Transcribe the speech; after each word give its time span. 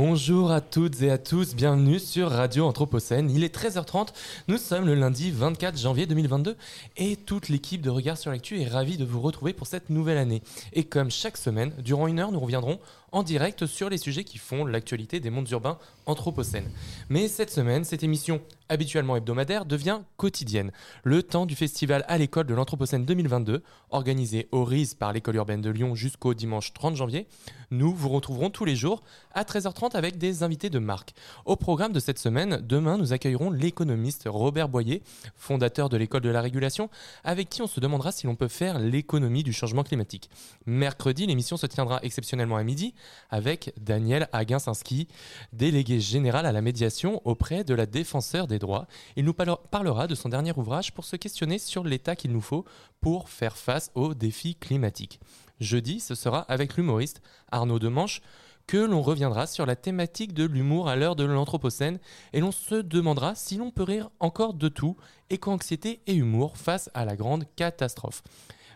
Bonjour 0.00 0.52
à 0.52 0.60
toutes 0.60 1.02
et 1.02 1.10
à 1.10 1.18
tous, 1.18 1.56
bienvenue 1.56 1.98
sur 1.98 2.30
Radio 2.30 2.66
Anthropocène. 2.66 3.32
Il 3.32 3.42
est 3.42 3.52
13h30, 3.52 4.10
nous 4.46 4.56
sommes 4.56 4.86
le 4.86 4.94
lundi 4.94 5.32
24 5.32 5.76
janvier 5.76 6.06
2022 6.06 6.56
et 6.98 7.16
toute 7.16 7.48
l'équipe 7.48 7.82
de 7.82 7.90
Regard 7.90 8.16
sur 8.16 8.30
l'actu 8.30 8.60
est 8.60 8.68
ravie 8.68 8.96
de 8.96 9.04
vous 9.04 9.20
retrouver 9.20 9.52
pour 9.52 9.66
cette 9.66 9.90
nouvelle 9.90 10.18
année. 10.18 10.40
Et 10.72 10.84
comme 10.84 11.10
chaque 11.10 11.36
semaine, 11.36 11.72
durant 11.78 12.06
une 12.06 12.20
heure, 12.20 12.30
nous 12.30 12.38
reviendrons 12.38 12.78
en 13.12 13.22
direct 13.22 13.66
sur 13.66 13.88
les 13.88 13.98
sujets 13.98 14.24
qui 14.24 14.38
font 14.38 14.64
l'actualité 14.64 15.20
des 15.20 15.30
mondes 15.30 15.50
urbains 15.50 15.78
anthropocènes. 16.06 16.70
Mais 17.08 17.28
cette 17.28 17.50
semaine, 17.50 17.84
cette 17.84 18.02
émission 18.02 18.40
habituellement 18.68 19.16
hebdomadaire 19.16 19.64
devient 19.64 20.00
quotidienne. 20.16 20.72
Le 21.02 21.22
temps 21.22 21.46
du 21.46 21.54
festival 21.54 22.04
à 22.08 22.18
l'école 22.18 22.46
de 22.46 22.54
l'Anthropocène 22.54 23.04
2022, 23.04 23.62
organisé 23.90 24.48
au 24.52 24.64
RIS 24.64 24.94
par 24.98 25.12
l'école 25.12 25.36
urbaine 25.36 25.60
de 25.60 25.70
Lyon 25.70 25.94
jusqu'au 25.94 26.34
dimanche 26.34 26.72
30 26.74 26.96
janvier, 26.96 27.26
nous 27.70 27.94
vous 27.94 28.08
retrouverons 28.08 28.50
tous 28.50 28.64
les 28.64 28.76
jours 28.76 29.02
à 29.32 29.42
13h30 29.44 29.96
avec 29.96 30.18
des 30.18 30.42
invités 30.42 30.70
de 30.70 30.78
marque. 30.78 31.14
Au 31.44 31.56
programme 31.56 31.92
de 31.92 32.00
cette 32.00 32.18
semaine, 32.18 32.60
demain, 32.62 32.98
nous 32.98 33.12
accueillerons 33.12 33.50
l'économiste 33.50 34.24
Robert 34.26 34.68
Boyer, 34.68 35.02
fondateur 35.36 35.88
de 35.88 35.96
l'école 35.96 36.22
de 36.22 36.30
la 36.30 36.40
régulation, 36.40 36.90
avec 37.24 37.48
qui 37.48 37.62
on 37.62 37.66
se 37.66 37.80
demandera 37.80 38.12
si 38.12 38.26
l'on 38.26 38.36
peut 38.36 38.48
faire 38.48 38.78
l'économie 38.78 39.42
du 39.42 39.52
changement 39.52 39.82
climatique. 39.82 40.30
Mercredi, 40.66 41.26
l'émission 41.26 41.56
se 41.56 41.66
tiendra 41.66 42.00
exceptionnellement 42.02 42.56
à 42.56 42.64
midi 42.64 42.94
avec 43.30 43.72
Daniel 43.80 44.28
Aguinsinski, 44.32 45.08
délégué 45.52 46.00
général 46.00 46.46
à 46.46 46.52
la 46.52 46.62
médiation 46.62 47.20
auprès 47.24 47.64
de 47.64 47.74
la 47.74 47.86
défenseur 47.86 48.46
des 48.46 48.58
droits. 48.58 48.86
Il 49.16 49.24
nous 49.24 49.34
parle- 49.34 49.58
parlera 49.70 50.06
de 50.06 50.14
son 50.14 50.28
dernier 50.28 50.52
ouvrage 50.56 50.92
pour 50.92 51.04
se 51.04 51.16
questionner 51.16 51.58
sur 51.58 51.84
l'état 51.84 52.16
qu'il 52.16 52.32
nous 52.32 52.40
faut 52.40 52.64
pour 53.00 53.28
faire 53.28 53.56
face 53.56 53.90
aux 53.94 54.14
défis 54.14 54.54
climatiques. 54.54 55.20
Jeudi, 55.60 56.00
ce 56.00 56.14
sera 56.14 56.40
avec 56.42 56.76
l'humoriste 56.76 57.20
Arnaud 57.50 57.78
Demanche 57.78 58.22
que 58.66 58.76
l'on 58.76 59.00
reviendra 59.00 59.46
sur 59.46 59.64
la 59.64 59.76
thématique 59.76 60.34
de 60.34 60.44
l'humour 60.44 60.88
à 60.88 60.96
l'heure 60.96 61.16
de 61.16 61.24
l'Anthropocène 61.24 61.98
et 62.34 62.40
l'on 62.40 62.52
se 62.52 62.74
demandera 62.74 63.34
si 63.34 63.56
l'on 63.56 63.70
peut 63.70 63.82
rire 63.82 64.10
encore 64.20 64.52
de 64.52 64.68
tout, 64.68 64.96
éco-anxiété 65.30 66.02
et 66.06 66.14
humour 66.14 66.56
face 66.58 66.90
à 66.92 67.06
la 67.06 67.16
grande 67.16 67.44
catastrophe. 67.56 68.22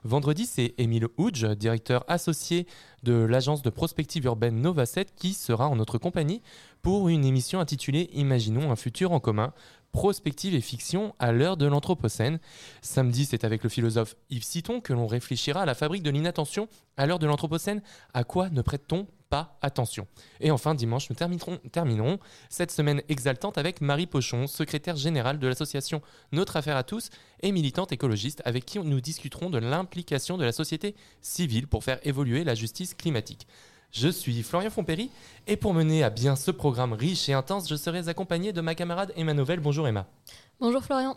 Vendredi, 0.04 0.46
c'est 0.46 0.74
Émile 0.78 1.06
Houge, 1.16 1.44
directeur 1.56 2.04
associé 2.08 2.66
de 3.04 3.12
l'agence 3.12 3.62
de 3.62 3.70
prospective 3.70 4.24
urbaine 4.24 4.60
Nova 4.60 4.84
7, 4.84 5.14
qui 5.14 5.32
sera 5.32 5.68
en 5.68 5.76
notre 5.76 5.96
compagnie 5.96 6.42
pour 6.82 7.08
une 7.08 7.24
émission 7.24 7.60
intitulée 7.60 8.10
Imaginons 8.12 8.72
un 8.72 8.76
futur 8.76 9.12
en 9.12 9.20
commun, 9.20 9.52
prospective 9.92 10.54
et 10.54 10.60
fiction 10.60 11.14
à 11.18 11.32
l'heure 11.32 11.56
de 11.56 11.66
l'Anthropocène. 11.66 12.40
Samedi, 12.80 13.26
c'est 13.26 13.44
avec 13.44 13.62
le 13.62 13.68
philosophe 13.68 14.16
Yves 14.30 14.44
Citon 14.44 14.80
que 14.80 14.92
l'on 14.92 15.06
réfléchira 15.06 15.62
à 15.62 15.66
la 15.66 15.74
fabrique 15.74 16.02
de 16.02 16.10
l'inattention 16.10 16.68
à 16.96 17.06
l'heure 17.06 17.18
de 17.18 17.26
l'Anthropocène. 17.26 17.82
À 18.14 18.24
quoi 18.24 18.48
ne 18.48 18.62
prête-t-on 18.62 19.06
pas 19.28 19.58
attention? 19.62 20.06
Et 20.40 20.50
enfin, 20.50 20.74
dimanche, 20.74 21.08
nous 21.10 21.16
terminerons, 21.16 22.18
cette 22.48 22.70
semaine 22.70 23.02
exaltante 23.08 23.58
avec 23.58 23.80
Marie 23.80 24.06
Pochon, 24.06 24.46
secrétaire 24.46 24.96
générale 24.96 25.38
de 25.38 25.46
l'association 25.46 26.02
Notre 26.32 26.56
Affaire 26.56 26.76
à 26.76 26.84
tous 26.84 27.10
et 27.40 27.52
militante 27.52 27.92
écologiste, 27.92 28.42
avec 28.44 28.64
qui 28.64 28.78
nous 28.78 29.00
discuterons 29.00 29.50
de 29.50 29.58
l'implication 29.58 30.38
de 30.38 30.44
la 30.44 30.52
société 30.52 30.94
civile 31.20 31.66
pour 31.66 31.84
faire 31.84 32.00
évoluer 32.06 32.44
la 32.44 32.54
justice 32.54 32.94
climatique. 32.94 33.46
Je 33.92 34.08
suis 34.08 34.42
Florian 34.42 34.70
Fompéry 34.70 35.10
et 35.46 35.58
pour 35.58 35.74
mener 35.74 36.02
à 36.02 36.08
bien 36.08 36.34
ce 36.34 36.50
programme 36.50 36.94
riche 36.94 37.28
et 37.28 37.34
intense, 37.34 37.68
je 37.68 37.76
serai 37.76 38.08
accompagné 38.08 38.54
de 38.54 38.62
ma 38.62 38.74
camarade 38.74 39.12
Emma 39.16 39.34
Novelle. 39.34 39.60
Bonjour 39.60 39.86
Emma. 39.86 40.06
Bonjour 40.60 40.82
Florian. 40.82 41.14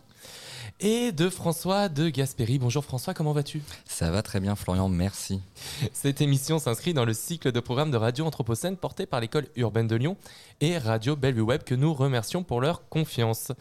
Et 0.82 1.14
de 1.14 1.30
François 1.30 1.88
de 1.88 2.10
Gaspéry. 2.10 2.60
Bonjour 2.60 2.84
François, 2.84 3.14
comment 3.14 3.32
vas-tu? 3.32 3.62
Ça 3.86 4.12
va 4.12 4.22
très 4.22 4.42
bien 4.42 4.58
Florian, 4.58 4.90
merci. 4.90 5.40
Cette 5.94 6.20
émission 6.20 6.60
s'inscrit 6.60 6.94
dans 6.94 7.06
le 7.06 7.14
cycle 7.14 7.54
de 7.54 7.60
programmes 7.62 7.92
de 7.92 7.98
Radio 7.98 8.26
Anthropocène 8.26 8.76
porté 8.76 9.06
par 9.06 9.22
l'école 9.22 9.48
urbaine 9.56 9.88
de 9.88 9.96
Lyon 9.96 10.18
et 10.60 10.78
Radio 10.78 11.16
Bellevue 11.16 11.40
Web 11.42 11.64
que 11.64 11.76
nous 11.76 11.94
remercions 11.94 12.44
pour 12.44 12.60
leur 12.60 12.90
confiance. 12.90 13.54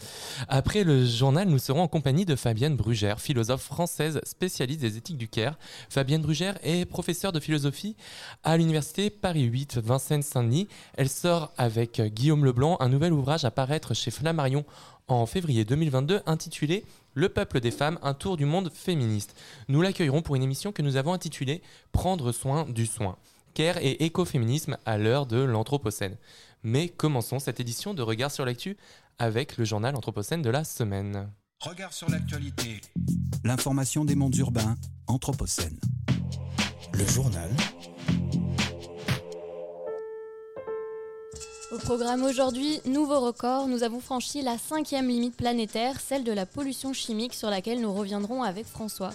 Après 0.49 0.83
le 0.83 1.07
journal, 1.07 1.47
nous 1.47 1.61
serons 1.61 1.83
en 1.83 1.89
compagnie 1.89 2.25
de 2.25 2.35
Fabienne 2.35 2.75
Brugère, 2.75 3.21
philosophe 3.21 3.63
française 3.63 4.21
spécialiste 4.25 4.81
des 4.81 4.97
éthiques 4.97 5.17
du 5.17 5.29
Caire. 5.29 5.57
Fabienne 5.91 6.23
Brugère 6.23 6.59
est 6.65 6.85
professeure 6.85 7.31
de 7.31 7.39
philosophie 7.39 7.95
à 8.43 8.57
l'université 8.57 9.09
Paris 9.09 9.45
8 9.45 9.79
Vincennes-Saint-Denis. 9.79 10.67
Elle 10.97 11.09
sort 11.09 11.53
avec 11.59 12.01
Guillaume 12.01 12.45
Leblanc 12.45 12.77
un 12.81 12.89
nouvel 12.89 13.13
ouvrage 13.13 13.45
à 13.45 13.53
paraître 13.53 13.95
chez 13.95 14.11
Flammarion 14.11 14.65
en 15.07 15.27
février 15.27 15.65
2022 15.65 16.23
intitulé 16.27 16.85
Le 17.15 17.29
peuple 17.29 17.61
des 17.61 17.71
femmes, 17.71 17.99
un 18.03 18.13
tour 18.13 18.37
du 18.37 18.45
monde 18.45 18.71
féministe. 18.73 19.37
Nous 19.69 19.81
l'accueillerons 19.83 20.23
pour 20.23 20.35
une 20.35 20.43
émission 20.43 20.73
que 20.73 20.83
nous 20.83 20.97
avons 20.97 21.13
intitulée 21.13 21.63
Prendre 21.93 22.33
soin 22.33 22.65
du 22.69 22.87
soin. 22.87 23.17
Care 23.55 23.79
et 23.79 24.05
écoféminisme 24.05 24.77
à 24.85 24.99
l'heure 24.99 25.27
de 25.27 25.39
l'Anthropocène. 25.39 26.17
Mais 26.65 26.89
commençons 26.89 27.39
cette 27.39 27.61
édition 27.61 27.95
de 27.95 28.03
Regard 28.03 28.33
sur 28.33 28.45
l'actu 28.45 28.77
avec 29.19 29.59
le 29.59 29.65
journal 29.65 29.95
Anthropocène 29.95 30.43
de 30.43 30.51
la 30.51 30.65
semaine. 30.65 31.31
Regard 31.61 31.93
sur 31.93 32.11
l'actualité. 32.11 32.81
L'information 33.45 34.05
des 34.05 34.17
mondes 34.17 34.37
urbains, 34.37 34.77
Anthropocène. 35.07 35.79
Le 36.93 37.07
journal. 37.07 37.51
Au 41.73 41.79
programme 41.79 42.25
aujourd'hui, 42.25 42.81
nouveau 42.85 43.21
record, 43.21 43.69
nous 43.69 43.83
avons 43.83 43.99
franchi 43.99 44.43
la 44.43 44.59
cinquième 44.59 45.09
limite 45.09 45.35
planétaire, 45.35 45.99
celle 45.99 46.23
de 46.23 46.31
la 46.31 46.45
pollution 46.45 46.93
chimique 46.93 47.33
sur 47.33 47.49
laquelle 47.49 47.81
nous 47.81 47.93
reviendrons 47.93 48.43
avec 48.43 48.67
François. 48.67 49.15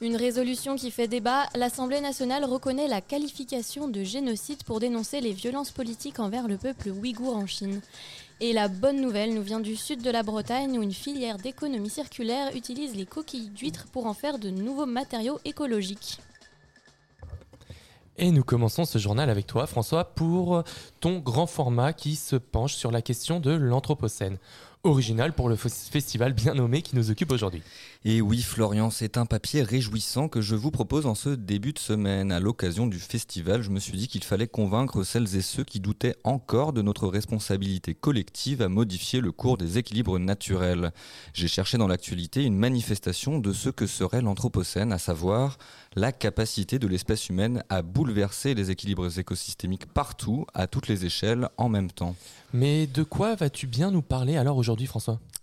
Une 0.00 0.16
résolution 0.16 0.74
qui 0.74 0.90
fait 0.90 1.06
débat, 1.06 1.46
l'Assemblée 1.54 2.00
nationale 2.00 2.44
reconnaît 2.44 2.88
la 2.88 3.00
qualification 3.00 3.86
de 3.86 4.02
génocide 4.02 4.64
pour 4.64 4.80
dénoncer 4.80 5.20
les 5.20 5.32
violences 5.32 5.70
politiques 5.70 6.18
envers 6.18 6.48
le 6.48 6.58
peuple 6.58 6.90
ouïghour 6.90 7.36
en 7.36 7.46
Chine. 7.46 7.80
Et 8.40 8.52
la 8.52 8.66
bonne 8.66 9.00
nouvelle 9.00 9.32
nous 9.32 9.42
vient 9.42 9.60
du 9.60 9.76
sud 9.76 10.02
de 10.02 10.10
la 10.10 10.24
Bretagne 10.24 10.76
où 10.76 10.82
une 10.82 10.92
filière 10.92 11.38
d'économie 11.38 11.90
circulaire 11.90 12.54
utilise 12.56 12.96
les 12.96 13.06
coquilles 13.06 13.50
d'huîtres 13.50 13.86
pour 13.92 14.06
en 14.06 14.14
faire 14.14 14.38
de 14.38 14.50
nouveaux 14.50 14.86
matériaux 14.86 15.38
écologiques. 15.44 16.18
Et 18.16 18.30
nous 18.30 18.44
commençons 18.44 18.84
ce 18.84 18.98
journal 18.98 19.28
avec 19.28 19.46
toi, 19.46 19.66
François, 19.66 20.04
pour 20.04 20.62
ton 21.00 21.18
grand 21.18 21.46
format 21.46 21.92
qui 21.92 22.14
se 22.14 22.36
penche 22.36 22.74
sur 22.74 22.92
la 22.92 23.02
question 23.02 23.40
de 23.40 23.50
l'Anthropocène. 23.50 24.38
Original 24.86 25.32
pour 25.32 25.48
le 25.48 25.56
fes- 25.56 25.88
festival 25.90 26.34
bien 26.34 26.52
nommé 26.52 26.82
qui 26.82 26.94
nous 26.94 27.10
occupe 27.10 27.32
aujourd'hui. 27.32 27.62
Et 28.04 28.20
oui 28.20 28.42
Florian, 28.42 28.90
c'est 28.90 29.16
un 29.16 29.24
papier 29.24 29.62
réjouissant 29.62 30.28
que 30.28 30.42
je 30.42 30.54
vous 30.54 30.70
propose 30.70 31.06
en 31.06 31.14
ce 31.14 31.30
début 31.30 31.72
de 31.72 31.78
semaine. 31.78 32.30
À 32.30 32.38
l'occasion 32.38 32.86
du 32.86 32.98
festival, 32.98 33.62
je 33.62 33.70
me 33.70 33.80
suis 33.80 33.96
dit 33.96 34.08
qu'il 34.08 34.22
fallait 34.22 34.46
convaincre 34.46 35.02
celles 35.02 35.36
et 35.36 35.40
ceux 35.40 35.64
qui 35.64 35.80
doutaient 35.80 36.16
encore 36.22 36.74
de 36.74 36.82
notre 36.82 37.08
responsabilité 37.08 37.94
collective 37.94 38.60
à 38.60 38.68
modifier 38.68 39.22
le 39.22 39.32
cours 39.32 39.56
des 39.56 39.78
équilibres 39.78 40.18
naturels. 40.18 40.92
J'ai 41.32 41.48
cherché 41.48 41.78
dans 41.78 41.88
l'actualité 41.88 42.44
une 42.44 42.58
manifestation 42.58 43.38
de 43.38 43.54
ce 43.54 43.70
que 43.70 43.86
serait 43.86 44.20
l'Anthropocène, 44.20 44.92
à 44.92 44.98
savoir 44.98 45.56
la 45.96 46.12
capacité 46.12 46.78
de 46.78 46.86
l'espèce 46.88 47.30
humaine 47.30 47.64
à 47.70 47.80
bouleverser 47.80 48.52
les 48.54 48.70
équilibres 48.70 49.18
écosystémiques 49.18 49.86
partout, 49.86 50.44
à 50.52 50.66
toutes 50.66 50.88
les 50.88 51.06
échelles, 51.06 51.48
en 51.56 51.70
même 51.70 51.90
temps. 51.90 52.14
Mais 52.52 52.86
de 52.86 53.02
quoi 53.02 53.34
vas-tu 53.34 53.66
bien 53.66 53.90
nous 53.90 54.02
parler 54.02 54.36
alors 54.36 54.58
aujourd'hui, 54.58 54.73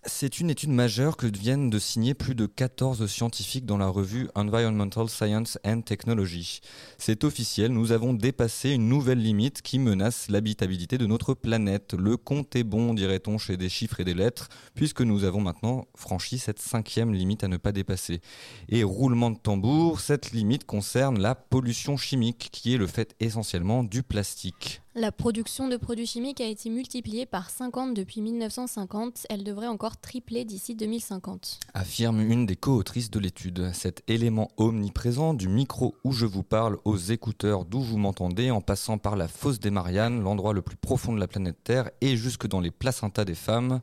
C'est 0.06 0.40
une 0.40 0.50
étude 0.50 0.72
majeure 0.72 1.16
que 1.16 1.28
viennent 1.28 1.70
de 1.70 1.80
signer 1.80 2.14
plus 2.14 2.36
de 2.36 2.48
14 2.48 3.06
scientifiques 3.06 3.66
dans 3.66 3.78
la 3.78 3.88
revue 3.88 4.28
Environmental 4.36 5.08
Science 5.08 5.58
and 5.64 5.82
Technology. 5.82 6.60
C'est 6.98 7.24
officiel, 7.24 7.72
nous 7.72 7.92
avons 7.92 8.14
dépassé 8.14 8.72
une 8.72 8.90
nouvelle 8.90 9.22
limite 9.22 9.62
qui 9.62 9.80
menace 9.80 10.28
l'habitabilité 10.30 10.98
de 10.98 11.06
notre 11.06 11.34
planète. 11.34 11.94
Le 11.94 12.18
compte 12.18 12.56
est 12.56 12.64
bon, 12.64 12.94
dirait-on, 12.94 13.38
chez 13.38 13.58
des 13.58 13.70
chiffres 13.70 14.00
et 14.00 14.04
des 14.04 14.16
lettres, 14.16 14.50
puisque 14.74 15.02
nous 15.02 15.24
avons 15.24 15.40
maintenant 15.40 15.88
franchi 15.96 16.40
cette 16.40 16.60
cinquième 16.60 17.14
limite 17.14 17.44
à 17.44 17.48
ne 17.48 17.58
pas 17.58 17.72
dépasser. 17.72 18.22
Et 18.70 18.84
roulement 18.84 19.32
de 19.32 19.38
tambour, 19.38 20.02
cette 20.02 20.32
limite 20.32 20.66
concerne 20.66 21.20
la 21.20 21.36
pollution 21.36 21.96
chimique, 21.96 22.50
qui 22.52 22.74
est 22.74 22.78
le 22.78 22.88
fait 22.88 23.16
essentiellement 23.20 23.84
du 23.84 24.04
plastique. 24.04 24.82
La 24.94 25.14
production 25.14 25.70
de 25.70 25.78
produits 25.78 26.06
chimiques 26.06 26.42
a 26.42 26.46
été 26.46 26.70
multipliée 26.70 27.26
par 27.26 27.50
50 27.50 27.94
depuis 27.94 28.20
1950. 28.20 29.26
Elle 29.30 29.46
devrait 29.46 29.68
encore 29.68 29.96
tripler 29.96 30.44
d'ici 30.44 30.76
2050. 30.76 31.62
affirme 31.74 32.20
une 32.20 32.46
des 32.46 32.58
co-autrices 32.58 33.10
de 33.10 33.18
l'étude. 33.18 33.72
Cet 33.74 34.04
élément 34.10 34.52
omniprésent 34.58 35.34
du 35.34 35.48
micro 35.48 35.96
où 36.04 36.12
je 36.12 36.26
vous 36.26 36.44
parle 36.44 36.78
aux 36.84 36.98
écouteurs 36.98 37.64
d'où 37.64 37.80
vous 37.80 37.98
m'entendez 37.98 38.52
en 38.52 38.60
passant 38.60 38.98
par 38.98 39.16
la 39.16 39.30
fosse 39.30 39.62
des 39.62 39.72
Mariannes, 39.72 40.22
l'endroit 40.24 40.52
le 40.52 40.62
plus 40.62 40.76
profond 40.76 41.14
de 41.14 41.22
la 41.22 41.28
planète 41.30 41.64
Terre 41.64 41.90
et 42.02 42.18
jusque 42.18 42.48
dans 42.48 42.60
les 42.60 42.72
placentas 42.72 43.24
des 43.24 43.34
femmes. 43.36 43.80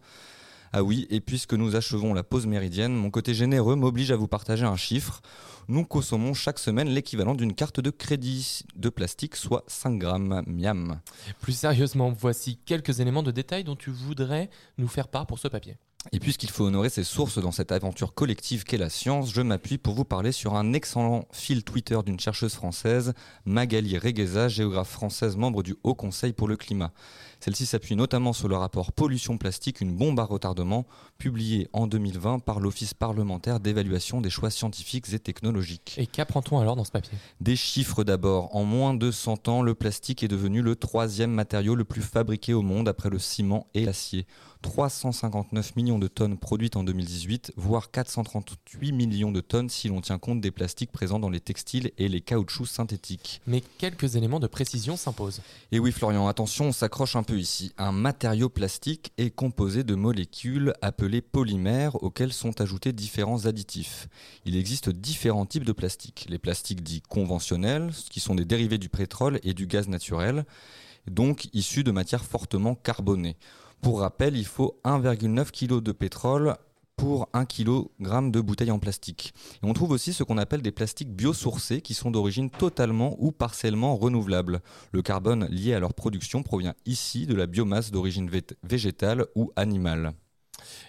Ah 0.75 0.83
oui, 0.83 1.07
et 1.09 1.23
puisque 1.23 1.55
nous 1.55 1.75
achevons 1.75 2.13
la 2.13 2.23
pause 2.23 2.47
méridienne, 2.47 2.95
mon 2.95 3.11
côté 3.11 3.33
généreux 3.33 3.77
m'oblige 3.77 4.11
à 4.11 4.17
vous 4.17 4.29
partager 4.29 4.67
un 4.67 4.77
chiffre. 4.77 5.23
Nous 5.71 5.85
consommons 5.85 6.33
chaque 6.33 6.59
semaine 6.59 6.89
l'équivalent 6.89 7.35
d'une 7.35 7.53
carte 7.53 7.79
de 7.79 7.91
crédit 7.91 8.63
de 8.75 8.89
plastique, 8.89 9.37
soit 9.37 9.65
5 9.67 9.99
grammes. 9.99 10.43
Miam. 10.47 11.03
Plus 11.43 11.53
sérieusement, 11.53 12.11
voici 12.11 12.59
quelques 12.65 13.01
éléments 13.01 13.23
de 13.23 13.31
détail 13.31 13.65
dont 13.65 13.77
tu 13.77 13.91
voudrais 13.91 14.49
nous 14.79 14.89
faire 14.89 15.09
part 15.09 15.27
pour 15.27 15.39
ce 15.39 15.47
papier. 15.47 15.77
Et 16.13 16.21
puisqu'il 16.21 16.49
faut 16.49 16.65
honorer 16.65 16.89
ses 16.89 17.05
sources 17.05 17.39
dans 17.39 17.53
cette 17.53 17.71
aventure 17.71 18.15
collective 18.15 18.65
qu'est 18.65 18.79
la 18.79 18.89
science, 18.89 19.31
je 19.31 19.43
m'appuie 19.43 19.77
pour 19.77 19.95
vous 19.95 20.07
parler 20.07 20.33
sur 20.33 20.55
un 20.55 20.73
excellent 20.73 21.27
fil 21.33 21.65
Twitter 21.65 21.99
d'une 22.07 22.19
chercheuse 22.19 22.55
française, 22.55 23.13
Magali 23.45 23.99
Regueza, 23.99 24.49
géographe 24.49 24.89
française 24.89 25.37
membre 25.37 25.63
du 25.63 25.77
Haut 25.83 25.95
Conseil 25.95 26.33
pour 26.33 26.49
le 26.49 26.57
climat. 26.57 26.93
Celle-ci 27.41 27.67
s'appuie 27.67 27.95
notamment 27.95 28.33
sur 28.33 28.49
le 28.49 28.57
rapport 28.57 28.93
Pollution 28.93 29.39
plastique, 29.39 29.81
une 29.81 29.95
bombe 29.95 30.19
à 30.19 30.25
retardement, 30.25 30.87
publié 31.19 31.69
en 31.73 31.87
2020 31.87 32.41
par 32.41 32.59
l'Office 32.59 32.95
parlementaire 32.95 33.61
d'évaluation 33.61 34.21
des 34.21 34.31
choix 34.31 34.51
scientifiques 34.51 35.13
et 35.13 35.19
technologiques. 35.21 35.95
Et 35.99 36.07
qu'apprend-on 36.07 36.59
alors 36.59 36.75
dans 36.75 36.85
ce 36.85 36.91
papier? 36.91 37.17
Des 37.41 37.57
chiffres 37.57 38.03
d'abord. 38.03 38.55
En 38.57 38.65
moins 38.65 38.95
de 38.95 39.11
100 39.11 39.49
ans, 39.49 39.63
le 39.63 39.75
plastique 39.75 40.23
est 40.23 40.29
devenu 40.29 40.63
le 40.63 40.75
troisième 40.75 41.31
matériau 41.31 41.77
le 41.77 41.85
plus 41.85 42.03
fabriqué 42.03 42.55
au 42.55 42.63
monde 42.63 42.89
après 42.89 43.09
le 43.09 43.19
ciment 43.19 43.69
et 43.75 43.85
l'acier. 43.85 44.27
359 44.63 45.77
millions 45.77 45.99
de 45.99 46.09
tonnes 46.09 46.37
produites 46.37 46.77
en 46.77 46.83
2018, 46.83 47.53
voire 47.57 47.91
438 47.91 48.93
millions 48.93 49.31
de 49.31 49.41
tonnes 49.41 49.69
si 49.69 49.89
l'on 49.89 50.01
tient 50.01 50.19
compte 50.19 50.41
des 50.41 50.51
plastiques 50.51 50.91
présents 50.91 51.21
dans 51.21 51.31
les 51.31 51.41
textiles 51.41 51.93
et 51.97 52.09
les 52.09 52.21
caoutchoucs 52.21 52.67
synthétiques. 52.67 53.41
Mais 53.47 53.63
quelques 53.79 54.17
éléments 54.17 54.41
de 54.41 54.47
précision 54.47 54.97
s'imposent. 54.97 55.43
Et 55.71 55.79
oui 55.79 55.93
Florian, 55.93 56.27
attention, 56.27 56.67
on 56.67 56.73
s'accroche 56.73 57.15
un 57.17 57.23
ici. 57.37 57.73
Un 57.79 57.93
matériau 57.93 58.49
plastique 58.49 59.13
est 59.19 59.31
composé 59.31 59.85
de 59.85 59.95
molécules 59.95 60.73
appelées 60.83 61.21
polymères 61.21 62.03
auxquelles 62.03 62.33
sont 62.33 62.61
ajoutés 62.61 62.93
différents 62.93 63.47
additifs. 63.47 64.09
Il 64.45 64.57
existe 64.57 64.91
différents 64.91 65.47
types 65.47 65.65
de 65.65 65.73
plastiques. 65.73 66.27
Les 66.29 66.39
plastiques 66.39 66.83
dits 66.83 67.03
conventionnels, 67.03 67.91
qui 68.11 68.21
sont 68.21 68.35
des 68.35 68.45
dérivés 68.45 68.79
du 68.79 68.89
pétrole 68.89 69.41
et 69.43 69.55
du 69.55 69.67
gaz 69.67 69.89
naturel, 69.89 70.45
donc 71.11 71.49
issus 71.53 71.85
de 71.85 71.91
matières 71.91 72.25
fortement 72.25 72.75
carbonées. 72.75 73.37
Pour 73.81 74.01
rappel, 74.01 74.37
il 74.37 74.47
faut 74.47 74.81
1,9 74.85 75.51
kg 75.51 75.83
de 75.83 75.93
pétrole 75.93 76.57
pour 76.99 77.29
1 77.33 77.47
kg 77.47 77.87
de 78.01 78.41
bouteilles 78.41 78.73
en 78.73 78.81
plastique. 78.81 79.33
Et 79.63 79.67
on 79.67 79.73
trouve 79.73 79.93
aussi 79.93 80.13
ce 80.13 80.25
qu'on 80.25 80.37
appelle 80.37 80.63
des 80.63 80.73
plastiques 80.73 81.15
biosourcés 81.15 81.81
qui 81.81 81.95
sont 81.95 82.11
d'origine 82.11 82.51
totalement 82.51 83.17
ou 83.19 83.33
partiellement 83.33 83.97
renouvelable. 83.97 84.61
Le 84.93 85.01
carbone 85.01 85.47
lié 85.47 85.73
à 85.73 85.81
leur 85.81 85.95
production 85.95 86.43
provient 86.43 86.75
ici 86.85 87.27
de 87.27 87.35
la 87.35 87.47
biomasse 87.47 87.93
d'origine 87.93 88.29
végétale 88.65 89.27
ou 89.37 89.53
animale. 89.57 90.13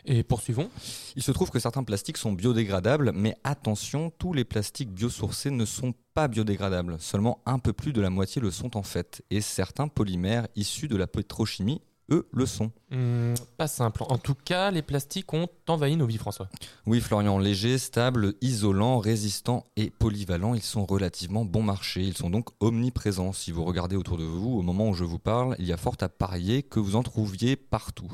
Et 0.03 0.23
poursuivons. 0.23 0.69
Il 1.15 1.21
se 1.21 1.31
trouve 1.31 1.51
que 1.51 1.59
certains 1.59 1.83
plastiques 1.83 2.17
sont 2.17 2.31
biodégradables, 2.33 3.11
mais 3.13 3.35
attention, 3.43 4.11
tous 4.17 4.33
les 4.33 4.45
plastiques 4.45 4.91
biosourcés 4.91 5.51
ne 5.51 5.65
sont 5.65 5.93
pas 6.15 6.27
biodégradables. 6.27 6.97
Seulement 6.99 7.41
un 7.45 7.59
peu 7.59 7.71
plus 7.71 7.93
de 7.93 8.01
la 8.01 8.09
moitié 8.09 8.41
le 8.41 8.49
sont 8.49 8.75
en 8.75 8.83
fait. 8.83 9.23
Et 9.29 9.41
certains 9.41 9.87
polymères 9.87 10.47
issus 10.55 10.87
de 10.87 10.97
la 10.97 11.05
pétrochimie 11.05 11.81
eux, 12.11 12.27
le 12.31 12.45
sont. 12.45 12.71
Hmm, 12.91 13.33
pas 13.57 13.67
simple. 13.67 14.03
En 14.09 14.17
tout 14.17 14.35
cas, 14.35 14.71
les 14.71 14.81
plastiques 14.81 15.33
ont 15.33 15.47
envahi 15.67 15.95
nos 15.95 16.05
vies, 16.05 16.17
François. 16.17 16.49
Oui, 16.85 17.01
Florian, 17.01 17.37
légers, 17.37 17.77
stables, 17.77 18.33
isolants, 18.41 18.99
résistants 18.99 19.65
et 19.75 19.89
polyvalents, 19.89 20.53
ils 20.53 20.61
sont 20.61 20.85
relativement 20.85 21.45
bon 21.45 21.63
marché. 21.63 22.01
Ils 22.01 22.17
sont 22.17 22.29
donc 22.29 22.49
omniprésents. 22.59 23.33
Si 23.33 23.51
vous 23.51 23.63
regardez 23.63 23.95
autour 23.95 24.17
de 24.17 24.23
vous, 24.23 24.57
au 24.57 24.61
moment 24.61 24.89
où 24.89 24.93
je 24.93 25.03
vous 25.03 25.19
parle, 25.19 25.55
il 25.59 25.65
y 25.65 25.73
a 25.73 25.77
fort 25.77 25.97
à 26.01 26.09
parier 26.09 26.63
que 26.63 26.79
vous 26.79 26.95
en 26.95 27.03
trouviez 27.03 27.55
partout. 27.55 28.11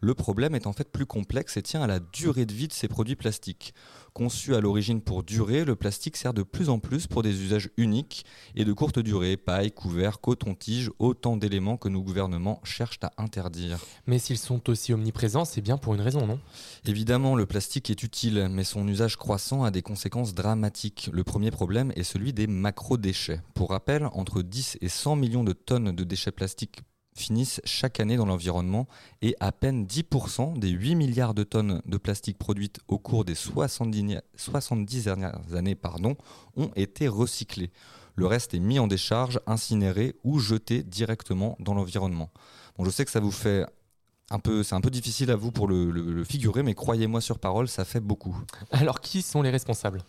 Le 0.00 0.14
problème 0.14 0.54
est 0.54 0.66
en 0.66 0.72
fait 0.72 0.90
plus 0.90 1.06
complexe 1.06 1.56
et 1.56 1.62
tient 1.62 1.82
à 1.82 1.86
la 1.86 2.00
durée 2.00 2.46
de 2.46 2.52
vie 2.52 2.68
de 2.68 2.72
ces 2.72 2.88
produits 2.88 3.16
plastiques. 3.16 3.74
Conçu 4.12 4.54
à 4.54 4.60
l'origine 4.60 5.02
pour 5.02 5.22
durer, 5.22 5.64
le 5.64 5.76
plastique 5.76 6.16
sert 6.16 6.32
de 6.32 6.42
plus 6.42 6.70
en 6.70 6.78
plus 6.78 7.06
pour 7.06 7.22
des 7.22 7.42
usages 7.42 7.68
uniques 7.76 8.24
et 8.54 8.64
de 8.64 8.72
courte 8.72 8.98
durée, 8.98 9.36
paille, 9.36 9.72
couvert, 9.72 10.20
coton-tige, 10.20 10.90
autant 10.98 11.36
d'éléments 11.36 11.76
que 11.76 11.90
nos 11.90 12.02
gouvernements 12.02 12.60
cherchent 12.64 12.98
à 13.02 13.12
interdire. 13.18 13.78
Mais 14.06 14.18
s'ils 14.18 14.38
sont 14.38 14.70
aussi 14.70 14.94
omniprésents, 14.94 15.44
c'est 15.44 15.60
bien 15.60 15.76
pour 15.76 15.94
une 15.94 16.00
raison, 16.00 16.26
non? 16.26 16.40
Évidemment, 16.86 17.36
le 17.36 17.44
plastique 17.44 17.90
est 17.90 18.02
utile, 18.02 18.48
mais 18.50 18.64
son 18.64 18.88
usage 18.88 19.16
croissant 19.16 19.64
a 19.64 19.70
des 19.70 19.82
conséquences 19.82 20.34
dramatiques. 20.34 21.10
Le 21.12 21.24
premier 21.24 21.50
problème 21.50 21.92
est 21.94 22.02
celui 22.02 22.32
des 22.32 22.46
macro-déchets. 22.46 23.42
Pour 23.54 23.70
rappel, 23.70 24.08
entre 24.12 24.40
10 24.40 24.78
et 24.80 24.88
100 24.88 25.16
millions 25.16 25.44
de 25.44 25.52
tonnes 25.52 25.94
de 25.94 26.04
déchets 26.04 26.32
plastiques 26.32 26.80
finissent 27.16 27.60
chaque 27.64 28.00
année 28.00 28.16
dans 28.16 28.26
l'environnement 28.26 28.86
et 29.22 29.34
à 29.40 29.52
peine 29.52 29.86
10% 29.86 30.58
des 30.58 30.68
8 30.68 30.94
milliards 30.94 31.34
de 31.34 31.42
tonnes 31.42 31.82
de 31.86 31.96
plastique 31.96 32.38
produites 32.38 32.80
au 32.88 32.98
cours 32.98 33.24
des 33.24 33.34
70, 33.34 34.18
70 34.36 35.04
dernières 35.04 35.54
années 35.54 35.74
pardon, 35.74 36.16
ont 36.56 36.70
été 36.76 37.08
recyclées. 37.08 37.72
Le 38.14 38.26
reste 38.26 38.54
est 38.54 38.60
mis 38.60 38.78
en 38.78 38.86
décharge, 38.86 39.40
incinéré 39.46 40.14
ou 40.24 40.38
jeté 40.38 40.82
directement 40.82 41.56
dans 41.60 41.74
l'environnement. 41.74 42.30
Bon, 42.78 42.84
je 42.84 42.90
sais 42.90 43.04
que 43.04 43.10
ça 43.10 43.20
vous 43.20 43.30
fait 43.30 43.66
un 44.30 44.38
peu, 44.40 44.62
c'est 44.64 44.74
un 44.74 44.80
peu 44.80 44.90
difficile 44.90 45.30
à 45.30 45.36
vous 45.36 45.52
pour 45.52 45.68
le, 45.68 46.24
figurer, 46.24 46.62
mais 46.62 46.74
croyez-moi 46.74 47.20
sur 47.20 47.38
parole, 47.38 47.68
ça 47.68 47.84
fait 47.84 48.00
beaucoup. 48.00 48.36
Alors 48.72 49.00
qui 49.00 49.22
sont 49.22 49.42
les 49.42 49.50
responsables? 49.50 50.02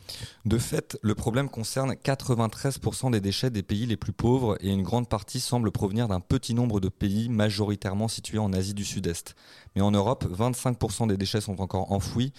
De 0.46 0.58
fait, 0.58 0.98
le 1.04 1.14
problème 1.14 1.50
concerne 1.50 1.94
93% 1.94 3.12
des 3.12 3.22
déchets 3.22 3.52
des 3.52 3.64
pays 3.64 3.86
les 3.86 3.98
plus 3.98 4.14
pauvres 4.14 4.58
et 4.60 4.70
une 4.70 4.82
grande 4.82 5.08
partie 5.08 5.40
semble 5.40 5.72
provenir 5.72 6.08
d'un 6.08 6.20
petit 6.20 6.56
nombre 6.56 6.80
de 6.80 6.90
pays 6.90 7.30
majoritairement 7.30 8.08
situés 8.08 8.40
en 8.40 8.54
Asie 8.54 8.74
du 8.74 8.86
Sud-Est. 8.86 9.36
Mais 9.76 9.82
en 9.82 9.92
Europe, 9.92 10.26
25% 10.32 11.08
des 11.08 11.18
déchets 11.18 11.42
sont 11.42 11.62
encore 11.62 11.92
enfouis 11.92 12.34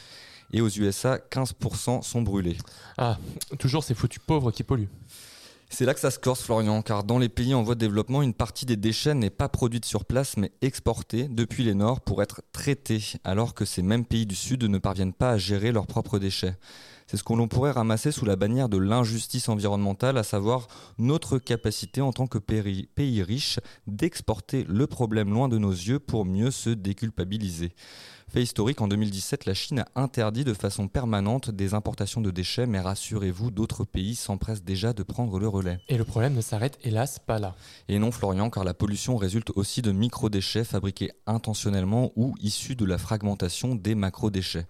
et 0.52 0.60
aux 0.60 0.68
USA, 0.68 1.18
15% 1.30 2.02
sont 2.02 2.22
brûlés. 2.22 2.56
Ah, 2.96 3.18
toujours 3.58 3.84
ces 3.84 3.94
foutus 3.94 4.20
pauvres 4.24 4.50
qui 4.50 4.62
polluent. 4.62 4.88
C'est 5.70 5.84
là 5.84 5.92
que 5.92 6.00
ça 6.00 6.10
se 6.10 6.18
corse, 6.18 6.42
Florian, 6.42 6.80
car 6.80 7.04
dans 7.04 7.18
les 7.18 7.28
pays 7.28 7.54
en 7.54 7.62
voie 7.62 7.74
de 7.74 7.80
développement, 7.80 8.22
une 8.22 8.32
partie 8.32 8.64
des 8.64 8.76
déchets 8.76 9.14
n'est 9.14 9.28
pas 9.28 9.50
produite 9.50 9.84
sur 9.84 10.06
place, 10.06 10.36
mais 10.38 10.50
exportée 10.62 11.28
depuis 11.28 11.62
les 11.62 11.74
Nords 11.74 12.00
pour 12.00 12.22
être 12.22 12.40
traitée, 12.52 13.02
alors 13.22 13.52
que 13.52 13.66
ces 13.66 13.82
mêmes 13.82 14.06
pays 14.06 14.24
du 14.24 14.34
Sud 14.34 14.64
ne 14.64 14.78
parviennent 14.78 15.12
pas 15.12 15.32
à 15.32 15.38
gérer 15.38 15.70
leurs 15.70 15.86
propres 15.86 16.18
déchets. 16.18 16.56
C'est 17.10 17.16
ce 17.16 17.24
que 17.24 17.32
l'on 17.32 17.48
pourrait 17.48 17.70
ramasser 17.70 18.12
sous 18.12 18.26
la 18.26 18.36
bannière 18.36 18.68
de 18.68 18.76
l'injustice 18.76 19.48
environnementale, 19.48 20.18
à 20.18 20.22
savoir 20.22 20.68
notre 20.98 21.38
capacité 21.38 22.02
en 22.02 22.12
tant 22.12 22.26
que 22.26 22.36
pays 22.36 23.22
riche 23.22 23.60
d'exporter 23.86 24.66
le 24.68 24.86
problème 24.86 25.32
loin 25.32 25.48
de 25.48 25.56
nos 25.56 25.70
yeux 25.70 26.00
pour 26.00 26.26
mieux 26.26 26.50
se 26.50 26.68
déculpabiliser. 26.68 27.72
Fait 28.30 28.42
historique, 28.42 28.82
en 28.82 28.88
2017, 28.88 29.46
la 29.46 29.54
Chine 29.54 29.84
a 29.94 30.02
interdit 30.02 30.44
de 30.44 30.52
façon 30.52 30.86
permanente 30.86 31.48
des 31.50 31.72
importations 31.72 32.20
de 32.20 32.30
déchets, 32.30 32.66
mais 32.66 32.80
rassurez-vous, 32.80 33.50
d'autres 33.50 33.84
pays 33.84 34.14
s'empressent 34.14 34.62
déjà 34.62 34.92
de 34.92 35.02
prendre 35.02 35.38
le 35.38 35.48
relais. 35.48 35.78
Et 35.88 35.96
le 35.96 36.04
problème 36.04 36.34
ne 36.34 36.42
s'arrête 36.42 36.78
hélas 36.84 37.18
pas 37.20 37.38
là. 37.38 37.54
Et 37.88 37.98
non, 37.98 38.12
Florian, 38.12 38.50
car 38.50 38.64
la 38.64 38.74
pollution 38.74 39.16
résulte 39.16 39.48
aussi 39.56 39.80
de 39.80 39.92
micro-déchets 39.92 40.64
fabriqués 40.64 41.12
intentionnellement 41.26 42.12
ou 42.16 42.34
issus 42.42 42.76
de 42.76 42.84
la 42.84 42.98
fragmentation 42.98 43.74
des 43.74 43.94
macro-déchets. 43.94 44.66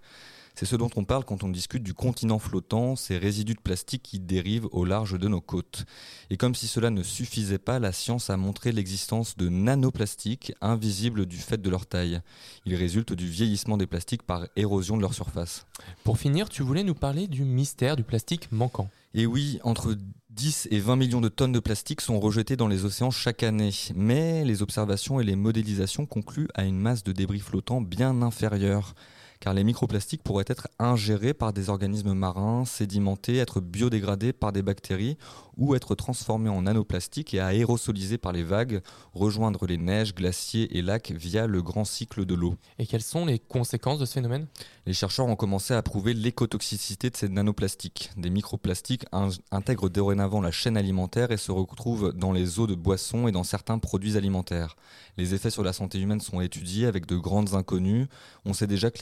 C'est 0.59 0.65
ce 0.65 0.75
dont 0.75 0.89
on 0.97 1.05
parle 1.05 1.23
quand 1.23 1.45
on 1.45 1.47
discute 1.47 1.83
du 1.83 1.93
continent 1.93 2.37
flottant, 2.37 2.97
ces 2.97 3.17
résidus 3.17 3.53
de 3.53 3.61
plastique 3.61 4.03
qui 4.03 4.19
dérivent 4.19 4.67
au 4.73 4.83
large 4.83 5.17
de 5.17 5.29
nos 5.29 5.39
côtes. 5.39 5.85
Et 6.29 6.35
comme 6.35 6.53
si 6.53 6.67
cela 6.67 6.89
ne 6.89 7.01
suffisait 7.01 7.59
pas, 7.59 7.79
la 7.79 7.93
science 7.93 8.29
a 8.29 8.35
montré 8.35 8.73
l'existence 8.73 9.37
de 9.37 9.47
nanoplastiques 9.47 10.51
invisibles 10.59 11.27
du 11.27 11.37
fait 11.37 11.61
de 11.61 11.69
leur 11.69 11.85
taille. 11.85 12.19
Ils 12.65 12.75
résultent 12.75 13.13
du 13.13 13.25
vieillissement 13.25 13.77
des 13.77 13.87
plastiques 13.87 14.23
par 14.23 14.47
érosion 14.57 14.97
de 14.97 15.01
leur 15.01 15.13
surface. 15.13 15.65
Pour 16.03 16.17
finir, 16.17 16.49
tu 16.49 16.61
voulais 16.61 16.83
nous 16.83 16.93
parler 16.93 17.29
du 17.29 17.45
mystère 17.45 17.95
du 17.95 18.03
plastique 18.03 18.51
manquant. 18.51 18.89
Et 19.13 19.25
oui, 19.25 19.61
entre 19.63 19.95
10 20.31 20.67
et 20.71 20.81
20 20.81 20.97
millions 20.97 21.21
de 21.21 21.29
tonnes 21.29 21.53
de 21.53 21.61
plastique 21.61 22.01
sont 22.01 22.19
rejetées 22.19 22.57
dans 22.57 22.67
les 22.67 22.83
océans 22.83 23.11
chaque 23.11 23.43
année. 23.43 23.71
Mais 23.95 24.43
les 24.43 24.61
observations 24.61 25.21
et 25.21 25.23
les 25.23 25.37
modélisations 25.37 26.05
concluent 26.05 26.49
à 26.53 26.65
une 26.65 26.81
masse 26.81 27.05
de 27.05 27.13
débris 27.13 27.39
flottants 27.39 27.79
bien 27.79 28.21
inférieure 28.21 28.93
car 29.39 29.53
les 29.53 29.63
microplastiques 29.63 30.23
pourraient 30.23 30.45
être 30.47 30.67
ingérés 30.79 31.33
par 31.33 31.53
des 31.53 31.69
organismes 31.69 32.13
marins, 32.13 32.65
sédimentés, 32.65 33.37
être 33.37 33.61
biodégradés 33.61 34.33
par 34.33 34.51
des 34.51 34.61
bactéries 34.61 35.17
ou 35.57 35.75
être 35.75 35.95
transformés 35.95 36.49
en 36.49 36.61
nanoplastiques 36.61 37.33
et 37.33 37.39
aérosolisés 37.39 38.17
par 38.17 38.31
les 38.31 38.43
vagues, 38.43 38.81
rejoindre 39.13 39.65
les 39.65 39.77
neiges, 39.77 40.15
glaciers 40.15 40.77
et 40.77 40.81
lacs 40.81 41.11
via 41.11 41.47
le 41.47 41.61
grand 41.61 41.83
cycle 41.83 42.25
de 42.25 42.33
l'eau. 42.33 42.55
Et 42.79 42.85
quelles 42.85 43.01
sont 43.01 43.25
les 43.25 43.39
conséquences 43.39 43.99
de 43.99 44.05
ce 44.05 44.13
phénomène? 44.13 44.47
Les 44.85 44.93
chercheurs 44.93 45.27
ont 45.27 45.35
commencé 45.35 45.73
à 45.73 45.83
prouver 45.83 46.13
l'écotoxicité 46.13 47.09
de 47.09 47.17
ces 47.17 47.27
nanoplastiques. 47.27 48.11
Des 48.17 48.29
microplastiques 48.29 49.05
intègrent 49.51 49.89
dorénavant 49.89 50.41
la 50.41 50.51
chaîne 50.51 50.77
alimentaire 50.77 51.31
et 51.31 51.37
se 51.37 51.51
retrouvent 51.51 52.13
dans 52.13 52.31
les 52.31 52.59
eaux 52.59 52.67
de 52.67 52.75
boissons 52.75 53.27
et 53.27 53.31
dans 53.31 53.43
certains 53.43 53.79
produits 53.79 54.17
alimentaires. 54.17 54.75
Les 55.17 55.33
effets 55.33 55.49
sur 55.49 55.63
la 55.63 55.73
santé 55.73 55.99
humaine 55.99 56.21
sont 56.21 56.39
étudiés 56.39 56.85
avec 56.85 57.05
de 57.05 57.17
grandes 57.17 57.53
inconnues. 57.53 58.07
On 58.45 58.53
sait 58.53 58.67
déjà 58.67 58.89
que 58.89 58.99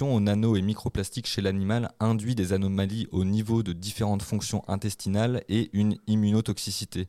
aux 0.00 0.20
nano 0.20 0.56
et 0.56 0.62
microplastiques 0.62 1.26
chez 1.26 1.40
l'animal 1.40 1.90
induit 1.98 2.34
des 2.34 2.52
anomalies 2.52 3.08
au 3.10 3.24
niveau 3.24 3.62
de 3.62 3.72
différentes 3.72 4.22
fonctions 4.22 4.62
intestinales 4.68 5.44
et 5.48 5.70
une 5.72 5.96
immunotoxicité. 6.06 7.08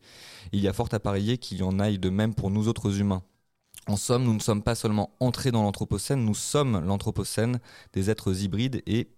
Il 0.54 0.62
y 0.62 0.68
a 0.68 0.74
fort 0.74 0.90
à 0.92 1.00
parier 1.00 1.38
qu'il 1.38 1.58
y 1.58 1.64
en 1.64 1.80
aille 1.80 2.00
de 2.00 2.10
même 2.10 2.34
pour 2.34 2.50
nous 2.50 2.68
autres 2.68 3.00
humains. 3.00 3.24
En 3.88 3.98
somme, 3.98 4.24
nous 4.24 4.34
ne 4.34 4.40
sommes 4.40 4.64
pas 4.64 4.76
seulement 4.76 5.12
entrés 5.20 5.52
dans 5.52 5.64
l'Anthropocène, 5.64 6.24
nous 6.24 6.36
sommes 6.36 6.86
l'Anthropocène 6.86 7.60
des 7.92 8.10
êtres 8.10 8.44
hybrides 8.44 8.82
et 8.86 9.10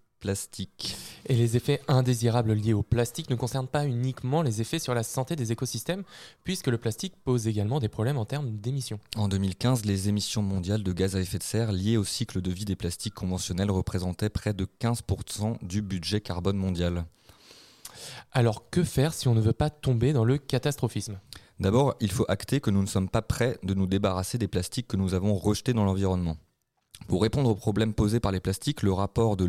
Et 1.27 1.35
les 1.35 1.57
effets 1.57 1.81
indésirables 1.87 2.53
liés 2.53 2.73
au 2.73 2.83
plastique 2.83 3.29
ne 3.29 3.35
concernent 3.35 3.67
pas 3.67 3.85
uniquement 3.85 4.41
les 4.41 4.61
effets 4.61 4.79
sur 4.79 4.93
la 4.93 5.03
santé 5.03 5.35
des 5.35 5.51
écosystèmes, 5.51 6.03
puisque 6.43 6.67
le 6.67 6.77
plastique 6.77 7.15
pose 7.23 7.47
également 7.47 7.79
des 7.79 7.89
problèmes 7.89 8.17
en 8.17 8.25
termes 8.25 8.51
d'émissions. 8.51 8.99
En 9.15 9.27
2015, 9.27 9.85
les 9.85 10.09
émissions 10.09 10.41
mondiales 10.41 10.83
de 10.83 10.93
gaz 10.93 11.15
à 11.15 11.21
effet 11.21 11.37
de 11.37 11.43
serre 11.43 11.71
liées 11.71 11.97
au 11.97 12.03
cycle 12.03 12.41
de 12.41 12.51
vie 12.51 12.65
des 12.65 12.75
plastiques 12.75 13.13
conventionnels 13.13 13.71
représentaient 13.71 14.29
près 14.29 14.53
de 14.53 14.67
15% 14.79 15.65
du 15.65 15.81
budget 15.81 16.21
carbone 16.21 16.57
mondial. 16.57 17.05
Alors 18.31 18.69
que 18.69 18.83
faire 18.83 19.13
si 19.13 19.27
on 19.27 19.35
ne 19.35 19.41
veut 19.41 19.53
pas 19.53 19.69
tomber 19.69 20.13
dans 20.13 20.25
le 20.25 20.37
catastrophisme? 20.37 21.19
D'abord, 21.59 21.95
il 22.01 22.11
faut 22.11 22.25
acter 22.27 22.59
que 22.59 22.69
nous 22.69 22.81
ne 22.81 22.87
sommes 22.87 23.09
pas 23.09 23.21
prêts 23.21 23.57
de 23.63 23.73
nous 23.73 23.87
débarrasser 23.87 24.37
des 24.37 24.47
plastiques 24.47 24.87
que 24.87 24.97
nous 24.97 25.13
avons 25.13 25.35
rejetés 25.35 25.73
dans 25.73 25.85
l'environnement. 25.85 26.37
Pour 27.07 27.21
répondre 27.21 27.49
aux 27.49 27.55
problèmes 27.55 27.93
posés 27.93 28.19
par 28.19 28.31
les 28.31 28.39
plastiques, 28.39 28.81
le 28.81 28.93
rapport 28.93 29.37
de 29.37 29.45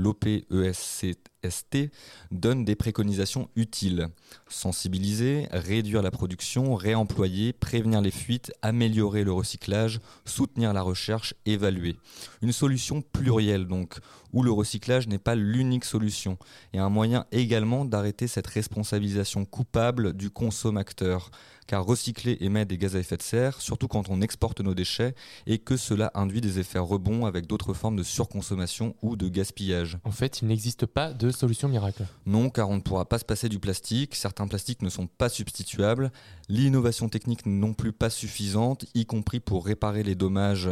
l'OPESCT 1.43 1.91
donne 2.31 2.65
des 2.65 2.77
préconisations 2.77 3.49
utiles. 3.57 4.09
Sensibiliser, 4.49 5.47
réduire 5.51 6.03
la 6.03 6.11
production, 6.11 6.75
réemployer, 6.75 7.53
prévenir 7.53 8.01
les 8.01 8.11
fuites, 8.11 8.53
améliorer 8.63 9.25
le 9.25 9.33
recyclage, 9.33 10.01
soutenir 10.25 10.73
la 10.73 10.83
recherche, 10.83 11.35
évaluer. 11.45 11.97
Une 12.43 12.53
solution 12.53 13.03
plurielle 13.03 13.67
donc, 13.67 13.99
où 14.33 14.43
le 14.43 14.51
recyclage 14.51 15.09
n'est 15.09 15.19
pas 15.19 15.35
l'unique 15.35 15.85
solution, 15.85 16.39
et 16.73 16.79
un 16.79 16.91
moyen 16.91 17.27
également 17.33 17.85
d'arrêter 17.85 18.29
cette 18.29 18.47
responsabilisation 18.47 19.45
coupable 19.45 20.13
du 20.13 20.31
consommateur 20.31 21.31
car 21.67 21.85
recycler 21.85 22.37
émet 22.41 22.65
des 22.65 22.79
gaz 22.79 22.97
à 22.97 23.01
effet 23.01 23.17
de 23.17 23.23
serre, 23.23 23.61
surtout 23.61 23.89
quand 23.89 24.09
on 24.09 24.21
exporte 24.21 24.61
nos 24.61 24.75
déchets, 24.75 25.15
et 25.47 25.59
que 25.59 25.77
cela 25.77 26.11
induit 26.15 26.41
des 26.41 26.59
effets 26.59 26.79
rebonds 26.79 27.27
avec 27.27 27.47
d'autres 27.47 27.75
formes 27.75 27.97
de 27.97 28.03
surconsommation 28.03 28.95
ou 29.03 29.17
de 29.17 29.29
gaspillage. 29.29 29.99
En 30.05 30.13
fait, 30.13 30.43
il 30.43 30.49
n'existe 30.49 30.87
pas 30.87 31.13
de 31.13 31.26
solution 31.33 31.69
miracle. 31.69 32.07
Non, 32.27 32.51
car 32.51 32.69
on 32.69 32.77
ne 32.77 32.81
pourra 32.81 33.09
pas 33.09 33.19
se 33.19 33.25
passer 33.25 33.49
du 33.49 33.59
plastique, 33.59 34.15
certains 34.15 34.47
plastiques 34.47 34.83
ne 34.83 34.89
sont 34.89 35.07
pas 35.07 35.29
substituables, 35.29 36.11
l'innovation 36.49 37.09
technique 37.09 37.47
non 37.47 37.75
plus 37.75 37.93
pas 37.93 38.11
suffisante, 38.11 38.87
y 38.95 39.07
compris 39.07 39.41
pour 39.41 39.65
réparer 39.67 40.03
les 40.03 40.15
dommages 40.15 40.71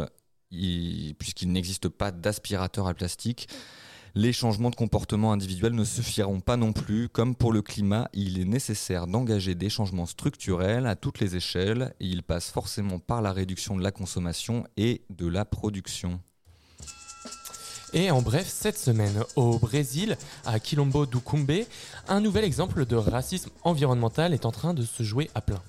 puisqu'il 1.19 1.51
n'existe 1.51 1.89
pas 1.89 2.11
d'aspirateur 2.11 2.87
à 2.87 2.93
plastique. 2.93 3.47
Les 4.17 4.31
changements 4.31 4.69
de 4.69 4.75
comportement 4.75 5.33
individuel 5.33 5.73
ne 5.73 5.83
suffiront 5.83 6.39
pas 6.39 6.55
non 6.55 6.71
plus. 6.71 7.09
Comme 7.09 7.35
pour 7.35 7.51
le 7.51 7.61
climat, 7.61 8.07
il 8.13 8.39
est 8.39 8.45
nécessaire 8.45 9.07
d'engager 9.07 9.55
des 9.55 9.69
changements 9.69 10.05
structurels 10.05 10.85
à 10.85 10.95
toutes 10.95 11.19
les 11.19 11.35
échelles 11.35 11.93
et 11.99 12.05
ils 12.05 12.23
passent 12.23 12.49
forcément 12.49 12.99
par 12.99 13.21
la 13.21 13.33
réduction 13.33 13.75
de 13.75 13.83
la 13.83 13.91
consommation 13.91 14.65
et 14.77 15.01
de 15.09 15.27
la 15.27 15.43
production. 15.43 16.21
Et 17.97 18.11
en 18.11 18.21
bref, 18.21 18.45
cette 18.49 18.77
semaine, 18.77 19.23
au 19.37 19.57
Brésil, 19.57 20.17
à 20.45 20.59
Quilombo 20.59 21.05
do 21.05 21.21
Cumbe, 21.21 21.63
un 22.09 22.19
nouvel 22.19 22.43
exemple 22.43 22.85
de 22.85 22.97
racisme 22.97 23.49
environnemental 23.63 24.33
est 24.33 24.45
en 24.45 24.51
train 24.51 24.73
de 24.73 24.83
se 24.83 25.01
jouer 25.01 25.31
à 25.33 25.39
plein. 25.39 25.61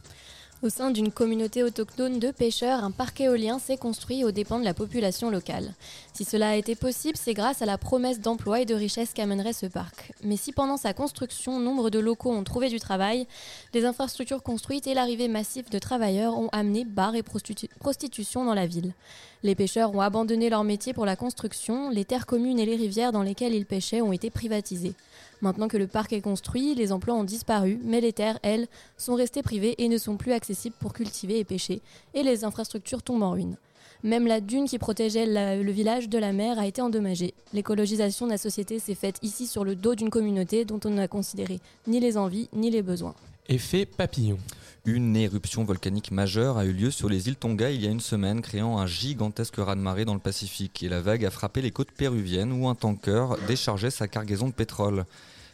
Au 0.63 0.71
sein 0.71 0.91
d'une 0.91 1.13
communauté 1.13 1.63
autochtone 1.63 2.19
de 2.19 2.31
pêcheurs, 2.31 2.83
un 2.83 2.91
parc 2.91 3.21
éolien 3.21 3.59
s'est 3.59 3.77
construit 3.77 4.25
aux 4.25 4.31
dépens 4.31 4.59
de 4.59 4.65
la 4.65 4.73
population 4.73 5.29
locale. 5.29 5.75
Si 6.15 6.25
cela 6.25 6.49
a 6.49 6.57
été 6.57 6.75
possible, 6.75 7.19
c'est 7.21 7.35
grâce 7.35 7.61
à 7.61 7.67
la 7.67 7.77
promesse 7.77 8.21
d'emploi 8.21 8.63
et 8.63 8.65
de 8.65 8.75
richesse 8.75 9.13
qu'amènerait 9.13 9.53
ce 9.53 9.67
parc. 9.67 10.13
Mais 10.25 10.39
si 10.39 10.53
pendant 10.53 10.79
sa 10.79 10.95
construction, 10.95 11.61
nombre 11.61 11.91
de 11.91 11.99
locaux 11.99 12.33
ont 12.33 12.43
trouvé 12.43 12.71
du 12.71 12.81
travail, 12.81 13.27
les 13.75 13.85
infrastructures 13.85 14.43
construites 14.43 14.87
et 14.87 14.95
l'arrivée 14.95 15.29
massive 15.29 15.69
de 15.69 15.79
travailleurs 15.79 16.39
ont 16.39 16.49
amené 16.53 16.87
bars 16.87 17.15
et 17.15 17.23
prostitution 17.23 18.47
dans 18.47 18.55
la 18.55 18.67
ville. 18.67 18.95
Les 19.43 19.55
pêcheurs 19.55 19.95
ont 19.95 20.01
abandonné 20.01 20.49
leur 20.49 20.65
métier 20.65 20.95
pour 20.95 21.05
la 21.05 21.17
construction, 21.17 21.91
les 21.91 22.07
terres 22.07 22.25
communes 22.25 22.59
et 22.59 22.67
les 22.67 22.77
rivières 22.77 23.13
dans 23.13 23.23
lesquelles 23.23 23.55
ils 23.55 23.67
pêchaient 23.67 24.01
ont 24.01 24.13
été 24.13 24.31
privatisées. 24.31 24.95
Maintenant 25.43 25.69
que 25.69 25.77
le 25.77 25.87
parc 25.87 26.13
est 26.13 26.21
construit, 26.21 26.75
les 26.75 26.93
emplois 26.93 27.15
ont 27.15 27.25
disparu, 27.25 27.79
mais 27.83 28.01
les 28.01 28.13
terres, 28.13 28.39
elles, 28.43 28.67
sont 28.97 29.15
restées 29.15 29.43
privées 29.43 29.75
et 29.79 29.89
ne 29.89 29.99
sont 29.99 30.17
plus 30.17 30.33
accessibles 30.33 30.77
pour 30.81 30.93
cultiver 30.93 31.39
et 31.39 31.45
pêcher, 31.45 31.83
et 32.15 32.23
les 32.23 32.45
infrastructures 32.45 33.03
tombent 33.03 33.23
en 33.23 33.33
ruine. 33.33 33.57
Même 34.03 34.27
la 34.27 34.41
dune 34.41 34.67
qui 34.67 34.79
protégeait 34.79 35.27
le 35.27 35.71
village 35.73 36.09
de 36.09 36.19
la 36.19 36.33
mer 36.33 36.59
a 36.59 36.67
été 36.67 36.81
endommagée. 36.83 37.35
L'écologisation 37.53 38.27
de 38.27 38.31
la 38.31 38.39
société 38.39 38.79
s'est 38.79 38.95
faite 38.95 39.19
ici 39.23 39.47
sur 39.47 39.65
le 39.65 39.75
dos 39.75 39.95
d'une 39.95 40.11
communauté 40.11 40.65
dont 40.65 40.81
on 40.85 40.91
n'a 40.91 41.09
considéré 41.09 41.61
ni 41.87 41.99
les 41.99 42.17
envies 42.17 42.49
ni 42.53 42.71
les 42.71 42.83
besoins. 42.83 43.15
Effet 43.49 43.87
papillon. 43.87 44.39
Une 44.87 45.17
éruption 45.17 45.65
volcanique 45.65 46.13
majeure 46.13 46.59
a 46.59 46.65
eu 46.65 46.73
lieu 46.73 46.93
sur 46.93 47.09
les 47.09 47.27
îles 47.27 47.35
Tonga 47.35 47.73
il 47.73 47.83
y 47.83 47.89
a 47.89 47.91
une 47.91 47.99
semaine, 47.99 48.41
créant 48.41 48.79
un 48.79 48.87
gigantesque 48.87 49.57
raz-de-marée 49.57 50.05
dans 50.05 50.15
le 50.15 50.21
Pacifique. 50.21 50.81
Et 50.85 50.89
la 50.89 51.01
vague 51.01 51.25
a 51.25 51.33
frappé 51.33 51.61
les 51.61 51.73
côtes 51.73 51.91
péruviennes 51.91 52.53
où 52.53 52.69
un 52.69 52.77
tanker 52.77 53.35
déchargeait 53.49 53.91
sa 53.91 54.07
cargaison 54.07 54.47
de 54.47 54.53
pétrole. 54.53 55.05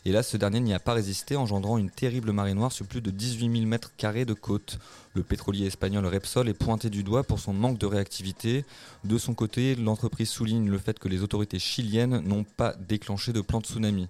Et 0.05 0.13
là, 0.13 0.23
ce 0.23 0.37
dernier 0.37 0.61
n'y 0.61 0.75
a 0.75 0.79
pas 0.79 0.93
résisté, 0.93 1.35
engendrant 1.37 1.79
une 1.79 1.89
terrible 1.89 2.33
marée 2.33 2.53
noire 2.53 2.73
sur 2.73 2.85
plus 2.85 3.01
de 3.01 3.11
18 3.11 3.51
000 3.51 3.67
mètres 3.67 3.93
carrés 3.97 4.27
de 4.27 4.35
côte. 4.35 4.79
Le 5.15 5.23
pétrolier 5.23 5.65
espagnol 5.65 6.05
Repsol 6.05 6.51
est 6.51 6.55
pointé 6.55 6.91
du 6.91 7.03
doigt 7.03 7.23
pour 7.23 7.39
son 7.39 7.55
manque 7.55 7.79
de 7.79 7.87
réactivité. 7.87 8.67
De 9.05 9.17
son 9.17 9.33
côté, 9.33 9.77
l'entreprise 9.77 10.29
souligne 10.29 10.69
le 10.69 10.77
fait 10.77 10.99
que 10.99 11.09
les 11.09 11.23
autorités 11.23 11.59
chiliennes 11.59 12.21
n'ont 12.21 12.45
pas 12.45 12.75
déclenché 12.87 13.33
de 13.33 13.41
plan 13.41 13.61
de 13.61 13.65
tsunami. 13.65 14.09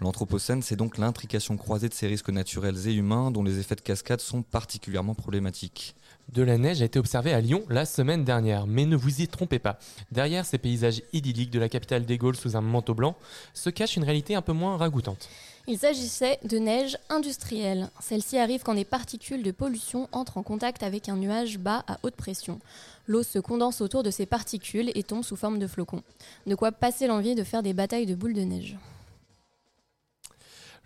L'Anthropocène, 0.00 0.62
c'est 0.62 0.76
donc 0.76 0.96
l'intrication 0.96 1.56
croisée 1.56 1.88
de 1.88 1.94
ces 1.94 2.06
risques 2.06 2.30
naturels 2.30 2.86
et 2.86 2.92
humains 2.92 3.32
dont 3.32 3.42
les 3.42 3.58
effets 3.58 3.74
de 3.74 3.80
cascade 3.80 4.20
sont 4.20 4.42
particulièrement 4.42 5.14
problématiques. 5.14 5.96
De 6.32 6.42
la 6.42 6.56
neige 6.56 6.82
a 6.82 6.84
été 6.84 7.00
observée 7.00 7.32
à 7.32 7.40
Lyon 7.40 7.64
la 7.68 7.84
semaine 7.84 8.24
dernière, 8.24 8.66
mais 8.66 8.86
ne 8.86 8.96
vous 8.96 9.22
y 9.22 9.26
trompez 9.26 9.58
pas. 9.58 9.78
Derrière 10.12 10.46
ces 10.46 10.58
paysages 10.58 11.02
idylliques 11.12 11.50
de 11.50 11.58
la 11.58 11.68
capitale 11.68 12.06
des 12.06 12.16
Gaules 12.16 12.36
sous 12.36 12.56
un 12.56 12.60
manteau 12.60 12.94
blanc 12.94 13.16
se 13.54 13.70
cache 13.70 13.96
une 13.96 14.04
réalité 14.04 14.36
un 14.36 14.42
peu 14.42 14.52
moins 14.52 14.76
ragoûtante. 14.76 15.28
Il 15.66 15.78
s'agissait 15.78 16.38
de 16.44 16.58
neige 16.58 16.96
industrielle. 17.10 17.90
Celle-ci 18.00 18.38
arrive 18.38 18.62
quand 18.62 18.74
des 18.74 18.84
particules 18.84 19.42
de 19.42 19.50
pollution 19.50 20.08
entrent 20.12 20.38
en 20.38 20.42
contact 20.42 20.82
avec 20.82 21.08
un 21.08 21.16
nuage 21.16 21.58
bas 21.58 21.84
à 21.88 21.98
haute 22.04 22.14
pression. 22.14 22.60
L'eau 23.06 23.22
se 23.22 23.38
condense 23.38 23.80
autour 23.80 24.02
de 24.02 24.10
ces 24.10 24.26
particules 24.26 24.92
et 24.94 25.02
tombe 25.02 25.24
sous 25.24 25.36
forme 25.36 25.58
de 25.58 25.66
flocons. 25.66 26.02
De 26.46 26.54
quoi 26.54 26.72
passer 26.72 27.06
l'envie 27.06 27.34
de 27.34 27.44
faire 27.44 27.62
des 27.62 27.74
batailles 27.74 28.06
de 28.06 28.14
boules 28.14 28.34
de 28.34 28.42
neige. 28.42 28.76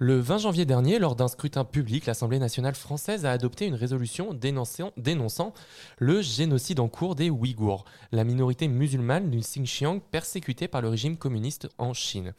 Le 0.05 0.19
20 0.19 0.39
janvier 0.39 0.65
dernier, 0.65 0.99
lors 0.99 1.15
d'un 1.15 1.29
scrutin 1.29 1.65
public, 1.65 2.07
l'Assemblée 2.07 2.41
nationale 2.41 2.75
française 2.75 3.25
a 3.25 3.31
adopté 3.31 3.67
une 3.67 3.77
résolution 3.77 4.35
dénonçant, 4.35 5.55
le 5.99 6.21
génocide 6.21 6.81
en 6.81 6.89
cours 6.89 7.15
des 7.15 7.31
Ouïghours, 7.31 7.85
la 8.11 8.25
minorité 8.25 8.67
musulmane 8.67 9.31
du 9.31 9.39
Xinjiang 9.39 10.01
persécutée 10.01 10.67
par 10.67 10.83
le 10.83 10.89
régime 10.89 11.17
communiste 11.17 11.69
en 11.79 11.95
Chine. 11.95 12.35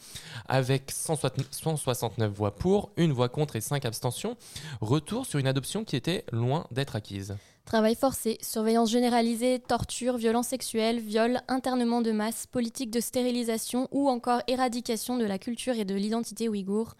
Avec 0.49 0.91
169 0.91 2.33
voix 2.33 2.53
pour, 2.53 2.91
une 2.97 3.13
voix 3.13 3.29
contre 3.29 3.55
et 3.55 3.61
5 3.61 3.85
abstentions, 3.85 4.35
retour 4.81 5.25
sur 5.25 5.39
une 5.39 5.47
adoption 5.47 5.85
qui 5.85 5.95
était 5.95 6.25
loin 6.33 6.67
d'être 6.69 6.97
acquise. 6.97 7.37
Travail 7.65 7.95
forcé, 7.95 8.37
surveillance 8.41 8.91
généralisée, 8.91 9.59
torture, 9.59 10.17
violence 10.17 10.47
sexuelle, 10.47 10.99
viol, 10.99 11.39
internement 11.47 12.01
de 12.01 12.11
masse, 12.11 12.45
politique 12.45 12.91
de 12.91 12.99
stérilisation 12.99 13.87
ou 13.91 14.09
encore 14.09 14.41
éradication 14.47 15.17
de 15.17 15.25
la 15.25 15.39
culture 15.39 15.75
et 15.75 15.85
de 15.85 15.95
l'identité 15.95 16.49
ouïghour. 16.49 16.95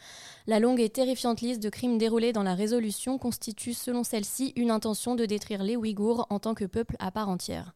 La 0.47 0.59
longue 0.59 0.79
et 0.79 0.89
terrifiante 0.89 1.41
liste 1.41 1.61
de 1.61 1.69
crimes 1.69 1.97
déroulés 1.97 2.31
dans 2.31 2.43
la 2.43 2.55
résolution 2.55 3.17
constitue, 3.17 3.73
selon 3.73 4.03
celle-ci, 4.03 4.53
une 4.55 4.71
intention 4.71 5.15
de 5.15 5.25
détruire 5.25 5.63
les 5.63 5.75
Ouïghours 5.75 6.27
en 6.29 6.39
tant 6.39 6.53
que 6.53 6.65
peuple 6.65 6.95
à 6.99 7.11
part 7.11 7.29
entière. 7.29 7.73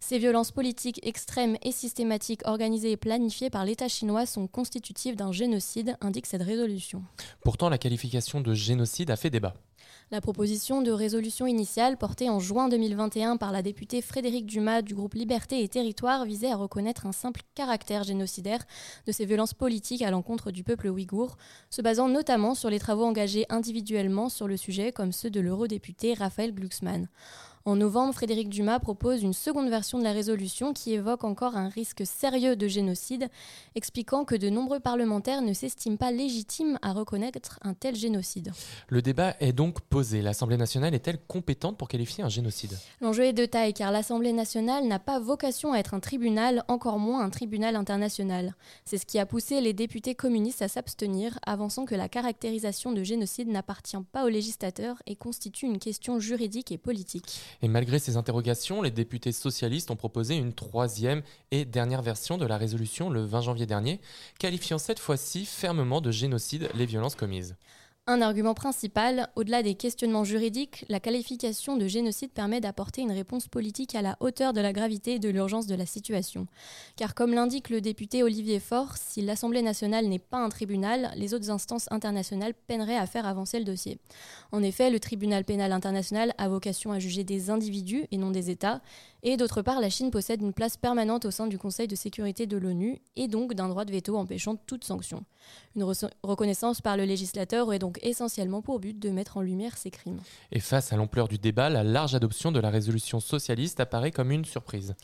Ces 0.00 0.18
violences 0.18 0.52
politiques 0.52 1.00
extrêmes 1.02 1.56
et 1.62 1.72
systématiques 1.72 2.46
organisées 2.46 2.92
et 2.92 2.96
planifiées 2.96 3.50
par 3.50 3.64
l'État 3.64 3.88
chinois 3.88 4.26
sont 4.26 4.46
constitutives 4.46 5.16
d'un 5.16 5.32
génocide, 5.32 5.96
indique 6.00 6.26
cette 6.26 6.42
résolution. 6.42 7.02
Pourtant, 7.42 7.68
la 7.68 7.78
qualification 7.78 8.40
de 8.40 8.54
génocide 8.54 9.10
a 9.10 9.16
fait 9.16 9.30
débat. 9.30 9.54
La 10.10 10.22
proposition 10.22 10.80
de 10.80 10.90
résolution 10.90 11.46
initiale, 11.46 11.98
portée 11.98 12.30
en 12.30 12.40
juin 12.40 12.70
2021 12.70 13.36
par 13.36 13.52
la 13.52 13.60
députée 13.60 14.00
Frédéric 14.00 14.46
Dumas 14.46 14.80
du 14.80 14.94
groupe 14.94 15.12
Liberté 15.12 15.62
et 15.62 15.68
Territoire, 15.68 16.24
visait 16.24 16.50
à 16.50 16.56
reconnaître 16.56 17.04
un 17.04 17.12
simple 17.12 17.42
caractère 17.54 18.04
génocidaire 18.04 18.64
de 19.06 19.12
ces 19.12 19.26
violences 19.26 19.52
politiques 19.52 20.00
à 20.00 20.10
l'encontre 20.10 20.50
du 20.50 20.64
peuple 20.64 20.86
ouïghour, 20.86 21.36
se 21.68 21.82
basant 21.82 22.08
notamment 22.08 22.54
sur 22.54 22.70
les 22.70 22.78
travaux 22.78 23.04
engagés 23.04 23.44
individuellement 23.50 24.30
sur 24.30 24.48
le 24.48 24.56
sujet, 24.56 24.92
comme 24.92 25.12
ceux 25.12 25.28
de 25.28 25.40
l'eurodéputé 25.40 26.14
Raphaël 26.14 26.54
Glucksmann. 26.54 27.08
En 27.68 27.76
novembre, 27.76 28.14
Frédéric 28.14 28.48
Dumas 28.48 28.78
propose 28.78 29.22
une 29.22 29.34
seconde 29.34 29.68
version 29.68 29.98
de 29.98 30.02
la 30.02 30.12
résolution 30.12 30.72
qui 30.72 30.94
évoque 30.94 31.22
encore 31.22 31.54
un 31.54 31.68
risque 31.68 32.06
sérieux 32.06 32.56
de 32.56 32.66
génocide, 32.66 33.28
expliquant 33.74 34.24
que 34.24 34.34
de 34.34 34.48
nombreux 34.48 34.80
parlementaires 34.80 35.42
ne 35.42 35.52
s'estiment 35.52 35.98
pas 35.98 36.10
légitimes 36.10 36.78
à 36.80 36.94
reconnaître 36.94 37.58
un 37.60 37.74
tel 37.74 37.94
génocide. 37.94 38.52
Le 38.88 39.02
débat 39.02 39.34
est 39.40 39.52
donc 39.52 39.82
posé. 39.82 40.22
L'Assemblée 40.22 40.56
nationale 40.56 40.94
est-elle 40.94 41.18
compétente 41.18 41.76
pour 41.76 41.88
qualifier 41.88 42.24
un 42.24 42.30
génocide? 42.30 42.72
L'enjeu 43.02 43.24
est 43.24 43.34
de 43.34 43.44
taille 43.44 43.74
car 43.74 43.92
l'Assemblée 43.92 44.32
nationale 44.32 44.86
n'a 44.86 44.98
pas 44.98 45.20
vocation 45.20 45.74
à 45.74 45.78
être 45.78 45.92
un 45.92 46.00
tribunal, 46.00 46.64
encore 46.68 46.98
moins 46.98 47.22
un 47.22 47.28
tribunal 47.28 47.76
international. 47.76 48.54
C'est 48.86 48.96
ce 48.96 49.04
qui 49.04 49.18
a 49.18 49.26
poussé 49.26 49.60
les 49.60 49.74
députés 49.74 50.14
communistes 50.14 50.62
à 50.62 50.68
s'abstenir, 50.68 51.38
avançant 51.44 51.84
que 51.84 51.94
la 51.94 52.08
caractérisation 52.08 52.92
de 52.92 53.02
génocide 53.02 53.48
n'appartient 53.48 54.02
pas 54.10 54.24
aux 54.24 54.30
législateurs 54.30 55.02
et 55.06 55.16
constitue 55.16 55.66
une 55.66 55.78
question 55.78 56.18
juridique 56.18 56.72
et 56.72 56.78
politique. 56.78 57.42
Et 57.60 57.68
malgré 57.68 57.98
ces 57.98 58.16
interrogations, 58.16 58.82
les 58.82 58.90
députés 58.90 59.32
socialistes 59.32 59.90
ont 59.90 59.96
proposé 59.96 60.36
une 60.36 60.52
troisième 60.52 61.22
et 61.50 61.64
dernière 61.64 62.02
version 62.02 62.38
de 62.38 62.46
la 62.46 62.56
résolution 62.56 63.10
le 63.10 63.24
20 63.24 63.40
janvier 63.40 63.66
dernier, 63.66 64.00
qualifiant 64.38 64.78
cette 64.78 65.00
fois-ci 65.00 65.44
fermement 65.44 66.00
de 66.00 66.12
génocide 66.12 66.70
les 66.74 66.86
violences 66.86 67.16
commises. 67.16 67.56
Un 68.10 68.22
argument 68.22 68.54
principal, 68.54 69.28
au-delà 69.36 69.62
des 69.62 69.74
questionnements 69.74 70.24
juridiques, 70.24 70.86
la 70.88 70.98
qualification 70.98 71.76
de 71.76 71.86
génocide 71.86 72.30
permet 72.30 72.58
d'apporter 72.58 73.02
une 73.02 73.12
réponse 73.12 73.48
politique 73.48 73.94
à 73.94 74.00
la 74.00 74.16
hauteur 74.20 74.54
de 74.54 74.62
la 74.62 74.72
gravité 74.72 75.16
et 75.16 75.18
de 75.18 75.28
l'urgence 75.28 75.66
de 75.66 75.74
la 75.74 75.84
situation. 75.84 76.46
Car 76.96 77.14
comme 77.14 77.34
l'indique 77.34 77.68
le 77.68 77.82
député 77.82 78.22
Olivier 78.22 78.60
Faure, 78.60 78.96
si 78.96 79.20
l'Assemblée 79.20 79.60
nationale 79.60 80.06
n'est 80.06 80.18
pas 80.18 80.38
un 80.38 80.48
tribunal, 80.48 81.12
les 81.16 81.34
autres 81.34 81.50
instances 81.50 81.86
internationales 81.90 82.54
peineraient 82.54 82.96
à 82.96 83.04
faire 83.04 83.26
avancer 83.26 83.58
le 83.58 83.66
dossier. 83.66 83.98
En 84.52 84.62
effet, 84.62 84.88
le 84.88 85.00
tribunal 85.00 85.44
pénal 85.44 85.72
international 85.72 86.32
a 86.38 86.48
vocation 86.48 86.92
à 86.92 86.98
juger 86.98 87.24
des 87.24 87.50
individus 87.50 88.06
et 88.10 88.16
non 88.16 88.30
des 88.30 88.48
États, 88.48 88.80
et 89.22 89.36
d'autre 89.36 89.62
part, 89.62 89.80
la 89.80 89.90
Chine 89.90 90.10
possède 90.10 90.42
une 90.42 90.52
place 90.52 90.76
permanente 90.76 91.24
au 91.24 91.30
sein 91.30 91.46
du 91.46 91.58
Conseil 91.58 91.88
de 91.88 91.96
sécurité 91.96 92.46
de 92.46 92.56
l'ONU 92.56 93.00
et 93.16 93.26
donc 93.26 93.54
d'un 93.54 93.68
droit 93.68 93.84
de 93.84 93.92
veto 93.92 94.16
empêchant 94.16 94.56
toute 94.66 94.84
sanction. 94.84 95.24
Une 95.74 95.84
reconnaissance 96.22 96.80
par 96.80 96.96
le 96.96 97.04
législateur 97.04 97.66
aurait 97.66 97.78
donc 97.78 97.98
essentiellement 98.02 98.62
pour 98.62 98.78
but 98.78 98.98
de 98.98 99.10
mettre 99.10 99.36
en 99.36 99.42
lumière 99.42 99.76
ces 99.76 99.90
crimes. 99.90 100.20
Et 100.52 100.60
face 100.60 100.92
à 100.92 100.96
l'ampleur 100.96 101.26
du 101.26 101.38
débat, 101.38 101.68
la 101.68 101.82
large 101.82 102.14
adoption 102.14 102.52
de 102.52 102.60
la 102.60 102.70
résolution 102.70 103.18
socialiste 103.18 103.80
apparaît 103.80 104.12
comme 104.12 104.30
une 104.30 104.44
surprise. 104.44 104.94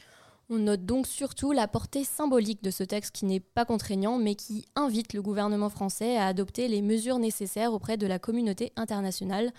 On 0.50 0.58
note 0.58 0.84
donc 0.84 1.06
surtout 1.06 1.52
la 1.52 1.66
portée 1.66 2.04
symbolique 2.04 2.62
de 2.62 2.70
ce 2.70 2.84
texte 2.84 3.14
qui 3.14 3.24
n'est 3.24 3.40
pas 3.40 3.64
contraignant 3.64 4.18
mais 4.18 4.34
qui 4.34 4.66
invite 4.76 5.14
le 5.14 5.22
gouvernement 5.22 5.70
français 5.70 6.18
à 6.18 6.26
adopter 6.26 6.68
les 6.68 6.82
mesures 6.82 7.18
nécessaires 7.18 7.72
auprès 7.72 7.96
de 7.96 8.06
la 8.06 8.18
communauté 8.18 8.70
internationale 8.76 9.52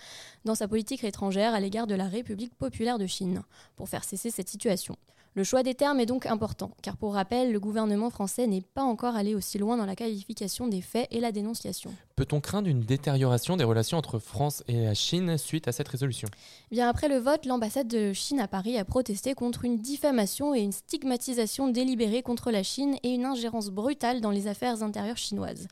dans 0.45 0.53
sa 0.53 0.67
politique 0.67 1.03
étrangère 1.03 1.55
à 1.55 1.59
l'égard 1.59 1.87
de 1.87 1.95
la 1.95 2.07
République 2.07 2.53
populaire 2.53 2.99
de 2.99 3.07
Chine 3.07 3.41
pour 3.75 3.89
faire 3.89 4.03
cesser 4.03 4.29
cette 4.29 4.49
situation. 4.49 4.95
Le 5.37 5.43
choix 5.43 5.63
des 5.63 5.75
termes 5.75 5.99
est 5.99 6.05
donc 6.05 6.27
important, 6.27 6.71
car 6.81 6.95
pour 6.95 7.13
rappel, 7.13 7.51
le 7.51 7.59
gouvernement 7.59 8.09
français 8.09 8.47
n'est 8.47 8.61
pas 8.61 8.83
encore 8.83 9.17
allé 9.17 9.35
aussi 9.35 9.57
loin 9.57 9.75
dans 9.75 9.85
la 9.85 9.97
qualification 9.97 10.69
des 10.69 10.79
faits 10.79 11.09
et 11.11 11.19
la 11.19 11.33
dénonciation. 11.33 11.93
Peut-on 12.15 12.39
craindre 12.39 12.69
une 12.69 12.79
détérioration 12.79 13.57
des 13.57 13.65
relations 13.65 13.97
entre 13.97 14.17
France 14.17 14.63
et 14.69 14.85
la 14.85 14.93
Chine 14.93 15.37
suite 15.37 15.67
à 15.67 15.73
cette 15.73 15.89
résolution? 15.89 16.29
Bien 16.71 16.87
après 16.87 17.09
le 17.09 17.17
vote, 17.17 17.45
l'ambassade 17.45 17.89
de 17.89 18.13
Chine 18.13 18.39
à 18.39 18.47
Paris 18.47 18.77
a 18.77 18.85
protesté 18.85 19.33
contre 19.33 19.65
une 19.65 19.77
diffamation 19.77 20.55
et 20.55 20.61
une 20.61 20.71
stigmatisation 20.71 21.67
délibérée 21.67 22.21
contre 22.21 22.49
la 22.49 22.63
Chine 22.63 22.95
et 23.03 23.09
une 23.09 23.25
ingérence 23.25 23.71
brutale 23.71 24.21
dans 24.21 24.31
les 24.31 24.47
affaires 24.47 24.83
intérieures 24.83 25.17
chinoises. 25.17 25.67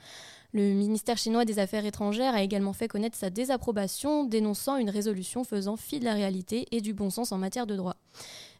Le 0.52 0.74
ministère 0.74 1.18
chinois 1.18 1.46
des 1.46 1.58
Affaires 1.58 1.86
étrangères 1.86 2.36
a 2.36 2.44
également 2.44 2.74
fait 2.74 2.90
connaître 2.90 3.18
sa 3.18 3.30
désapprobation, 3.30 4.26
dénonçant 4.26 4.76
une 4.76 4.90
résolution 4.90 5.46
faisant 5.46 5.78
fi 5.78 6.00
de 6.00 6.06
la 6.06 6.14
réalité 6.14 6.68
et 6.72 6.82
du 6.82 6.94
bon 6.94 7.10
sens 7.10 7.32
en 7.32 7.38
matière 7.38 7.66
de 7.66 7.78
droit. 7.78 7.96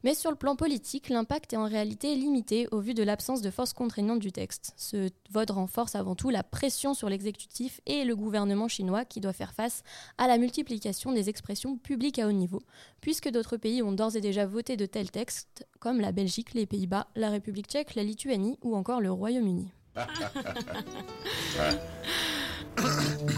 Mais 0.04 0.14
sur 0.14 0.30
le 0.32 0.36
plan 0.36 0.56
politique, 0.56 1.10
l'impact 1.10 1.54
est 1.54 1.58
en 1.58 1.68
réalité 1.68 2.16
limité 2.16 2.68
au 2.72 2.80
vu 2.80 2.94
de 2.94 3.04
l'absence 3.04 3.42
de 3.42 3.50
force 3.50 3.74
contraignante 3.74 4.20
du 4.20 4.32
texte. 4.34 4.74
Ce 4.76 5.10
vote 5.32 5.52
renforce 5.52 5.96
avant 5.96 6.16
tout 6.16 6.30
la 6.30 6.44
pression 6.44 6.94
sur 6.94 7.08
l'exécutif 7.10 7.80
et 7.86 8.04
le 8.04 8.16
gouvernement 8.16 8.68
chinois 8.68 9.06
qui 9.06 9.22
doit 9.22 9.34
faire 9.34 9.54
face 9.54 9.84
à 10.18 10.28
la 10.28 10.38
multiplication 10.38 11.14
des 11.14 11.30
expressions 11.30 11.78
publiques 11.78 12.20
à 12.20 12.28
haut 12.28 12.34
niveau, 12.34 12.62
puisque 13.00 13.30
d'autres 13.30 13.58
pays 13.58 13.82
ont 13.82 13.94
d'ores 13.94 14.18
et 14.18 14.22
déjà 14.22 14.46
voté 14.46 14.76
de 14.76 14.86
tels 14.86 15.12
textes, 15.12 15.66
comme 15.80 16.02
la 16.02 16.12
Belgique, 16.12 16.54
les 16.54 16.66
Pays-Bas, 16.66 17.08
la 17.16 17.30
République 17.30 17.68
tchèque, 17.68 17.96
la 17.96 18.04
Lituanie 18.04 18.58
ou 18.62 18.76
encore 18.76 19.00
le 19.00 19.12
Royaume-Uni. 19.12 19.70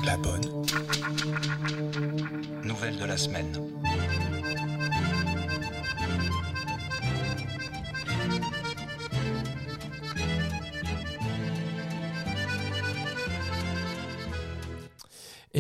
La 0.06 0.18
bonne 0.18 0.66
nouvelle 2.64 2.98
de 2.98 3.06
la 3.06 3.18
semaine. 3.18 3.52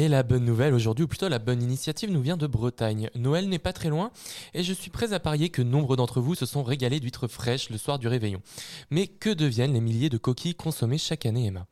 Et 0.05 0.07
la 0.07 0.21
bonne 0.21 0.45
nouvelle 0.45 0.75
aujourd'hui, 0.75 1.05
ou 1.05 1.07
plutôt 1.07 1.29
la 1.29 1.39
bonne 1.39 1.63
initiative, 1.63 2.11
nous 2.11 2.21
vient 2.21 2.37
de 2.37 2.45
Bretagne. 2.45 3.09
Noël 3.15 3.49
n'est 3.49 3.57
pas 3.57 3.73
très 3.73 3.89
loin 3.89 4.11
et 4.53 4.61
je 4.61 4.71
suis 4.71 4.91
prêt 4.91 5.13
à 5.13 5.19
parier 5.19 5.49
que 5.49 5.63
nombre 5.63 5.95
d'entre 5.95 6.21
vous 6.21 6.35
se 6.35 6.45
sont 6.45 6.61
régalés 6.61 6.99
d'huîtres 6.99 7.27
fraîches 7.27 7.71
le 7.71 7.79
soir 7.79 7.97
du 7.97 8.07
réveillon. 8.07 8.43
Mais 8.91 9.07
que 9.07 9.31
deviennent 9.31 9.73
les 9.73 9.81
milliers 9.81 10.09
de 10.09 10.19
coquilles 10.19 10.53
consommées 10.53 10.99
chaque 10.99 11.25
année, 11.25 11.47
Emma? 11.47 11.65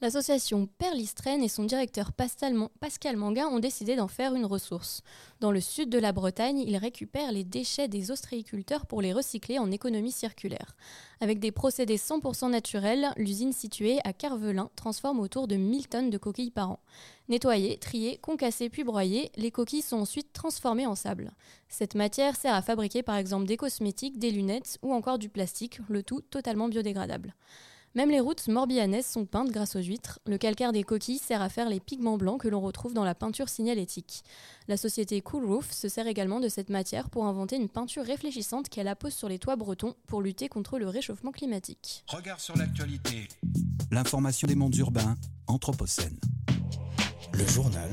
L'association 0.00 0.68
Perlistraine 0.78 1.42
et 1.42 1.48
son 1.48 1.64
directeur 1.64 2.12
Pascal 2.12 3.16
Manguin 3.16 3.48
ont 3.48 3.58
décidé 3.58 3.96
d'en 3.96 4.06
faire 4.06 4.34
une 4.34 4.44
ressource. 4.44 5.02
Dans 5.40 5.50
le 5.50 5.60
sud 5.60 5.88
de 5.88 5.98
la 5.98 6.12
Bretagne, 6.12 6.58
ils 6.60 6.76
récupèrent 6.76 7.32
les 7.32 7.42
déchets 7.42 7.88
des 7.88 8.12
ostréiculteurs 8.12 8.86
pour 8.86 9.02
les 9.02 9.12
recycler 9.12 9.58
en 9.58 9.72
économie 9.72 10.12
circulaire. 10.12 10.76
Avec 11.20 11.40
des 11.40 11.50
procédés 11.50 11.96
100% 11.96 12.50
naturels, 12.50 13.08
l'usine 13.16 13.52
située 13.52 13.98
à 14.04 14.12
Carvelin 14.12 14.70
transforme 14.76 15.18
autour 15.18 15.48
de 15.48 15.56
1000 15.56 15.88
tonnes 15.88 16.10
de 16.10 16.18
coquilles 16.18 16.52
par 16.52 16.70
an. 16.70 16.80
Nettoyées, 17.28 17.76
triées, 17.76 18.16
concassées 18.18 18.70
puis 18.70 18.84
broyées, 18.84 19.30
les 19.36 19.50
coquilles 19.50 19.82
sont 19.82 19.98
ensuite 19.98 20.32
transformées 20.32 20.86
en 20.86 20.94
sable. 20.94 21.32
Cette 21.68 21.94
matière 21.94 22.36
sert 22.36 22.54
à 22.54 22.62
fabriquer 22.62 23.02
par 23.02 23.16
exemple 23.16 23.46
des 23.46 23.58
cosmétiques, 23.58 24.18
des 24.18 24.30
lunettes 24.30 24.78
ou 24.82 24.94
encore 24.94 25.18
du 25.18 25.28
plastique, 25.28 25.80
le 25.90 26.02
tout 26.02 26.22
totalement 26.22 26.68
biodégradable. 26.68 27.34
Même 27.94 28.10
les 28.10 28.20
routes 28.20 28.48
morbihanaises 28.48 29.06
sont 29.06 29.26
peintes 29.26 29.50
grâce 29.50 29.76
aux 29.76 29.80
huîtres. 29.80 30.20
Le 30.26 30.38
calcaire 30.38 30.72
des 30.72 30.84
coquilles 30.84 31.18
sert 31.18 31.42
à 31.42 31.48
faire 31.48 31.68
les 31.68 31.80
pigments 31.80 32.16
blancs 32.16 32.40
que 32.40 32.48
l'on 32.48 32.60
retrouve 32.60 32.94
dans 32.94 33.04
la 33.04 33.14
peinture 33.14 33.48
signalétique. 33.48 34.22
La 34.68 34.76
société 34.76 35.20
Cool 35.20 35.46
Roof 35.46 35.72
se 35.72 35.88
sert 35.88 36.06
également 36.06 36.40
de 36.40 36.48
cette 36.48 36.70
matière 36.70 37.10
pour 37.10 37.26
inventer 37.26 37.56
une 37.56 37.68
peinture 37.68 38.04
réfléchissante 38.04 38.68
qu'elle 38.68 38.88
appose 38.88 39.14
sur 39.14 39.28
les 39.28 39.38
toits 39.38 39.56
bretons 39.56 39.94
pour 40.06 40.22
lutter 40.22 40.48
contre 40.48 40.78
le 40.78 40.88
réchauffement 40.88 41.32
climatique. 41.32 42.04
Regard 42.08 42.40
sur 42.40 42.56
l'actualité. 42.56 43.28
L'information 43.90 44.46
des 44.46 44.54
mondes 44.54 44.76
urbains, 44.76 45.16
Anthropocène. 45.46 46.18
Le 47.38 47.46
journal 47.46 47.88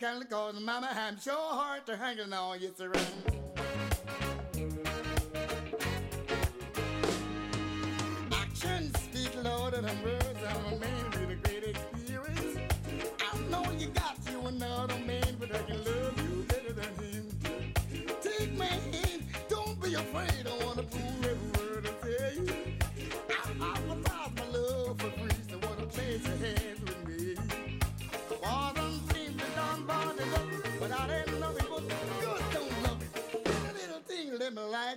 kind 0.00 0.22
of 0.22 0.28
cause 0.30 0.54
mama 0.60 0.88
I'm 0.92 1.18
so 1.18 1.36
hard 1.36 1.86
to 1.86 1.96
hanging 1.96 2.32
on 2.32 2.60
you 2.60 2.72
around. 2.80 2.96
Actions 8.32 8.92
speak 9.00 9.30
louder 9.44 9.82
than 9.82 10.02
words. 10.02 10.38
I'm 10.48 10.72
a 10.72 10.78
man 10.78 11.04
with 11.10 11.30
a 11.30 11.48
great 11.48 11.64
experience. 11.64 12.58
I 13.20 13.38
know 13.50 13.70
you 13.78 13.88
got 13.88 14.16
you 14.30 14.40
another 14.46 14.98
man, 15.06 15.36
but 15.38 15.54
I 15.54 15.62
can 15.62 15.84
love 15.84 16.18
you 16.18 16.44
better 16.48 16.72
than 16.72 16.94
him. 17.04 17.28
Take 18.20 18.56
my 18.56 18.64
hand, 18.64 19.22
don't 19.48 19.80
be 19.80 19.94
afraid. 19.94 20.46
I 20.46 20.64
wanna 20.64 20.82
prove 20.82 21.24
every 21.24 21.66
word 21.66 21.86
I 21.86 22.06
tell 22.06 22.44
you. 22.44 22.69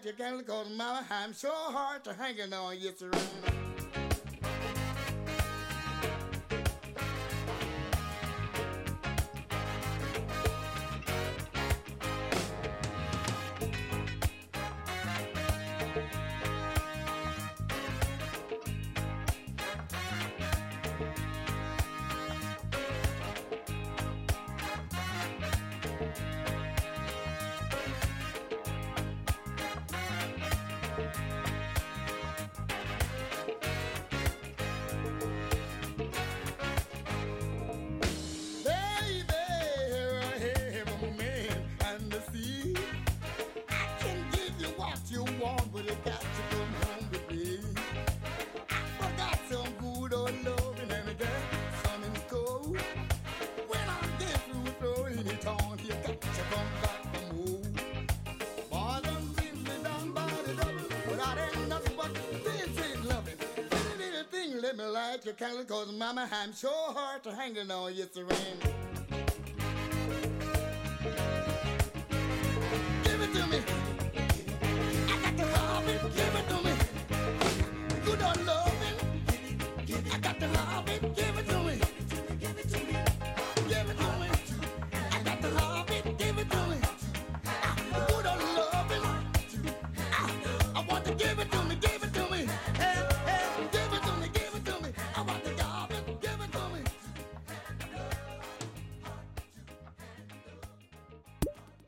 Your 0.06 0.14
candle, 0.14 0.44
cause 0.44 0.70
mama, 0.70 1.06
I'm 1.10 1.34
so 1.34 1.50
hard 1.50 2.04
to 2.06 2.14
hanging 2.14 2.54
on, 2.54 2.76
yes, 2.80 3.00
sir. 3.00 3.73
Mama, 66.14 66.30
I'm 66.32 66.54
so 66.54 66.70
hard 66.70 67.24
to 67.24 67.34
hang 67.34 67.58
on. 67.72 67.94
Yes, 67.96 68.16
it 68.16 68.83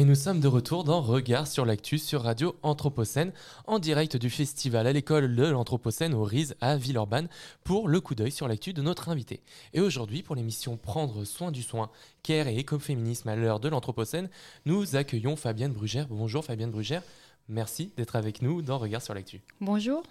Et 0.00 0.04
nous 0.06 0.14
sommes 0.14 0.40
de 0.40 0.48
retour 0.48 0.82
dans 0.82 1.02
Regard 1.02 1.46
sur 1.46 1.66
l'actu 1.66 1.98
sur 1.98 2.22
Radio 2.22 2.56
Anthropocène, 2.62 3.34
en 3.66 3.78
direct 3.78 4.16
du 4.16 4.30
festival 4.30 4.86
à 4.86 4.94
l'école 4.94 5.36
de 5.36 5.44
l'Anthropocène 5.44 6.14
au 6.14 6.24
RISE 6.24 6.56
à 6.62 6.78
Villeurbanne 6.78 7.28
pour 7.64 7.86
le 7.86 8.00
coup 8.00 8.14
d'œil 8.14 8.32
sur 8.32 8.48
l'actu 8.48 8.72
de 8.72 8.80
notre 8.80 9.10
invité. 9.10 9.42
Et 9.74 9.80
aujourd'hui, 9.82 10.22
pour 10.22 10.36
l'émission 10.36 10.78
Prendre 10.78 11.26
soin 11.26 11.50
du 11.50 11.62
soin, 11.62 11.90
care 12.22 12.48
et 12.48 12.56
écoféminisme 12.56 13.28
à 13.28 13.36
l'heure 13.36 13.60
de 13.60 13.68
l'Anthropocène, 13.68 14.30
nous 14.64 14.96
accueillons 14.96 15.36
Fabienne 15.36 15.74
Brugère. 15.74 16.08
Bonjour 16.08 16.46
Fabienne 16.46 16.70
Brugère, 16.70 17.02
merci 17.50 17.92
d'être 17.98 18.16
avec 18.16 18.40
nous 18.40 18.62
dans 18.62 18.78
Regard 18.78 19.02
sur 19.02 19.12
l'actu. 19.12 19.42
Bonjour. 19.60 20.02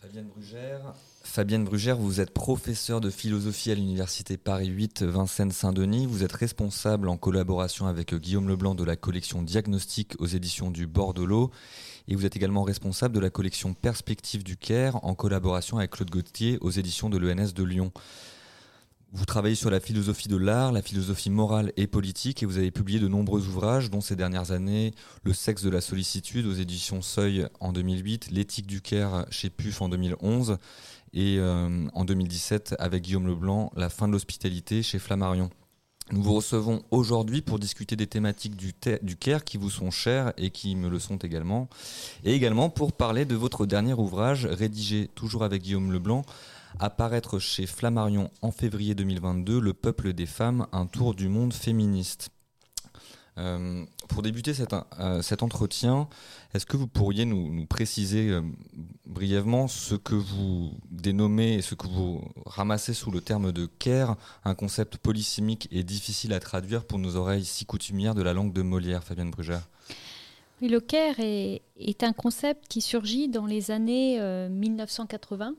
Fabienne 0.00 0.26
Brugère. 0.26 0.94
Fabienne 1.22 1.64
Brugère, 1.64 1.96
vous 1.96 2.20
êtes 2.20 2.30
professeure 2.30 3.00
de 3.00 3.08
philosophie 3.08 3.70
à 3.70 3.74
l'université 3.74 4.36
Paris 4.36 4.68
8 4.68 5.02
Vincennes-Saint-Denis. 5.02 6.06
Vous 6.06 6.22
êtes 6.22 6.32
responsable 6.32 7.08
en 7.08 7.16
collaboration 7.16 7.86
avec 7.86 8.14
Guillaume 8.14 8.48
Leblanc 8.48 8.74
de 8.74 8.84
la 8.84 8.96
collection 8.96 9.42
Diagnostic 9.42 10.14
aux 10.18 10.26
éditions 10.26 10.70
du 10.70 10.86
Bordelot. 10.86 11.50
Et 12.08 12.14
vous 12.14 12.26
êtes 12.26 12.36
également 12.36 12.62
responsable 12.62 13.14
de 13.14 13.20
la 13.20 13.30
collection 13.30 13.72
Perspective 13.72 14.44
du 14.44 14.58
Caire 14.58 15.02
en 15.02 15.14
collaboration 15.14 15.78
avec 15.78 15.92
Claude 15.92 16.10
Gauthier 16.10 16.58
aux 16.60 16.70
éditions 16.70 17.08
de 17.08 17.16
l'ENS 17.16 17.54
de 17.54 17.64
Lyon. 17.64 17.90
Vous 19.12 19.24
travaillez 19.24 19.54
sur 19.54 19.70
la 19.70 19.80
philosophie 19.80 20.28
de 20.28 20.36
l'art, 20.36 20.72
la 20.72 20.82
philosophie 20.82 21.30
morale 21.30 21.72
et 21.76 21.86
politique 21.86 22.42
et 22.42 22.46
vous 22.46 22.58
avez 22.58 22.70
publié 22.70 22.98
de 22.98 23.06
nombreux 23.08 23.46
ouvrages 23.46 23.88
dont 23.88 24.00
ces 24.00 24.16
dernières 24.16 24.50
années 24.50 24.92
Le 25.22 25.32
sexe 25.32 25.62
de 25.62 25.70
la 25.70 25.80
sollicitude 25.80 26.44
aux 26.44 26.52
éditions 26.52 27.02
Seuil 27.02 27.46
en 27.60 27.72
2008, 27.72 28.30
L'éthique 28.32 28.66
du 28.66 28.80
Caire 28.80 29.24
chez 29.30 29.48
PUF 29.48 29.80
en 29.80 29.88
2011 29.88 30.58
et 31.14 31.36
euh, 31.38 31.86
en 31.94 32.04
2017 32.04 32.74
avec 32.78 33.04
Guillaume 33.04 33.28
Leblanc, 33.28 33.70
La 33.76 33.90
fin 33.90 34.08
de 34.08 34.12
l'hospitalité 34.12 34.82
chez 34.82 34.98
Flammarion. 34.98 35.50
Nous 36.12 36.22
vous 36.22 36.34
recevons 36.34 36.82
aujourd'hui 36.92 37.42
pour 37.42 37.58
discuter 37.58 37.96
des 37.96 38.06
thématiques 38.06 38.54
du, 38.54 38.72
Caire 39.16 39.44
qui 39.44 39.56
vous 39.56 39.70
sont 39.70 39.90
chères 39.90 40.32
et 40.36 40.50
qui 40.50 40.76
me 40.76 40.88
le 40.88 41.00
sont 41.00 41.16
également, 41.16 41.68
et 42.22 42.32
également 42.32 42.70
pour 42.70 42.92
parler 42.92 43.24
de 43.24 43.34
votre 43.34 43.66
dernier 43.66 43.92
ouvrage 43.92 44.46
rédigé 44.46 45.10
toujours 45.16 45.42
avec 45.42 45.62
Guillaume 45.62 45.90
Leblanc, 45.90 46.24
à 46.80 46.90
paraître 46.90 47.38
chez 47.38 47.66
Flammarion 47.66 48.30
en 48.42 48.50
février 48.50 48.94
2022, 48.94 49.60
Le 49.60 49.72
peuple 49.72 50.12
des 50.12 50.26
femmes, 50.26 50.66
un 50.72 50.86
tour 50.86 51.14
du 51.14 51.28
monde 51.28 51.52
féministe. 51.52 52.30
Euh, 53.38 53.84
pour 54.08 54.22
débuter 54.22 54.54
cet, 54.54 54.74
euh, 54.98 55.20
cet 55.20 55.42
entretien, 55.42 56.08
est-ce 56.54 56.64
que 56.64 56.78
vous 56.78 56.86
pourriez 56.86 57.26
nous, 57.26 57.66
préciser 57.66 58.30
euh, 58.30 58.40
brièvement 59.04 59.68
ce 59.68 59.94
que 59.94 60.14
vous 60.14 60.72
dénommez 60.90 61.54
et 61.54 61.62
ce 61.62 61.74
que 61.74 61.86
vous 61.86 62.22
ramassez 62.46 62.94
sous 62.94 63.10
le 63.10 63.20
terme 63.20 63.52
de 63.52 63.66
care, 63.66 64.16
un 64.44 64.54
concept 64.54 64.96
polysémique 64.96 65.68
et 65.70 65.82
difficile 65.82 66.32
à 66.32 66.40
traduire 66.40 66.84
pour 66.84 66.98
nos 66.98 67.16
oreilles 67.16 67.44
si 67.44 67.66
coutumières 67.66 68.14
de 68.14 68.22
la 68.22 68.32
langue 68.32 68.54
de 68.54 68.62
Molière, 68.62 69.04
Fabienne 69.04 69.30
Brugère? 69.30 69.68
Oui, 70.62 70.68
le 70.68 70.80
care 70.80 71.20
est, 71.20 72.02
un 72.02 72.14
concept 72.14 72.66
qui 72.68 72.80
surgit 72.80 73.28
dans 73.28 73.44
les 73.44 73.70
années 73.70 74.18
euh, 74.20 74.48
1980 74.48 75.54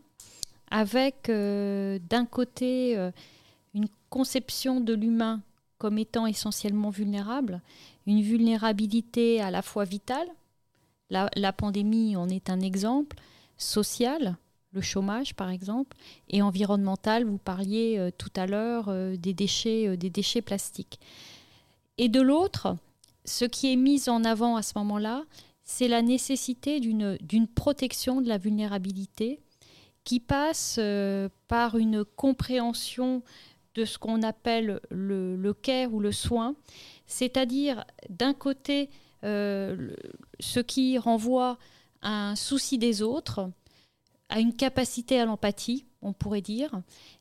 avec 0.69 1.30
euh, 1.30 1.99
d'un 2.10 2.25
côté 2.25 2.97
euh, 2.97 3.12
une 3.73 3.88
conception 4.10 4.82
de 4.82 4.93
l'humain 4.93 5.41
comme 5.77 5.97
étant 5.97 6.25
essentiellement 6.25 6.89
vulnérable, 6.89 7.62
une 8.08 8.21
vulnérabilité 8.21 9.41
à 9.41 9.51
la 9.51 9.62
fois 9.62 9.84
vitale, 9.84 10.27
la, 11.10 11.53
pandémie 11.53 12.17
en 12.17 12.27
est 12.27 12.49
un 12.49 12.60
exemple, 12.60 13.15
social, 13.58 14.36
le 14.71 14.82
chômage 14.82 15.36
par 15.36 15.49
exemple, 15.49 15.95
et 16.30 16.41
environnemental, 16.41 17.23
vous 17.23 17.38
parliez 17.38 17.97
euh, 17.97 18.10
tout 18.17 18.32
à 18.36 18.47
l'heure 18.47 18.91
des, 19.17 19.34
déchets, 19.34 19.95
des 19.97 20.10
déchets 20.10 20.41
plastiques. 20.41 20.99
Et 21.97 22.10
de 22.10 22.21
l'autre, 22.21 22.75
ce 23.25 23.45
qui 23.45 23.71
est 23.71 23.75
mis 23.75 24.10
en 24.10 24.23
avant 24.23 24.56
à 24.56 24.63
ce 24.63 24.73
moment-là, 24.77 25.23
c'est 25.63 25.88
la 25.88 26.01
nécessité 26.01 26.80
d'une 26.80 27.47
protection 27.47 28.21
de 28.21 28.27
la 28.27 28.38
vulnérabilité 28.38 29.41
qui 30.08 30.22
passe 30.22 30.78
euh, 30.80 31.28
par 31.50 31.78
une 31.78 32.06
compréhension 32.06 33.24
de 33.76 33.84
ce 33.84 33.98
qu'on 33.98 34.24
appelle 34.24 34.80
le, 34.89 35.36
le 35.36 35.54
care 35.54 35.93
ou 35.93 36.00
le 36.00 36.13
soin, 36.13 36.56
c'est-à-dire 37.08 37.84
d'un 38.08 38.34
côté 38.34 38.89
euh, 39.26 39.91
ce 40.39 40.62
qui 40.62 40.98
renvoie 40.98 41.58
à 42.02 42.30
un 42.30 42.36
souci 42.38 42.78
des 42.78 43.02
autres, 43.02 43.52
à 44.30 44.39
une 44.39 44.54
capacité 44.54 45.20
à 45.20 45.26
l'empathie, 45.26 45.86
on 46.02 46.13
pourrait 46.13 46.39
dire. 46.39 46.72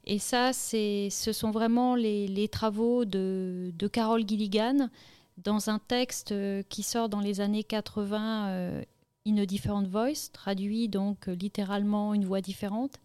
Et 0.05 0.21
ça, 0.21 0.53
ce 0.53 1.11
sont 1.11 1.51
vraiment 1.51 1.97
les, 1.97 2.49
travaux 2.53 3.05
de, 3.05 3.73
de 3.75 3.89
Carol 3.89 4.25
Gilligan 4.25 4.91
dans 5.39 5.71
un 5.71 5.81
texte 5.81 6.31
euh, 6.31 6.63
qui 6.69 6.85
sort 6.85 7.09
dans 7.09 7.21
les 7.21 7.41
années 7.41 7.65
80, 7.65 8.49
euh, 8.49 8.83
In 9.27 9.39
a 9.39 9.47
Different 9.47 9.87
Voice, 9.89 10.31
traduit 10.33 10.89
donc 10.89 11.27
littéralement 11.27 12.15
une 12.15 12.25
voix 12.25 12.41
différente, 12.41 12.97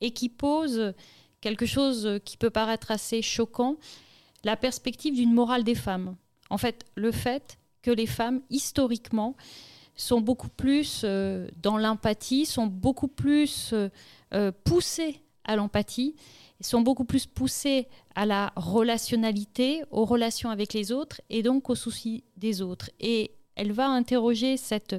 et 0.00 0.10
qui 0.10 0.28
pose 0.28 0.94
quelque 1.40 1.66
chose 1.66 2.20
qui 2.24 2.36
peut 2.36 2.50
paraître 2.50 2.90
assez 2.90 3.22
choquant, 3.22 3.76
la 4.44 4.56
perspective 4.56 5.14
d'une 5.14 5.32
morale 5.32 5.64
des 5.64 5.74
femmes. 5.74 6.16
En 6.50 6.58
fait, 6.58 6.84
le 6.94 7.12
fait 7.12 7.58
que 7.82 7.90
les 7.90 8.06
femmes, 8.06 8.40
historiquement, 8.50 9.36
sont 9.94 10.20
beaucoup 10.20 10.48
plus 10.48 11.02
euh, 11.04 11.48
dans 11.62 11.76
l'empathie, 11.76 12.46
sont 12.46 12.66
beaucoup 12.66 13.08
plus 13.08 13.70
euh, 13.72 13.88
euh, 14.34 14.52
poussées 14.64 15.20
à 15.44 15.56
l'empathie, 15.56 16.14
sont 16.60 16.80
beaucoup 16.80 17.04
plus 17.04 17.26
poussées 17.26 17.88
à 18.14 18.24
la 18.24 18.52
relationnalité, 18.56 19.82
aux 19.90 20.04
relations 20.04 20.50
avec 20.50 20.72
les 20.72 20.92
autres 20.92 21.20
et 21.28 21.42
donc 21.42 21.68
aux 21.70 21.74
soucis 21.74 22.22
des 22.36 22.62
autres. 22.62 22.90
Et 23.00 23.32
elle 23.56 23.72
va 23.72 23.88
interroger 23.88 24.56
cette, 24.56 24.94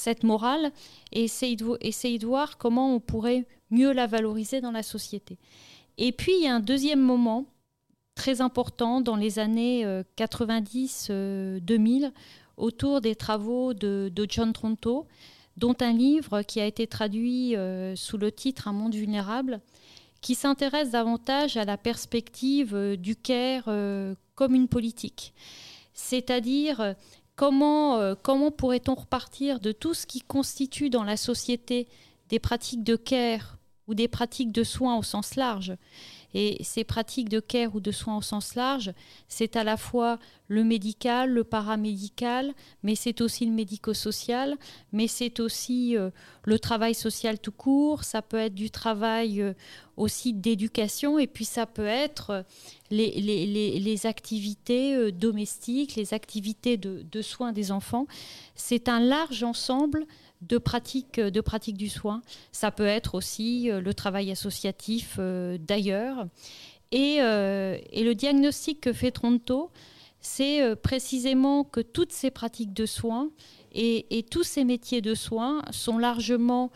cette 0.00 0.24
morale 0.24 0.72
et 1.12 1.24
essayer 1.24 1.56
de, 1.56 2.26
voir 2.26 2.58
comment 2.58 2.94
on 2.94 3.00
pourrait 3.00 3.46
mieux 3.70 3.92
la 3.92 4.06
valoriser 4.06 4.60
dans 4.60 4.72
la 4.72 4.82
société. 4.82 5.38
Et 5.98 6.12
puis, 6.12 6.32
il 6.38 6.44
y 6.44 6.48
a 6.48 6.54
un 6.54 6.60
deuxième 6.60 7.00
moment 7.00 7.46
très 8.14 8.40
important 8.40 9.00
dans 9.00 9.16
les 9.16 9.38
années 9.38 9.84
90-2000 10.16 12.12
autour 12.56 13.00
des 13.00 13.14
travaux 13.14 13.74
de, 13.74 14.10
de 14.14 14.26
John 14.28 14.52
Tronto, 14.52 15.06
dont 15.56 15.76
un 15.80 15.92
livre 15.92 16.42
qui 16.42 16.60
a 16.60 16.66
été 16.66 16.86
traduit 16.86 17.56
euh, 17.56 17.94
sous 17.96 18.18
le 18.18 18.32
titre 18.32 18.68
Un 18.68 18.72
monde 18.72 18.94
vulnérable, 18.94 19.60
qui 20.20 20.34
s'intéresse 20.34 20.90
davantage 20.90 21.56
à 21.56 21.64
la 21.64 21.76
perspective 21.76 22.74
euh, 22.74 22.96
du 22.96 23.16
care 23.16 23.64
euh, 23.68 24.14
comme 24.34 24.54
une 24.54 24.68
politique. 24.68 25.32
C'est-à-dire 25.94 26.80
euh, 26.80 26.92
comment, 27.40 27.96
euh, 27.96 28.14
comment 28.22 28.50
pourrait-on 28.50 28.94
repartir 28.94 29.60
de 29.60 29.72
tout 29.72 29.94
ce 29.94 30.06
qui 30.06 30.20
constitue 30.20 30.90
dans 30.90 31.04
la 31.04 31.16
société 31.16 31.88
des 32.28 32.38
pratiques 32.38 32.84
de 32.84 32.96
care 32.96 33.56
ou 33.90 33.94
des 33.94 34.08
pratiques 34.08 34.52
de 34.52 34.64
soins 34.64 34.96
au 34.96 35.02
sens 35.02 35.34
large. 35.34 35.74
Et 36.32 36.62
ces 36.62 36.84
pratiques 36.84 37.28
de 37.28 37.40
care 37.40 37.74
ou 37.74 37.80
de 37.80 37.90
soins 37.90 38.16
au 38.18 38.22
sens 38.22 38.54
large, 38.54 38.92
c'est 39.26 39.56
à 39.56 39.64
la 39.64 39.76
fois 39.76 40.20
le 40.46 40.62
médical, 40.62 41.28
le 41.30 41.42
paramédical, 41.42 42.54
mais 42.84 42.94
c'est 42.94 43.20
aussi 43.20 43.46
le 43.46 43.50
médico-social, 43.52 44.56
mais 44.92 45.08
c'est 45.08 45.40
aussi 45.40 45.96
euh, 45.96 46.10
le 46.44 46.60
travail 46.60 46.94
social 46.94 47.40
tout 47.40 47.50
court, 47.50 48.04
ça 48.04 48.22
peut 48.22 48.36
être 48.36 48.54
du 48.54 48.70
travail 48.70 49.42
euh, 49.42 49.54
aussi 49.96 50.32
d'éducation, 50.32 51.18
et 51.18 51.26
puis 51.26 51.44
ça 51.44 51.66
peut 51.66 51.84
être 52.06 52.30
euh, 52.30 52.42
les, 52.92 53.10
les- 53.20 53.80
les- 53.80 54.06
activités 54.06 55.10
domestiques, 55.12 55.96
les 55.96 56.14
activités 56.14 56.76
de, 56.76 57.04
de 57.10 57.22
soins 57.22 57.52
des 57.52 57.72
enfants. 57.72 58.06
C'est 58.54 58.88
un 58.88 59.00
large 59.00 59.42
ensemble 59.42 60.06
de 60.42 60.58
pratiques 60.58 61.20
de 61.20 61.40
pratique 61.40 61.76
du 61.76 61.88
soin. 61.88 62.22
Ça 62.52 62.70
peut 62.70 62.86
être 62.86 63.14
aussi 63.14 63.68
le 63.70 63.94
travail 63.94 64.30
associatif 64.30 65.18
d'ailleurs. 65.18 66.26
Et, 66.92 67.18
le 67.20 68.12
diagnostic 68.14 68.80
que 68.80 68.92
fait 68.92 69.10
Tronto, 69.10 69.70
c'est 70.20 70.74
précisément 70.76 71.64
que 71.64 71.80
toutes 71.80 72.12
ces 72.12 72.30
pratiques 72.30 72.72
de 72.72 72.86
soins 72.86 73.30
et, 73.72 74.24
tous 74.30 74.44
ces 74.44 74.64
métiers 74.64 75.02
de 75.02 75.14
soins 75.14 75.62
sont 75.70 75.98
largement 75.98 76.70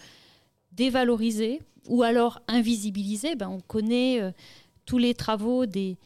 dévalorisés 0.73 1.63
ou 1.89 2.03
alors 2.03 2.43
invisibilisés. 2.49 3.35
Ben, 3.35 3.49
on 3.49 3.61
connaît 3.61 4.21
tous 4.87 4.99
les 4.99 5.15
travaux 5.15 5.67
des, 5.67 5.97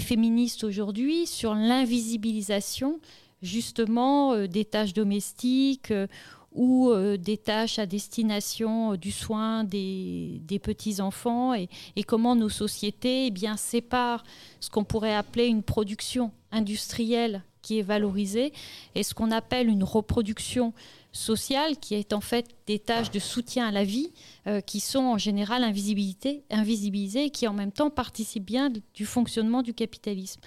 féministes 0.00 0.64
aujourd'hui 0.64 1.26
sur 1.26 1.54
l'invisibilisation 1.54 3.00
justement 3.42 4.32
euh, 4.32 4.46
des 4.46 4.64
tâches 4.64 4.94
domestiques 4.94 5.90
euh, 5.90 6.06
ou 6.54 6.90
euh, 6.90 7.16
des 7.16 7.36
tâches 7.36 7.78
à 7.78 7.86
destination 7.86 8.94
du 8.96 9.10
soin 9.10 9.64
des, 9.64 10.40
petits-enfants 10.62 11.52
et, 11.54 11.68
comment 12.06 12.36
nos 12.36 12.48
sociétés 12.48 13.26
eh 13.26 13.30
bien, 13.30 13.56
séparent 13.56 14.24
ce 14.60 14.70
qu'on 14.70 14.84
pourrait 14.84 15.14
appeler 15.14 15.46
une 15.46 15.62
production 15.62 16.30
industrielle 16.52 17.42
qui 17.60 17.78
est 17.78 17.82
valorisée 17.82 18.52
et 18.94 19.02
ce 19.02 19.14
qu'on 19.14 19.30
appelle 19.30 19.68
une 19.68 19.84
reproduction 19.84 20.72
sociale 21.14 21.78
qui 21.78 21.94
est 21.94 22.12
en 22.12 22.20
fait 22.20 22.46
des 22.66 22.78
tâches 22.78 23.10
de 23.10 23.18
soutien 23.18 23.68
à 23.68 23.70
la 23.70 23.84
vie 23.84 24.10
euh, 24.46 24.60
qui 24.60 24.80
sont 24.80 25.04
en 25.04 25.18
général 25.18 25.64
invisibilisées 25.64 27.24
et 27.24 27.30
qui 27.30 27.46
en 27.48 27.52
même 27.52 27.72
temps 27.72 27.90
participent 27.90 28.44
bien 28.44 28.70
du 28.94 29.06
fonctionnement 29.06 29.62
du 29.62 29.74
capitalisme. 29.74 30.40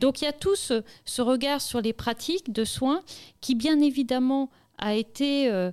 Donc 0.00 0.20
il 0.20 0.24
y 0.24 0.28
a 0.28 0.32
tout 0.32 0.56
ce, 0.56 0.82
regard 1.20 1.60
sur 1.60 1.80
les 1.80 1.92
pratiques 1.92 2.52
de 2.52 2.64
soins 2.64 3.02
qui 3.40 3.54
bien 3.54 3.80
évidemment 3.80 4.50
a 4.78 4.94
été 4.94 5.50
euh, 5.50 5.70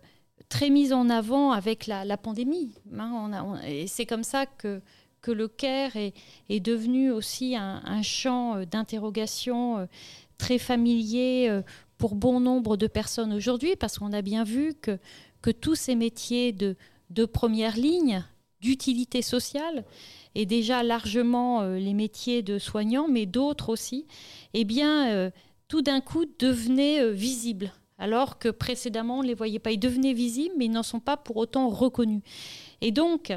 très 0.49 0.69
mis 0.69 0.93
en 0.93 1.09
avant 1.09 1.51
avec 1.51 1.87
la, 1.87 2.17
pandémie. 2.17 2.73
Hein. 2.97 3.59
et 3.65 3.87
c'est 3.87 4.05
comme 4.05 4.23
ça 4.23 4.45
que, 4.45 4.81
que 5.21 5.31
le 5.31 5.47
CARE 5.47 5.95
est, 5.95 6.13
est 6.49 6.59
devenu 6.59 7.11
aussi 7.11 7.55
un, 7.55 8.01
champ 8.01 8.55
euh, 8.55 8.65
d'interrogation 8.65 9.87
très 10.37 10.57
familier 10.57 11.61
pour 11.97 12.15
bon 12.15 12.39
nombre 12.39 12.75
de 12.77 12.87
personnes 12.87 13.31
aujourd'hui, 13.31 13.75
parce 13.75 13.97
qu'on 13.97 14.11
a 14.11 14.21
bien 14.21 14.43
vu 14.43 14.73
que, 14.73 14.99
que 15.41 15.49
tous 15.49 15.75
ces 15.75 15.95
métiers 15.95 16.51
de, 16.51 16.75
de 17.09 17.25
première 17.25 17.77
ligne, 17.77 18.23
d'utilité 18.59 19.21
sociale, 19.21 19.85
et 20.35 20.45
déjà 20.45 20.83
largement 20.83 21.61
euh, 21.61 21.77
les 21.77 21.93
métiers 21.93 22.43
de 22.43 22.59
soignants, 22.59 23.07
mais 23.07 23.25
d'autres 23.25 23.69
aussi, 23.69 24.05
eh 24.53 24.65
bien, 24.65 25.09
euh, 25.09 25.31
tout 25.67 25.81
d'un 25.81 26.01
coup 26.01 26.25
devenaient 26.39 27.01
euh, 27.01 27.11
visibles. 27.11 27.71
Alors 27.97 28.39
que 28.39 28.49
précédemment, 28.49 29.19
on 29.19 29.23
ne 29.23 29.27
les 29.27 29.33
voyait 29.33 29.59
pas. 29.59 29.71
Ils 29.71 29.79
devenaient 29.79 30.13
visibles, 30.13 30.55
mais 30.57 30.65
ils 30.65 30.71
n'en 30.71 30.83
sont 30.83 30.99
pas 30.99 31.17
pour 31.17 31.37
autant 31.37 31.69
reconnus. 31.69 32.21
Et 32.81 32.91
donc, 32.91 33.33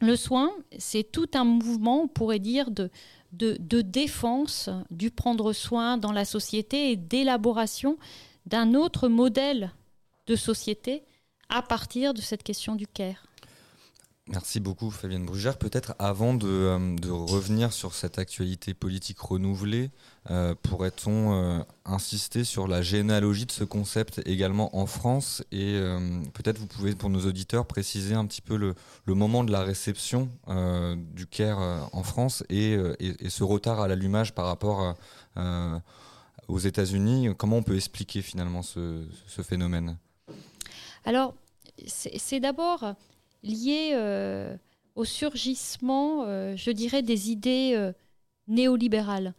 le 0.00 0.16
soin, 0.16 0.52
c'est 0.78 1.10
tout 1.10 1.28
un 1.34 1.44
mouvement, 1.44 2.02
on 2.02 2.08
pourrait 2.08 2.38
dire, 2.38 2.70
de, 2.70 2.90
de, 3.32 3.80
défense 3.80 4.68
du 4.90 5.10
prendre 5.10 5.52
soin 5.52 5.98
dans 5.98 6.12
la 6.12 6.24
société 6.24 6.90
et 6.90 6.96
d'élaboration 6.96 7.98
d'un 8.46 8.74
autre 8.74 9.08
modèle 9.08 9.72
de 10.26 10.36
société 10.36 11.02
à 11.48 11.62
partir 11.62 12.14
de 12.14 12.20
cette 12.20 12.42
question 12.42 12.74
du 12.74 12.86
care. 12.86 13.26
Merci 14.28 14.58
beaucoup 14.58 14.90
Fabienne 14.90 15.26
Brugère. 15.26 15.58
Peut-être 15.58 15.94
avant 15.98 16.32
de, 16.32 16.48
euh, 16.48 16.96
revenir 17.10 17.74
sur 17.74 17.94
cette 17.94 18.18
actualité 18.18 18.72
politique 18.72 19.20
renouvelée, 19.20 19.90
euh, 20.30 20.54
pourrait-on 20.62 21.34
euh, 21.34 21.62
insister 21.84 22.42
sur 22.42 22.66
la 22.66 22.80
généalogie 22.80 23.44
de 23.44 23.52
ce 23.52 23.64
concept 23.64 24.22
également 24.24 24.74
en 24.78 24.86
France 24.86 25.44
Et 25.52 25.78
peut-être 26.32 26.56
vous 26.56 26.66
pouvez 26.66 26.94
pour 26.94 27.10
nos 27.10 27.26
auditeurs 27.26 27.66
préciser 27.66 28.14
un 28.14 28.24
petit 28.24 28.40
peu 28.40 28.56
le, 28.56 28.74
moment 29.06 29.44
de 29.44 29.52
la 29.52 29.60
réception 29.62 30.30
du 31.12 31.26
CARE 31.26 31.90
en 31.92 32.02
France 32.02 32.44
et, 32.48 32.78
ce 33.28 33.44
retard 33.44 33.80
à 33.80 33.88
l'allumage 33.88 34.34
par 34.34 34.46
rapport 34.46 34.96
aux 36.48 36.58
États-Unis. 36.58 37.28
Comment 37.36 37.58
on 37.58 37.62
peut 37.62 37.76
expliquer 37.76 38.22
finalement 38.22 38.62
ce, 38.62 39.06
ce 39.26 39.42
phénomène? 39.42 39.98
Alors, 41.04 41.34
c'est 41.86 42.40
d'abord 42.40 42.94
lié 43.44 43.90
euh, 43.92 44.56
au 44.96 45.04
surgissement, 45.04 46.24
euh, 46.24 46.56
je 46.56 46.70
dirais, 46.70 47.02
des 47.02 47.30
idées 47.30 47.72
euh, 47.74 47.92
néolibérales. 48.48 49.34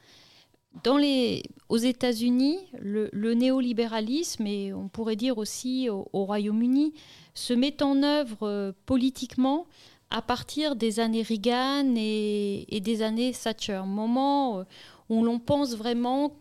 Dans 0.84 0.98
les, 0.98 1.44
aux 1.70 1.78
États-Unis, 1.78 2.60
le, 2.80 3.34
néolibéralisme, 3.34 4.46
et 4.46 4.74
on 4.74 4.90
pourrait 4.90 5.16
dire 5.16 5.38
aussi 5.38 5.90
au, 5.90 6.06
Royaume-Uni, 6.12 6.94
se 7.34 7.54
met 7.54 7.82
en 7.82 8.04
œuvre 8.04 8.74
politiquement 8.86 9.68
à 10.10 10.22
partir 10.22 10.76
des 10.76 11.00
années 11.00 11.22
Reagan 11.22 11.94
et, 11.96 12.82
des 12.82 13.02
années 13.04 13.32
Thatcher, 13.32 13.84
moment 13.86 14.66
où 15.10 15.24
l'on 15.24 15.40
pense 15.40 15.78
vraiment 15.78 16.34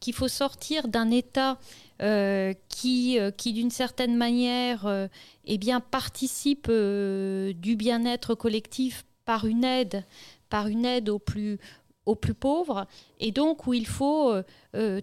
qu'il 0.00 0.14
faut 0.14 0.28
sortir 0.28 0.88
d'un 0.88 1.10
État 1.10 1.58
euh, 2.02 2.52
qui, 2.68 3.18
euh, 3.18 3.30
qui 3.30 3.54
d'une 3.54 3.70
certaine 3.70 4.16
manière 4.16 4.86
euh, 4.86 5.08
eh 5.46 5.56
bien, 5.56 5.80
participe 5.80 6.70
du 6.70 7.76
bien-être 7.76 8.34
collectif 8.34 9.06
par 9.24 9.46
une 9.46 9.64
aide, 9.64 10.04
par 10.50 10.66
une 10.66 10.84
aide 10.84 11.08
aux 11.08 11.18
plus, 11.18 11.58
aux 12.04 12.14
plus 12.14 12.34
pauvres, 12.34 12.86
et 13.18 13.32
donc 13.32 13.66
où 13.66 13.72
il 13.72 13.86
faut 13.86 14.34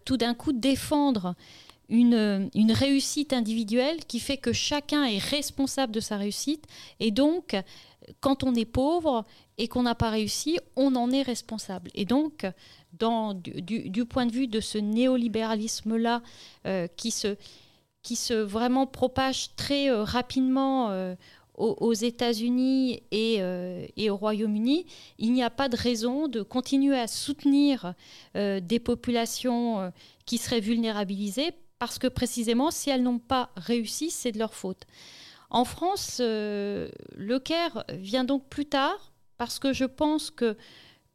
tout 0.06 0.18
d'un 0.18 0.34
coup 0.34 0.54
défendre 0.54 1.36
une, 1.90 2.50
une, 2.54 2.72
réussite 2.72 3.34
individuelle 3.34 4.06
qui 4.06 4.20
fait 4.20 4.38
que 4.38 4.54
chacun 4.54 5.04
est 5.04 5.18
responsable 5.18 5.92
de 5.92 6.00
sa 6.00 6.18
réussite, 6.18 6.66
et 7.00 7.12
donc 7.12 7.56
quand 8.20 8.44
on 8.44 8.54
est 8.56 8.66
pauvre 8.66 9.26
et 9.58 9.68
qu'on 9.68 9.84
n'a 9.84 9.96
pas 9.96 10.10
réussi, 10.10 10.60
on 10.76 10.96
en 10.96 11.12
est 11.12 11.22
responsable. 11.22 11.92
Et 11.94 12.06
donc, 12.06 12.46
du, 12.94 14.06
point 14.06 14.26
de 14.26 14.32
vue 14.32 14.48
de 14.48 14.60
ce 14.60 14.78
néolibéralisme-là 14.78 16.22
euh, 16.66 16.88
qui, 16.96 17.12
se, 17.12 17.36
qui 18.02 18.16
se 18.16 18.34
vraiment 18.34 18.86
propage 18.88 19.56
très 19.56 19.90
euh, 19.90 20.04
rapidement 20.04 20.92
euh, 20.92 21.16
aux, 21.56 21.94
États-Unis 21.94 23.04
et, 23.12 23.40
au 24.10 24.16
Royaume-Uni, 24.16 24.88
il 25.20 25.34
n'y 25.34 25.44
a 25.44 25.52
pas 25.52 25.70
de 25.70 25.78
raison 25.78 26.28
de 26.28 26.42
continuer 26.42 26.98
à 26.98 27.06
soutenir 27.06 27.94
des 28.34 28.80
populations 28.80 29.92
qui 30.26 30.40
seraient 30.40 30.62
vulnérabilisées 30.62 31.52
parce 31.78 32.00
que 32.00 32.08
précisément, 32.08 32.72
si 32.72 32.90
elles 32.90 33.04
n'ont 33.04 33.20
pas 33.20 33.52
réussi, 33.56 34.10
c'est 34.10 34.32
de 34.32 34.40
leur 34.40 34.56
faute. 34.56 34.88
En 35.52 35.64
France, 35.64 36.20
le 36.20 37.38
CARE 37.38 37.84
vient 38.00 38.24
donc 38.24 38.50
plus 38.50 38.66
tard 38.66 39.14
parce 39.38 39.60
que 39.60 39.74
je 39.74 39.86
pense 39.86 40.32
que 40.32 40.58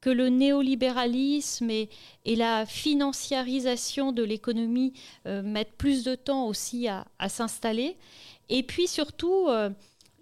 que 0.08 0.12
le 0.14 0.30
néolibéralisme 0.30 1.68
et, 1.68 1.90
la 2.24 2.64
financiarisation 2.64 4.10
de 4.10 4.22
l'économie 4.22 4.94
euh, 5.26 5.42
mettent 5.42 5.76
plus 5.76 6.02
de 6.02 6.14
temps 6.14 6.46
aussi 6.46 6.88
à, 6.88 7.28
s'installer. 7.28 7.98
Et 8.48 8.62
puis 8.62 8.88
surtout, 8.88 9.48
euh, 9.48 9.68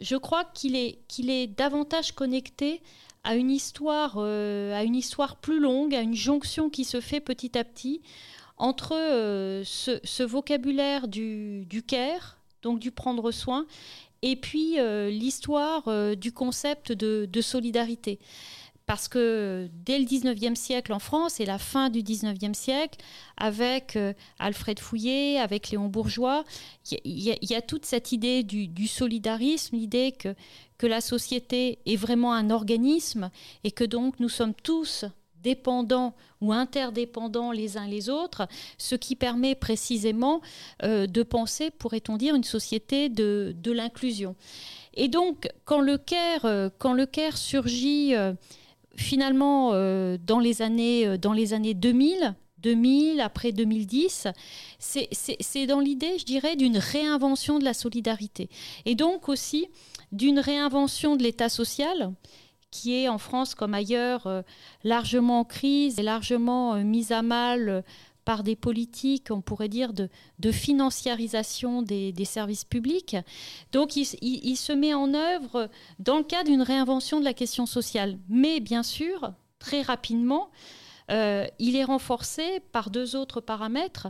je 0.01 0.17
crois 0.17 0.43
qu'il 0.43 0.75
est, 0.75 0.99
qu'il 1.07 1.31
est 1.31 1.47
davantage 1.47 2.13
connecté 2.13 2.83
à 3.23 3.37
une, 3.37 3.53
histoire, 3.53 4.17
euh, 4.17 4.75
à 4.75 4.83
une 4.83 4.97
histoire 4.97 5.37
plus 5.37 5.61
longue, 5.61 5.95
à 5.95 6.01
une 6.01 6.17
jonction 6.17 6.69
qui 6.69 6.85
se 6.85 7.01
fait 7.01 7.21
petit 7.21 7.57
à 7.57 7.63
petit 7.63 8.03
entre 8.59 8.93
ce, 9.65 10.23
vocabulaire 10.25 11.07
du, 11.07 11.85
care, 11.87 12.39
donc 12.63 12.81
du 12.81 12.91
prendre 12.91 13.31
soin, 13.31 13.67
et 14.23 14.35
puis 14.35 14.79
l'histoire 15.11 16.17
du 16.17 16.33
concept 16.33 16.91
de 16.93 17.41
solidarité 17.43 18.19
parce 18.87 19.09
que 19.09 19.69
dès 19.85 19.99
le 19.99 20.05
19e 20.05 20.55
siècle 20.55 20.93
en 20.93 21.01
France 21.01 21.41
et 21.41 21.45
la 21.45 21.59
fin 21.59 21.91
du 21.91 22.03
19e 22.03 22.55
siècle, 22.55 22.99
avec 23.37 23.97
euh, 23.97 24.13
Alfred 24.39 24.79
Fouillet, 24.79 25.39
avec 25.39 25.71
Léon 25.71 25.89
Bourgeois, 25.89 26.45
il 27.05 27.19
y, 27.19 27.55
a 27.55 27.63
toute 27.63 27.85
cette 27.85 28.13
idée 28.13 28.45
du, 28.45 28.87
solidarisme, 28.87 29.77
l'idée 29.77 30.13
que, 30.13 30.35
que 30.79 30.87
la 30.87 31.01
société 31.01 31.81
est 31.85 31.97
vraiment 31.97 32.33
un 32.33 32.51
organisme 32.51 33.31
et 33.65 33.73
que 33.73 33.83
donc 33.83 34.21
nous 34.21 34.29
sommes 34.29 34.55
tous 34.55 35.05
dépendants 35.43 36.15
ou 36.41 36.53
interdépendants 36.53 37.51
les 37.51 37.77
uns 37.77 37.89
les 37.89 38.09
autres, 38.09 38.47
ce 38.79 38.95
qui 38.95 39.17
permet 39.17 39.57
précisément 39.57 40.41
euh, 40.85 41.07
de 41.09 41.23
penser, 41.25 41.71
pourrait-on 41.71 42.17
dire, 42.17 42.37
une 42.37 42.45
société 42.45 43.09
de, 43.09 43.53
de 43.57 43.73
l'inclusion. 43.73 44.37
Et 44.95 45.09
donc, 45.09 45.49
quand 45.65 45.81
le 45.81 45.99
CARE, 45.99 46.45
euh, 46.45 46.69
quand 46.79 46.93
le 46.93 47.07
CARE 47.07 47.37
surgit 47.37 48.15
finalement, 48.97 49.71
euh, 49.73 50.19
dans, 50.19 50.39
les 50.39 50.63
années, 50.63 51.07
euh, 51.07 51.19
dans 51.19 51.33
les 51.33 51.55
années 51.55 51.75
2000, 51.75 52.35
2000, 52.59 53.21
après 53.21 53.53
2010, 53.53 54.29
c'est 54.79 55.67
dans 55.67 55.81
l'idée, 55.81 56.19
je 56.19 56.25
dirais, 56.25 56.57
d'une 56.57 56.79
réinvention 56.79 57.59
de 57.59 57.65
la 57.65 57.75
solidarité. 57.75 58.49
Et 58.85 58.95
donc 58.95 59.29
aussi 59.29 59.67
d'une 60.13 60.39
réinvention 60.39 61.17
de 61.17 61.23
l'État 61.23 61.49
social, 61.49 62.13
qui 62.71 62.95
est 62.95 63.09
en 63.09 63.19
France 63.19 63.55
comme 63.55 63.75
ailleurs 63.75 64.27
euh, 64.27 64.43
largement 64.85 65.41
en 65.41 65.45
crise 65.45 65.99
et 65.99 66.03
largement 66.03 66.75
mise 66.77 67.13
à 67.13 67.23
mal 67.23 67.85
par 68.27 68.43
des 68.43 68.57
politiques, 68.57 69.29
on 69.31 69.41
pourrait 69.41 69.69
dire, 69.69 69.93
de, 69.93 70.11
de 70.41 70.51
financiarisation 70.51 71.81
des, 71.81 72.13
services 72.25 72.65
publics. 72.65 73.17
Donc 73.71 73.95
il, 73.95 74.57
se 74.57 74.73
met 74.73 74.93
en 74.93 75.15
œuvre 75.15 75.71
dans 76.01 76.19
le 76.19 76.25
cadre 76.25 76.51
d'une 76.51 76.61
réinvention 76.61 77.21
de 77.21 77.25
la 77.25 77.35
question 77.35 77.67
sociale. 77.67 78.19
Mais 78.29 78.59
bien 78.59 78.83
sûr, 78.83 79.33
très 79.61 79.81
rapidement, 79.81 80.51
euh, 81.13 81.47
il 81.61 81.77
est 81.77 81.85
renforcé 81.85 82.61
par 82.73 82.91
deux 82.91 83.15
autres 83.15 83.41
paramètres. 83.41 84.09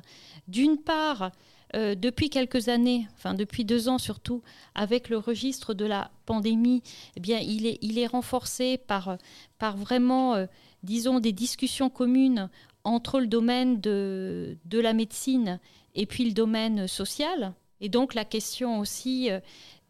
D'une 0.48 0.78
part, 0.78 1.30
euh, 1.74 1.94
depuis 1.94 2.30
quelques 2.30 2.68
années, 2.70 3.06
enfin 3.16 3.34
depuis 3.34 3.66
deux 3.66 3.90
ans 3.90 3.98
surtout, 3.98 4.42
avec 4.74 5.10
le 5.10 5.18
registre 5.18 5.74
de 5.74 5.84
la 5.84 6.10
pandémie, 6.24 6.82
eh 7.16 7.20
il, 7.42 7.98
est, 7.98 8.06
renforcé 8.06 8.78
par, 8.78 9.18
par 9.58 9.76
vraiment, 9.76 10.36
euh, 10.36 10.46
disons, 10.84 11.20
des 11.20 11.32
discussions 11.32 11.90
communes 11.90 12.48
entre 12.86 13.20
le 13.20 13.26
domaine 13.26 13.80
de, 13.80 14.56
de, 14.64 14.78
la 14.78 14.92
médecine 14.92 15.60
et 15.94 16.06
puis 16.06 16.24
le 16.24 16.32
domaine 16.32 16.86
social. 16.86 17.52
Et 17.80 17.88
donc 17.88 18.14
la 18.14 18.24
question 18.24 18.78
aussi 18.78 19.30
euh, 19.30 19.40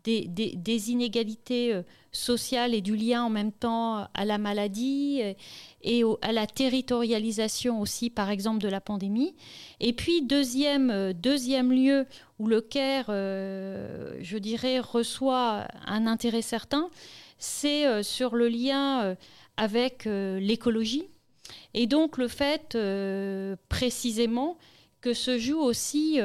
des, 0.05 0.27
des, 0.27 0.91
inégalités 0.91 1.75
euh, 1.75 1.83
sociales 2.13 2.75
et 2.75 2.81
du 2.81 2.97
lien 2.97 3.25
en 3.25 3.31
même 3.31 3.53
temps 3.53 4.07
à 4.15 4.25
la 4.25 4.39
maladie 4.39 5.21
et, 5.21 5.37
et 5.83 6.03
à 6.23 6.33
la 6.33 6.47
territorialisation 6.47 7.81
aussi, 7.81 8.11
par 8.11 8.31
exemple, 8.31 8.61
de 8.61 8.69
la 8.69 8.81
pandémie. 8.81 9.35
Et 9.81 9.93
puis, 9.93 10.23
deuxième, 10.23 10.91
euh, 10.91 11.13
deuxième 11.13 11.73
lieu 11.73 12.07
où 12.39 12.47
le 12.47 12.61
CARE, 12.61 13.07
euh, 13.09 14.17
je 14.21 14.39
dirais, 14.39 14.81
reçoit 14.81 15.67
un 15.87 16.07
intérêt 16.07 16.43
certain, 16.43 16.89
c'est 17.39 17.87
euh, 17.87 18.03
sur 18.03 18.35
le 18.35 18.49
lien 18.49 19.05
euh, 19.05 19.15
avec 19.57 20.07
euh, 20.07 20.39
l'écologie. 20.41 21.09
Et 21.75 21.87
donc, 21.87 22.19
le 22.19 22.29
fait 22.29 22.75
euh, 22.75 23.57
précisément 23.69 24.59
que 25.01 25.15
se 25.15 25.39
joue 25.39 25.61
aussi 25.61 26.19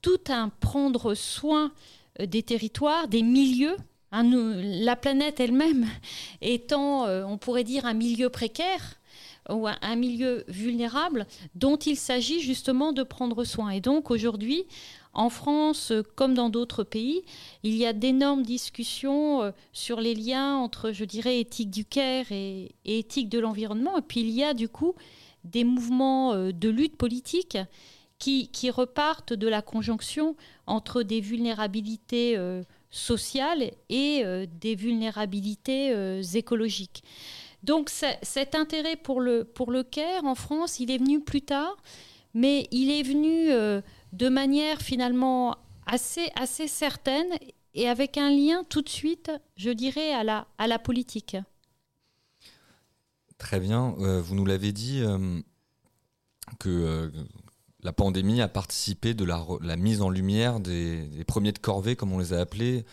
tout 0.00 0.20
un 0.28 0.48
prendre 0.48 1.14
soin 1.14 1.72
des 2.18 2.42
territoires, 2.42 3.08
des 3.08 3.22
milieux. 3.22 3.76
Hein, 4.10 4.24
la 4.24 4.96
planète 4.96 5.40
elle-même 5.40 5.86
étant, 6.42 7.06
euh, 7.06 7.24
on 7.24 7.38
pourrait 7.38 7.64
dire, 7.64 7.86
un 7.86 7.94
milieu 7.94 8.28
précaire 8.28 8.96
ou 9.50 9.66
un 9.66 9.96
milieu 9.96 10.44
vulnérable 10.46 11.26
dont 11.56 11.76
il 11.76 11.96
s'agit 11.96 12.40
justement 12.40 12.92
de 12.92 13.02
prendre 13.02 13.42
soin. 13.42 13.70
Et 13.70 13.80
donc 13.80 14.12
aujourd'hui, 14.12 14.66
en 15.14 15.28
France, 15.28 15.92
comme 16.14 16.34
dans 16.34 16.48
d'autres 16.48 16.84
pays, 16.84 17.22
il 17.62 17.74
y 17.76 17.86
a 17.86 17.92
d'énormes 17.92 18.42
discussions 18.42 19.42
euh, 19.42 19.50
sur 19.72 20.00
les 20.00 20.14
liens 20.14 20.56
entre, 20.56 20.92
je 20.92 21.04
dirais, 21.04 21.40
éthique 21.40 21.70
du 21.70 21.84
care 21.84 22.30
et, 22.30 22.74
éthique 22.84 23.28
de 23.28 23.38
l'environnement. 23.38 23.98
Et 23.98 24.02
puis 24.02 24.20
il 24.20 24.30
y 24.30 24.42
a 24.42 24.54
du 24.54 24.68
coup 24.68 24.94
des 25.44 25.64
mouvements 25.64 26.32
euh, 26.32 26.52
de 26.52 26.68
lutte 26.68 26.96
politique 26.96 27.58
qui, 28.18 28.70
repartent 28.70 29.32
de 29.32 29.48
la 29.48 29.62
conjonction 29.62 30.36
entre 30.68 31.02
des 31.02 31.20
vulnérabilités 31.20 32.36
euh, 32.36 32.62
sociales 32.92 33.72
et 33.88 34.22
euh, 34.24 34.46
des 34.60 34.76
vulnérabilités 34.76 35.92
euh, 35.92 36.22
écologiques. 36.22 37.02
Donc 37.64 37.90
cet 37.90 38.54
intérêt 38.54 38.96
pour 38.96 39.20
le, 39.20 39.44
pour 39.44 39.70
le 39.70 39.82
CARE 39.82 40.24
en 40.24 40.34
France, 40.34 40.78
il 40.78 40.90
est 40.90 40.98
venu 40.98 41.20
plus 41.20 41.42
tard, 41.42 41.76
mais 42.34 42.68
il 42.70 42.90
est 42.90 43.02
venu 43.02 43.50
euh, 43.50 43.80
de 44.12 44.28
manière 44.28 44.80
finalement 44.80 45.56
assez, 45.86 46.30
assez 46.36 46.68
certaine 46.68 47.28
et 47.74 47.88
avec 47.88 48.18
un 48.18 48.30
lien 48.30 48.64
tout 48.64 48.82
de 48.82 48.88
suite, 48.88 49.30
je 49.56 49.70
dirais, 49.70 50.12
à 50.12 50.24
la, 50.24 50.46
à 50.58 50.66
la 50.66 50.78
politique. 50.78 51.36
Très 53.38 53.58
bien, 53.58 53.94
euh, 53.98 54.20
vous 54.20 54.34
nous 54.34 54.44
l'avez 54.44 54.72
dit 54.72 55.00
euh, 55.02 55.40
que 56.60 56.68
euh, 56.68 57.10
la 57.82 57.92
pandémie 57.92 58.40
a 58.40 58.48
participé 58.48 59.14
de 59.14 59.24
la, 59.24 59.44
la 59.60 59.76
mise 59.76 60.02
en 60.02 60.10
lumière 60.10 60.60
des, 60.60 61.08
premiers 61.26 61.52
de 61.52 61.58
corvée, 61.58 61.96
comme 61.96 62.12
on 62.12 62.18
les 62.18 62.32
a 62.32 62.40
appelés, 62.40 62.84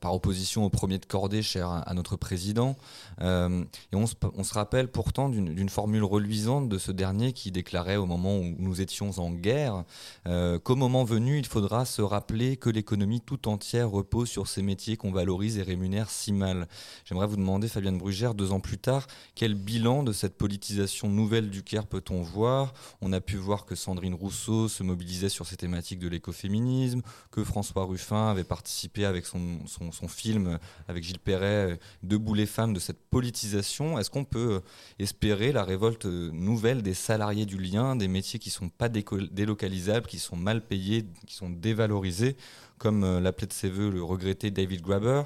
par 0.00 0.14
opposition 0.14 0.64
aux 0.64 0.70
premiers 0.70 0.98
de 0.98 1.06
cordée 1.06 1.42
chers 1.42 1.68
à, 1.68 1.78
à 1.80 1.94
notre 1.94 2.16
président. 2.16 2.76
Euh, 3.20 3.64
et 3.92 3.96
on 3.96 4.06
se, 4.06 4.54
rappelle 4.54 4.88
pourtant 4.88 5.28
d'une 5.28 5.68
formule 5.68 6.04
reluisante 6.04 6.68
de 6.68 6.78
ce 6.78 6.92
dernier 6.92 7.32
qui 7.32 7.50
déclarait 7.50 7.96
au 7.96 8.06
moment 8.06 8.38
où 8.38 8.54
nous 8.58 8.80
étions 8.80 9.10
en 9.18 9.30
guerre 9.30 9.84
euh, 10.26 10.58
qu'au 10.58 10.76
moment 10.76 11.04
venu, 11.04 11.38
il 11.38 11.46
faudra 11.46 11.84
se 11.84 12.02
rappeler 12.02 12.56
que 12.56 12.70
l'économie 12.70 13.20
tout 13.20 13.48
entière 13.48 13.90
repose 13.90 14.28
sur 14.28 14.46
ces 14.46 14.62
métiers 14.62 14.96
qu'on 14.96 15.12
valorise 15.12 15.58
et 15.58 15.62
rémunère 15.62 16.10
si 16.10 16.32
mal. 16.32 16.68
J'aimerais 17.04 17.26
vous 17.26 17.36
demander, 17.36 17.68
Fabienne 17.68 17.98
Brugère, 17.98 18.34
deux 18.34 18.52
ans 18.52 18.60
plus 18.60 18.78
tard, 18.78 19.06
quel 19.34 19.54
bilan 19.54 20.02
de 20.02 20.12
cette 20.12 20.36
politisation 20.36 21.08
nouvelle 21.08 21.50
du 21.50 21.62
CARE 21.62 21.86
peut-on 21.86 22.22
voir? 22.22 22.74
On 23.00 23.12
a 23.12 23.20
pu 23.20 23.36
voir 23.36 23.66
que 23.66 23.74
Sandrine 23.74 24.14
Rousseau 24.14 24.68
se 24.68 24.82
mobilisait 24.82 25.28
sur 25.28 25.46
ces 25.46 25.56
thématiques 25.56 25.98
de 25.98 26.08
l'écoféminisme, 26.08 27.02
que 27.30 27.44
François 27.44 27.84
Ruffin 27.84 28.28
avait 28.28 28.44
participé 28.44 29.04
avec 29.14 29.26
son, 29.26 30.08
film 30.08 30.58
avec 30.88 31.04
Gilles 31.04 31.18
Perret, 31.18 31.78
Debout 32.02 32.34
les 32.34 32.46
femmes, 32.46 32.74
de 32.74 32.80
cette 32.80 33.00
politisation. 33.10 33.98
Est-ce 33.98 34.10
qu'on 34.10 34.24
peut 34.24 34.60
espérer 34.98 35.52
la 35.52 35.64
révolte 35.64 36.04
nouvelle 36.04 36.82
des 36.82 36.94
salariés 36.94 37.46
du 37.46 37.58
lien, 37.58 37.96
des 37.96 38.08
métiers 38.08 38.38
qui 38.38 38.50
ne 38.50 38.54
sont 38.54 38.68
pas 38.68 38.88
délocalisables, 38.88 40.06
qui 40.06 40.18
sont 40.18 40.36
mal 40.36 40.60
payés, 40.60 41.06
qui 41.26 41.34
sont 41.34 41.50
dévalorisés, 41.50 42.36
comme 42.78 43.18
l'appelait 43.18 43.46
de 43.46 43.52
ses 43.52 43.70
voeux 43.70 43.90
le 43.90 44.02
regretté 44.02 44.50
David 44.50 44.82
Graeber? 44.82 45.22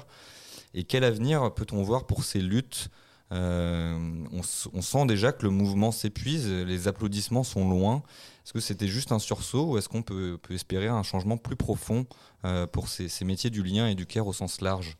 Et 0.73 0.83
quel 0.83 1.03
avenir 1.03 1.53
peut-on 1.53 1.81
voir 1.83 2.05
pour 2.05 2.23
ces 2.23 2.39
luttes? 2.39 2.89
Euh, 3.31 4.25
on, 4.31 4.81
sent 4.81 5.05
déjà 5.05 5.31
que 5.31 5.43
le 5.43 5.51
mouvement 5.51 5.91
s'épuise, 5.91 6.49
les 6.49 6.87
applaudissements 6.87 7.43
sont 7.43 7.69
loin. 7.69 8.01
Est-ce 8.43 8.53
que 8.53 8.59
c'était 8.59 8.87
juste 8.87 9.11
un 9.11 9.19
sursaut 9.19 9.71
ou 9.71 9.77
est-ce 9.77 9.89
qu'on 9.89 10.01
peut, 10.01 10.39
espérer 10.49 10.87
un 10.87 11.03
changement 11.03 11.37
plus 11.37 11.55
profond 11.55 12.05
euh, 12.45 12.65
pour 12.67 12.87
ces, 12.87 13.25
métiers 13.25 13.49
du 13.49 13.63
lien 13.63 13.87
et 13.87 13.95
du 13.95 14.05
care 14.05 14.27
au 14.27 14.33
sens 14.33 14.61
large? 14.61 14.97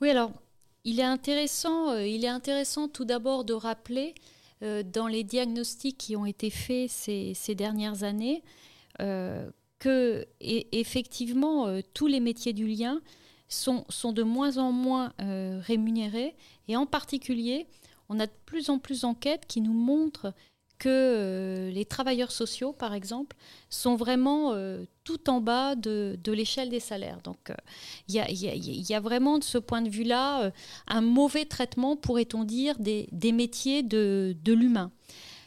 Oui, 0.00 0.10
alors 0.10 0.32
il 0.84 1.00
est 1.00 1.04
intéressant, 1.04 1.90
euh, 1.90 2.06
il 2.06 2.24
est 2.24 2.28
intéressant 2.28 2.88
tout 2.88 3.04
d'abord 3.04 3.44
de 3.44 3.54
rappeler 3.54 4.14
euh, 4.62 4.82
dans 4.82 5.06
les 5.06 5.24
diagnostics 5.24 5.96
qui 5.96 6.16
ont 6.16 6.26
été 6.26 6.50
faits 6.50 6.90
ces, 6.90 7.54
dernières 7.54 8.02
années 8.02 8.42
que 9.80 10.26
effectivement 10.40 11.66
tous 11.92 12.06
les 12.06 12.20
métiers 12.20 12.52
du 12.52 12.66
lien 12.66 13.02
sont, 13.48 13.84
sont 13.90 14.12
de 14.12 14.22
moins 14.22 14.56
en 14.56 14.72
moins 14.72 15.12
rémunérés. 15.18 16.36
Et 16.68 16.76
en 16.76 16.86
particulier, 16.86 17.66
on 18.08 18.20
a 18.20 18.26
de 18.26 18.32
plus 18.46 18.70
en 18.70 18.78
plus 18.78 19.02
d'enquêtes 19.02 19.46
qui 19.46 19.60
nous 19.60 19.72
montrent 19.72 20.32
que 20.84 20.90
euh, 20.90 21.70
les 21.70 21.86
travailleurs 21.86 22.30
sociaux, 22.30 22.74
par 22.74 22.92
exemple, 22.92 23.36
sont 23.70 23.96
vraiment 23.96 24.52
euh, 24.52 24.84
tout 25.02 25.30
en 25.30 25.40
bas 25.40 25.76
de, 25.76 26.18
l'échelle 26.26 26.68
des 26.68 26.80
salaires. 26.80 27.20
Donc 27.24 27.52
il 28.08 28.14
y, 28.14 28.94
a 28.94 29.00
vraiment 29.00 29.38
de 29.38 29.44
ce 29.44 29.56
point 29.56 29.80
de 29.80 29.88
vue-là 29.88 30.52
un 30.86 31.00
mauvais 31.00 31.46
traitement, 31.46 31.96
pourrait-on 31.96 32.44
dire, 32.44 32.78
des, 32.78 33.08
des, 33.12 33.32
métiers 33.32 33.82
de, 33.82 34.36
de 34.44 34.52
l'humain. 34.52 34.90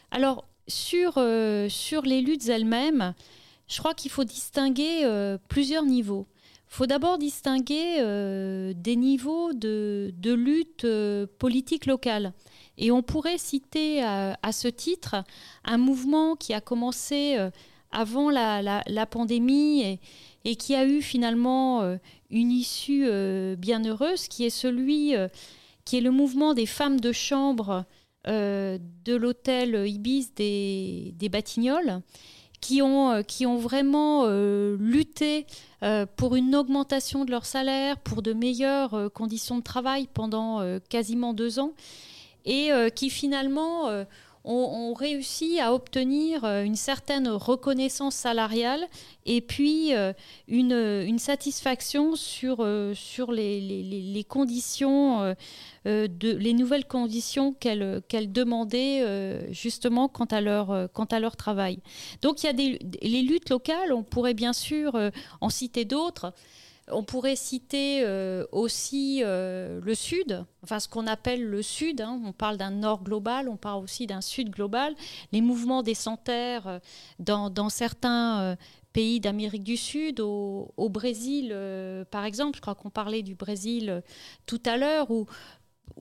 Alors, 0.10 0.46
sur, 0.68 1.24
sur 1.70 2.02
les 2.02 2.22
luttes 2.22 2.50
elles-mêmes, 2.50 3.14
je 3.68 3.78
crois 3.78 3.94
qu'il 3.94 4.10
faut 4.10 4.24
distinguer 4.24 5.06
plusieurs 5.50 5.86
niveaux 5.86 6.28
faut 6.68 6.86
d'abord 6.86 7.18
distinguer 7.18 7.98
euh, 8.00 8.74
des 8.76 8.96
niveaux 8.96 9.54
de, 9.54 10.14
lutte 10.24 10.86
euh, 10.86 11.26
politique 11.40 11.86
locale. 11.86 12.34
Et 12.78 12.92
on 12.92 13.02
pourrait 13.02 13.38
citer 13.38 14.04
à, 14.04 14.38
à, 14.44 14.52
ce 14.52 14.68
titre 14.68 15.16
un 15.66 15.78
mouvement 15.78 16.36
qui 16.36 16.54
a 16.54 16.62
commencé 16.62 17.36
euh, 17.38 17.50
avant 17.92 18.30
la, 18.30 19.06
pandémie 19.10 20.00
et, 20.46 20.56
qui 20.56 20.76
a 20.76 20.86
eu 20.86 21.02
finalement 21.02 21.82
euh, 21.82 21.98
une 22.30 22.52
issue 22.52 23.06
euh, 23.06 23.56
bien 23.56 23.84
heureuse, 23.84 24.28
qui 24.28 24.46
est 24.46 24.50
celui 24.50 25.14
qui 25.86 25.98
est 25.98 26.02
le 26.02 26.12
mouvement 26.12 26.54
des 26.54 26.66
femmes 26.66 27.00
de 27.00 27.12
chambre 27.12 27.86
de 28.26 29.16
l'hôtel 29.16 29.88
Ibis 29.88 30.34
des, 30.36 31.14
des 31.16 31.30
Batignolles 31.30 32.02
qui 32.62 32.82
ont, 32.82 33.12
euh, 33.12 33.22
qui 33.22 33.46
ont 33.46 33.58
vraiment 33.58 34.24
euh, 34.26 34.78
lutté 34.80 35.46
euh, 35.84 36.06
pour 36.16 36.36
une 36.36 36.56
augmentation 36.56 37.26
de 37.26 37.32
leur 37.32 37.46
salaire, 37.46 37.98
pour 37.98 38.22
de 38.22 38.34
meilleures 38.34 39.12
conditions 39.14 39.58
de 39.58 39.64
travail 39.64 40.08
pendant 40.14 40.62
quasiment 40.90 41.34
deux 41.34 41.60
ans, 41.60 41.74
et 42.46 42.72
qui 42.96 43.10
finalement 43.10 43.90
ont, 44.48 44.90
ont, 44.90 44.94
réussi 44.94 45.60
à 45.60 45.74
obtenir 45.74 46.46
une 46.46 46.76
certaine 46.76 47.28
reconnaissance 47.28 48.16
salariale 48.16 48.88
et 49.26 49.42
puis 49.42 49.92
une, 50.48 50.72
une 50.72 51.20
satisfaction 51.20 52.16
sur, 52.16 52.66
sur 52.96 53.32
les, 53.32 54.26
conditions 54.28 55.36
euh, 55.88 56.08
les 56.22 56.54
nouvelles 56.54 56.86
conditions 56.86 57.54
qu'elles 57.54 58.02
qu 58.10 58.28
demandaient 58.28 59.02
euh, 59.04 59.42
justement 59.54 60.10
quant 60.10 60.26
à, 60.26 60.42
leur, 60.42 60.72
euh, 60.72 60.88
quant 60.92 61.06
à 61.06 61.20
leur 61.20 61.38
travail. 61.38 61.80
Donc 62.22 62.44
il 62.44 62.48
y 62.48 62.50
a 62.50 62.54
des, 62.54 62.80
les 63.02 63.22
luttes 63.22 63.50
locales, 63.50 63.94
on 63.94 64.04
pourrait 64.04 64.34
bien 64.34 64.54
sûr 64.54 65.00
en 65.40 65.50
citer 65.50 65.86
d'autres. 65.86 66.34
On 66.90 67.04
pourrait 67.04 67.36
citer 67.36 68.02
euh, 68.04 68.46
aussi 68.54 69.22
euh, 69.22 69.82
le 69.84 69.94
Sud, 69.94 70.46
enfin 70.64 70.80
ce 70.80 70.88
qu'on 70.88 71.06
appelle 71.06 71.44
le 71.44 71.62
Sud. 71.62 72.00
hein. 72.00 72.22
On 72.24 72.32
parle 72.32 72.56
d'un 72.56 72.72
Nord 72.72 73.04
global, 73.04 73.50
on 73.50 73.58
parle 73.58 73.84
aussi 73.84 74.08
d'un 74.08 74.22
Sud 74.22 74.52
global. 74.52 74.96
Les 75.34 75.42
mouvements 75.42 75.84
descentaires 75.84 76.68
euh, 76.68 76.80
dans, 77.20 77.70
certains 77.70 78.56
pays 78.94 79.20
d'Amérique 79.20 79.64
du 79.64 79.76
Sud, 79.76 80.22
au, 80.22 80.90
Brésil 80.90 81.56
par 82.10 82.24
exemple, 82.24 82.56
je 82.56 82.62
crois 82.62 82.76
qu'on 82.76 82.90
parlait 82.90 83.22
du 83.22 83.36
Brésil 83.36 84.02
tout 84.46 84.62
à 84.66 84.78
l'heure, 84.78 85.12
où, 85.12 85.28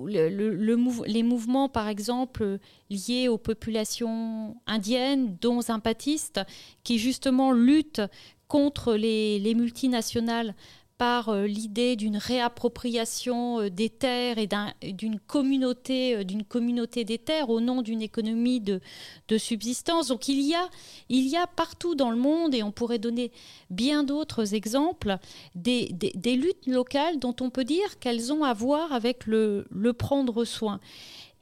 les 0.06 1.22
mouvements 1.22 1.68
par 1.68 1.88
exemple 1.88 2.58
liés 2.90 3.28
aux 3.28 3.38
populations 3.38 4.56
indiennes, 4.66 5.36
dont 5.40 5.60
zapatistes, 5.62 6.40
qui 6.84 6.98
justement 6.98 7.52
luttent 7.52 8.02
contre 8.48 8.94
les, 8.94 9.38
les 9.38 9.54
multinationales 9.54 10.54
par 10.98 11.28
euh, 11.28 11.46
l'idée 11.46 11.94
d'une 11.94 12.16
réappropriation 12.16 13.60
euh, 13.60 13.68
des 13.70 13.90
terres 13.90 14.38
et 14.38 14.46
d'un- 14.46 14.72
d'une 14.82 15.20
communauté, 15.20 16.16
euh, 16.16 16.24
d'une 16.24 16.42
communauté 16.42 17.04
des 17.04 17.18
terres 17.18 17.50
au 17.50 17.60
nom 17.60 17.82
d'une 17.82 18.00
économie 18.00 18.60
de, 18.60 18.80
de 19.28 19.36
subsistance. 19.38 20.08
Donc 20.08 20.26
il 20.28 20.40
y, 20.40 20.54
a, 20.54 20.68
il 21.10 21.28
y 21.28 21.36
a 21.36 21.46
partout 21.46 21.94
dans 21.94 22.10
le 22.10 22.16
monde, 22.16 22.54
et 22.54 22.62
on 22.62 22.72
pourrait 22.72 22.98
donner 22.98 23.30
bien 23.68 24.04
d'autres 24.04 24.54
exemples, 24.54 25.18
des, 25.54 25.90
des- 25.92 26.36
luttes 26.36 26.66
locales 26.66 27.18
dont 27.18 27.36
on 27.40 27.50
peut 27.50 27.64
dire 27.64 27.98
qu'elles 27.98 28.32
ont 28.32 28.42
à 28.44 28.54
voir 28.54 28.92
avec 28.92 29.26
le, 29.26 29.66
le 29.70 29.92
prendre 29.92 30.44
soin. 30.44 30.80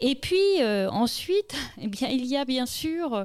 Et 0.00 0.16
puis 0.16 0.62
ensuite, 0.90 1.54
eh 1.80 1.86
bien, 1.86 2.08
il 2.08 2.26
y 2.26 2.36
a 2.36 2.44
bien 2.44 2.66
sûr 2.66 3.24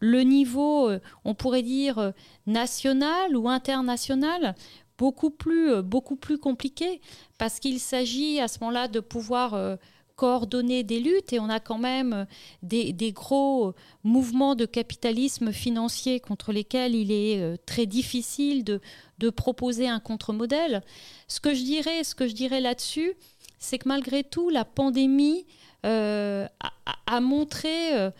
le 0.00 0.22
niveau, 0.22 0.88
euh, 0.88 0.98
on 1.24 1.34
pourrait 1.34 1.62
dire, 1.62 1.98
euh, 1.98 2.10
national 2.46 3.36
ou 3.36 3.48
international, 3.48 4.54
beaucoup 4.98 5.30
plus, 5.30 5.70
euh, 5.70 5.82
beaucoup 5.82 6.16
plus 6.16 6.38
compliqué, 6.38 7.00
parce 7.38 7.60
qu'il 7.60 7.78
s'agit 7.78 8.40
à 8.40 8.48
ce 8.48 8.58
moment-là 8.60 8.88
de 8.88 9.00
pouvoir 9.00 9.78
coordonner 10.16 10.82
des 10.82 11.00
luttes, 11.00 11.32
et 11.32 11.40
on 11.40 11.48
a 11.48 11.60
quand 11.60 11.78
même 11.78 12.26
des, 12.62 13.12
gros 13.12 13.72
mouvements 14.04 14.54
de 14.54 14.66
capitalisme 14.66 15.50
financier 15.52 16.20
contre 16.20 16.52
lesquels 16.52 16.94
il 16.94 17.10
est 17.10 17.56
très 17.64 17.86
difficile 17.86 18.64
de, 18.64 19.30
proposer 19.30 19.88
un 19.88 20.00
contre-modèle. 20.00 20.82
Ce 21.28 21.40
que 21.40 21.54
je 21.54 21.62
dirais, 21.62 22.04
ce 22.04 22.14
dirais 22.24 22.60
là-dessus, 22.60 23.14
c'est 23.58 23.78
que 23.78 23.88
malgré 23.88 24.22
tout, 24.22 24.50
la 24.50 24.66
pandémie 24.66 25.46
a, 25.82 27.20
montré 27.22 28.10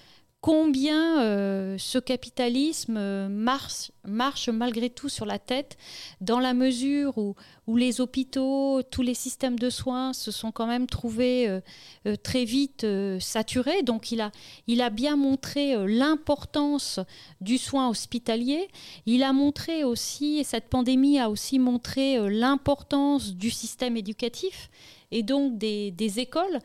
combien 0.41 1.21
euh, 1.21 1.77
ce 1.79 1.99
capitalisme 1.99 2.97
euh, 2.97 3.29
marche, 3.29 4.49
malgré 4.49 4.89
tout 4.89 5.11
sur 5.11 5.27
la 5.27 5.39
tête, 5.39 5.77
dans 6.21 6.41
la 6.41 6.55
mesure 6.55 7.19
où, 7.19 7.35
les 7.77 8.01
hôpitaux, 8.01 8.83
tous 8.83 9.03
les 9.03 9.15
systèmes 9.15 9.57
de 9.57 9.71
soins 9.71 10.13
se 10.13 10.33
sont 10.33 10.51
quand 10.51 10.67
même 10.67 10.89
trouvés 10.89 11.47
euh, 11.49 12.17
très 12.25 12.45
vite 12.45 12.85
saturés. 13.21 13.83
Donc 13.83 14.11
il 14.11 14.21
a, 14.21 14.91
bien 14.91 15.17
montré 15.17 15.77
l'importance 15.87 16.99
du 17.41 17.59
soin 17.59 17.89
hospitalier. 17.89 18.67
Il 19.07 19.23
a 19.23 19.33
montré 19.33 19.85
aussi, 19.85 20.39
et 20.39 20.45
cette 20.45 20.69
pandémie 20.69 21.21
a 21.21 21.31
aussi 21.31 21.61
montré 21.61 22.19
l'importance 22.29 23.35
du 23.35 23.51
système 23.51 23.97
éducatif 23.97 24.69
et 25.13 25.23
donc 25.23 25.57
des, 25.57 25.93
des 25.93 26.19
écoles. 26.19 26.59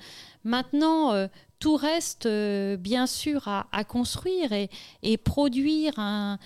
Maintenant, 0.44 1.28
tout 1.60 1.76
reste 1.76 2.26
euh, 2.26 2.78
bien 2.78 3.08
sûr 3.08 3.48
à, 3.48 3.84
construire 3.84 4.52
et, 4.54 5.18
produire 5.18 5.94
un, 6.00 6.38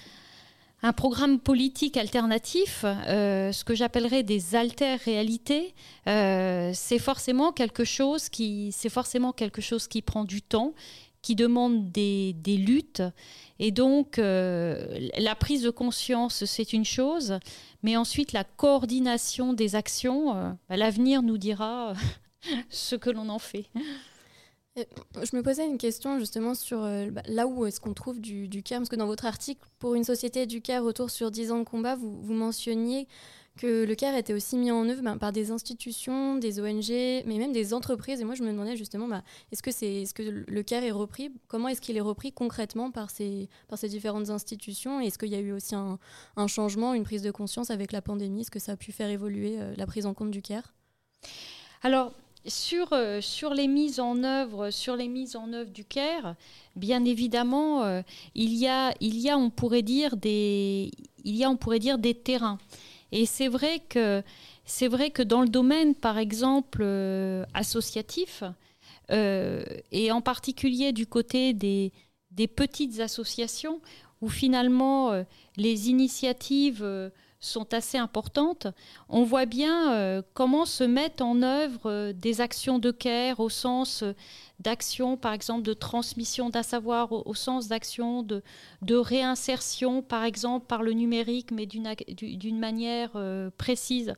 programme 0.95 1.39
politique 1.39 1.97
alternatif, 1.97 2.85
euh, 2.85 3.51
ce 3.51 3.63
que 3.65 3.75
j'appellerais 3.75 4.23
des 4.23 4.55
alter-réalités, 4.55 5.73
euh, 6.07 6.71
c'est 6.73 6.99
forcément 6.99 7.51
quelque 7.51 7.83
chose 7.83 8.29
qui, 8.29 8.73
forcément 8.89 9.33
quelque 9.33 9.61
chose 9.61 9.87
qui 9.87 10.01
prend 10.01 10.23
du 10.23 10.41
temps, 10.41 10.73
qui 11.21 11.35
demande 11.35 11.91
des, 11.91 12.31
des 12.33 12.55
luttes, 12.55 13.03
et 13.59 13.71
donc 13.71 14.15
la 14.17 15.35
prise 15.37 15.63
de 15.63 15.69
conscience 15.69 16.45
c'est 16.45 16.71
une 16.71 16.85
chose, 16.85 17.39
mais 17.83 17.97
ensuite 17.97 18.31
la 18.31 18.45
coordination 18.45 19.51
des 19.51 19.75
actions, 19.75 20.55
l'avenir 20.69 21.23
nous 21.23 21.37
dira 21.37 21.93
ce 22.69 22.95
que 22.95 23.09
l'on 23.09 23.27
en 23.27 23.39
fait. 23.39 23.65
Je 24.75 25.35
me 25.35 25.41
posais 25.41 25.65
une 25.65 25.77
question 25.77 26.19
justement 26.19 26.53
sur 26.53 26.83
euh, 26.83 27.09
bah, 27.09 27.23
là 27.25 27.47
où 27.47 27.65
est-ce 27.65 27.79
qu'on 27.79 27.93
trouve 27.93 28.19
du, 28.19 28.47
du 28.47 28.63
care, 28.63 28.79
parce 28.79 28.89
que 28.89 28.95
dans 28.95 29.07
votre 29.07 29.25
article, 29.25 29.61
pour 29.79 29.95
une 29.95 30.03
société 30.03 30.45
du 30.45 30.61
care 30.61 30.83
retour 30.83 31.09
sur 31.09 31.31
10 31.31 31.51
ans 31.51 31.59
de 31.59 31.63
combat, 31.63 31.95
vous, 31.95 32.33
mentionniez 32.33 33.07
que 33.57 33.83
le 33.83 33.95
care 33.95 34.15
était 34.15 34.33
aussi 34.33 34.55
mis 34.55 34.71
en 34.71 34.87
œuvre 34.87 35.01
bah, 35.01 35.17
par 35.19 35.33
des 35.33 35.51
institutions, 35.51 36.37
des 36.37 36.61
ONG, 36.61 36.89
mais 37.25 37.37
même 37.37 37.51
des 37.51 37.73
entreprises. 37.73 38.21
Et 38.21 38.23
moi, 38.23 38.35
je 38.35 38.43
me 38.43 38.51
demandais 38.51 38.77
justement, 38.77 39.07
bah, 39.07 39.23
est-ce 39.51 40.13
que, 40.13 40.21
le 40.21 40.63
care 40.63 40.83
est 40.83 40.91
repris? 40.91 41.31
Comment 41.47 41.67
est-ce 41.67 41.81
qu'il 41.81 41.97
est 41.97 42.01
repris 42.01 42.31
concrètement 42.31 42.91
par 42.91 43.09
ces, 43.09 43.49
différentes 43.83 44.29
institutions? 44.29 45.01
Est-ce 45.01 45.17
qu'il 45.17 45.29
y 45.29 45.35
a 45.35 45.39
eu 45.39 45.51
aussi 45.51 45.75
un, 45.75 45.99
un 46.37 46.47
changement, 46.47 46.93
une 46.93 47.03
prise 47.03 47.23
de 47.23 47.31
conscience 47.31 47.69
avec 47.69 47.91
la 47.91 48.01
pandémie? 48.01 48.41
Est-ce 48.41 48.51
que 48.51 48.59
ça 48.59 48.73
a 48.73 48.77
pu 48.77 48.91
faire 48.91 49.09
évoluer 49.09 49.59
euh, 49.59 49.73
la 49.75 49.85
prise 49.85 50.05
en 50.05 50.13
compte 50.13 50.31
du 50.31 50.41
care? 50.41 50.73
Alors, 51.81 52.13
sur, 52.45 52.93
euh, 52.93 53.21
sur 53.21 53.53
les 53.53 53.67
mises 53.67 53.99
en 53.99 54.23
œuvre, 54.23 54.69
sur 54.69 54.95
les 54.95 55.07
mises 55.07 55.35
en 55.35 55.51
œuvre 55.53 55.71
du 55.71 55.83
CARE, 55.85 56.35
bien 56.75 57.03
évidemment, 57.05 57.83
euh, 57.83 58.01
il, 58.35 58.53
y 58.53 58.67
a, 58.67 58.93
il 58.99 59.19
y 59.19 59.29
a, 59.29 59.37
on 59.37 59.49
pourrait 59.49 59.81
dire, 59.81 60.17
des, 60.17 60.91
il 61.23 61.35
y 61.35 61.43
a, 61.43 61.49
on 61.49 61.57
pourrait 61.57 61.79
dire, 61.79 61.97
des 61.97 62.13
terrains. 62.13 62.59
Et 63.11 63.25
c'est 63.25 63.47
vrai 63.47 63.81
que 63.87 64.23
vrai 64.87 65.09
que 65.09 65.23
dans 65.23 65.41
le 65.41 65.49
domaine, 65.49 65.95
par 65.95 66.17
exemple, 66.17 66.79
euh, 66.81 67.43
associatif, 67.53 68.43
et 69.11 70.11
en 70.11 70.21
particulier 70.21 70.91
du 70.91 71.07
côté 71.07 71.53
des, 71.53 71.91
petites 72.55 72.99
associations, 72.99 73.81
où 74.21 74.29
finalement 74.29 75.25
les 75.57 75.89
initiatives 75.89 77.11
sont 77.39 77.73
assez 77.73 77.97
importantes, 77.97 78.67
on 79.07 79.23
voit 79.23 79.45
bien 79.45 79.93
euh, 79.93 80.21
comment 80.33 80.65
se 80.65 80.83
mettent 80.83 81.21
en 81.21 81.41
œuvre 81.41 81.81
euh, 81.85 82.13
des 82.13 82.41
actions 82.41 82.79
de 82.79 82.91
care 82.91 83.39
au 83.39 83.49
sens 83.49 84.03
euh, 84.03 84.13
d'action, 84.59 85.15
par 85.15 85.31
exemple, 85.31 85.61
de 85.61 85.73
transmission 85.73 86.49
d'un 86.49 86.63
savoir, 86.63 87.13
au, 87.13 87.33
sens 87.33 87.69
d'action 87.69 88.23
de, 88.23 88.43
de 88.81 88.95
réinsertion, 88.95 90.01
par 90.01 90.25
exemple, 90.25 90.65
par 90.65 90.83
le 90.83 90.91
numérique, 90.91 91.51
mais 91.51 91.65
d'une 91.65 92.59
manière 92.59 93.11
euh, 93.15 93.49
précise. 93.57 94.13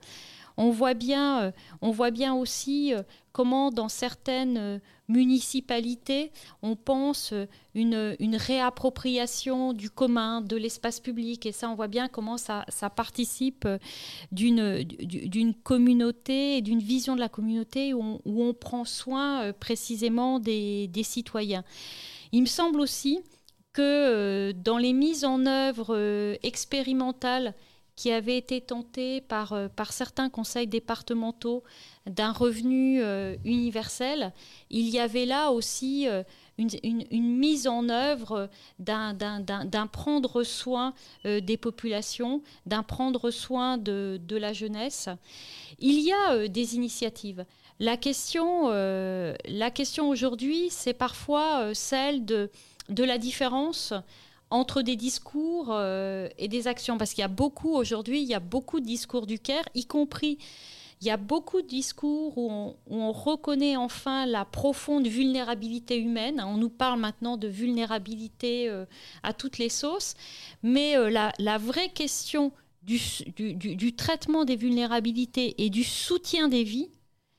On 0.57 0.71
voit 0.71 0.95
bien, 0.95 1.53
on 1.81 1.91
voit 1.91 2.11
bien 2.11 2.33
aussi 2.35 2.93
comment 3.31 3.71
dans 3.71 3.87
certaines 3.87 4.81
municipalités, 5.11 6.31
on 6.61 6.75
pense 6.75 7.33
euh, 7.33 7.45
une, 7.75 8.35
réappropriation 8.35 9.73
du 9.73 9.89
commun, 9.89 10.41
de 10.41 10.55
l'espace 10.55 10.99
public. 10.99 11.45
Et 11.45 11.51
ça, 11.51 11.69
on 11.69 11.75
voit 11.75 11.87
bien 11.87 12.07
comment 12.07 12.37
ça, 12.37 12.65
participe 12.95 13.65
euh, 13.65 13.77
d'une 14.31 14.83
du- 14.83 15.29
d'une 15.29 15.53
communauté 15.53 16.57
et 16.57 16.61
d'une 16.61 16.79
vision 16.79 17.15
de 17.15 17.19
la 17.19 17.29
communauté 17.29 17.93
où 17.93 18.19
on, 18.25 18.53
prend 18.53 18.85
soin 18.85 19.43
euh, 19.43 19.53
précisément 19.53 20.39
des, 20.39 20.89
citoyens. 21.03 21.63
Il 22.31 22.41
me 22.41 22.47
semble 22.47 22.79
aussi 22.79 23.19
que 23.73 24.51
dans 24.51 24.77
les 24.77 24.93
mises 24.93 25.25
en 25.25 25.45
œuvre 25.45 26.37
expérimentales 26.43 27.53
qui 28.01 28.11
avaient 28.11 28.39
été 28.39 28.61
tentées 28.61 29.21
par, 29.21 29.53
euh, 29.53 29.67
par 29.67 29.93
certains 29.93 30.27
conseils 30.31 30.65
départementaux 30.65 31.63
d'un 32.07 32.31
revenu 32.31 32.99
euh, 32.99 33.35
universel, 33.45 34.33
il 34.71 34.89
y 34.89 34.97
avait 34.97 35.27
là 35.27 35.51
aussi 35.51 36.07
euh, 36.07 36.23
une, 36.57 37.37
mise 37.37 37.67
en 37.67 37.89
œuvre 37.89 38.49
d'un- 38.79 39.13
d'un 39.13 39.39
d'un- 39.39 39.85
prendre 39.85 40.41
soin 40.41 40.95
des 41.23 41.57
populations, 41.57 42.41
d'un 42.65 42.81
prendre 42.81 43.29
soin 43.29 43.77
de, 43.77 44.19
de 44.27 44.35
la 44.35 44.51
jeunesse. 44.51 45.07
Il 45.77 45.99
y 45.99 46.11
a 46.11 46.47
des 46.47 46.75
initiatives. 46.75 47.45
La 47.79 47.97
question, 47.97 48.69
la 48.69 49.71
question 49.71 50.09
aujourd'hui, 50.09 50.69
c'est 50.69 50.93
parfois 50.93 51.73
celle 51.73 52.25
de, 52.25 52.49
de 52.89 53.03
la 53.03 53.17
différence 53.17 53.93
entre 54.51 54.81
des 54.81 54.95
discours 54.95 55.69
euh, 55.71 56.29
et 56.37 56.47
des 56.47 56.67
actions. 56.67 56.97
Parce 56.97 57.13
qu'il 57.13 57.21
y 57.21 57.25
a 57.25 57.29
beaucoup 57.29 57.73
aujourd'hui, 57.73 58.21
il 58.21 58.27
y 58.27 58.35
a 58.35 58.39
beaucoup 58.39 58.79
de 58.79 58.85
discours 58.85 59.25
du 59.25 59.39
CARE, 59.39 59.65
y 59.73 59.85
compris 59.85 60.37
il 61.01 61.07
y 61.07 61.09
a 61.09 61.17
beaucoup 61.17 61.63
de 61.63 61.67
discours 61.67 62.37
où 62.37 62.75
on, 62.85 63.11
reconnaît 63.11 63.75
enfin 63.75 64.27
la 64.27 64.45
profonde 64.45 65.07
vulnérabilité 65.07 65.97
humaine. 65.97 66.43
On 66.45 66.57
nous 66.57 66.69
parle 66.69 66.99
maintenant 66.99 67.37
de 67.37 67.47
vulnérabilité 67.47 68.69
euh, 68.69 68.85
à 69.23 69.33
toutes 69.33 69.57
les 69.57 69.69
sauces. 69.69 70.13
Mais 70.61 70.95
euh, 70.95 71.09
la, 71.09 71.57
vraie 71.57 71.89
question 71.89 72.51
du 72.83 73.95
traitement 73.95 74.45
des 74.45 74.55
vulnérabilités 74.55 75.63
et 75.63 75.71
du 75.71 75.83
soutien 75.83 76.47
des 76.47 76.63
vies, 76.63 76.91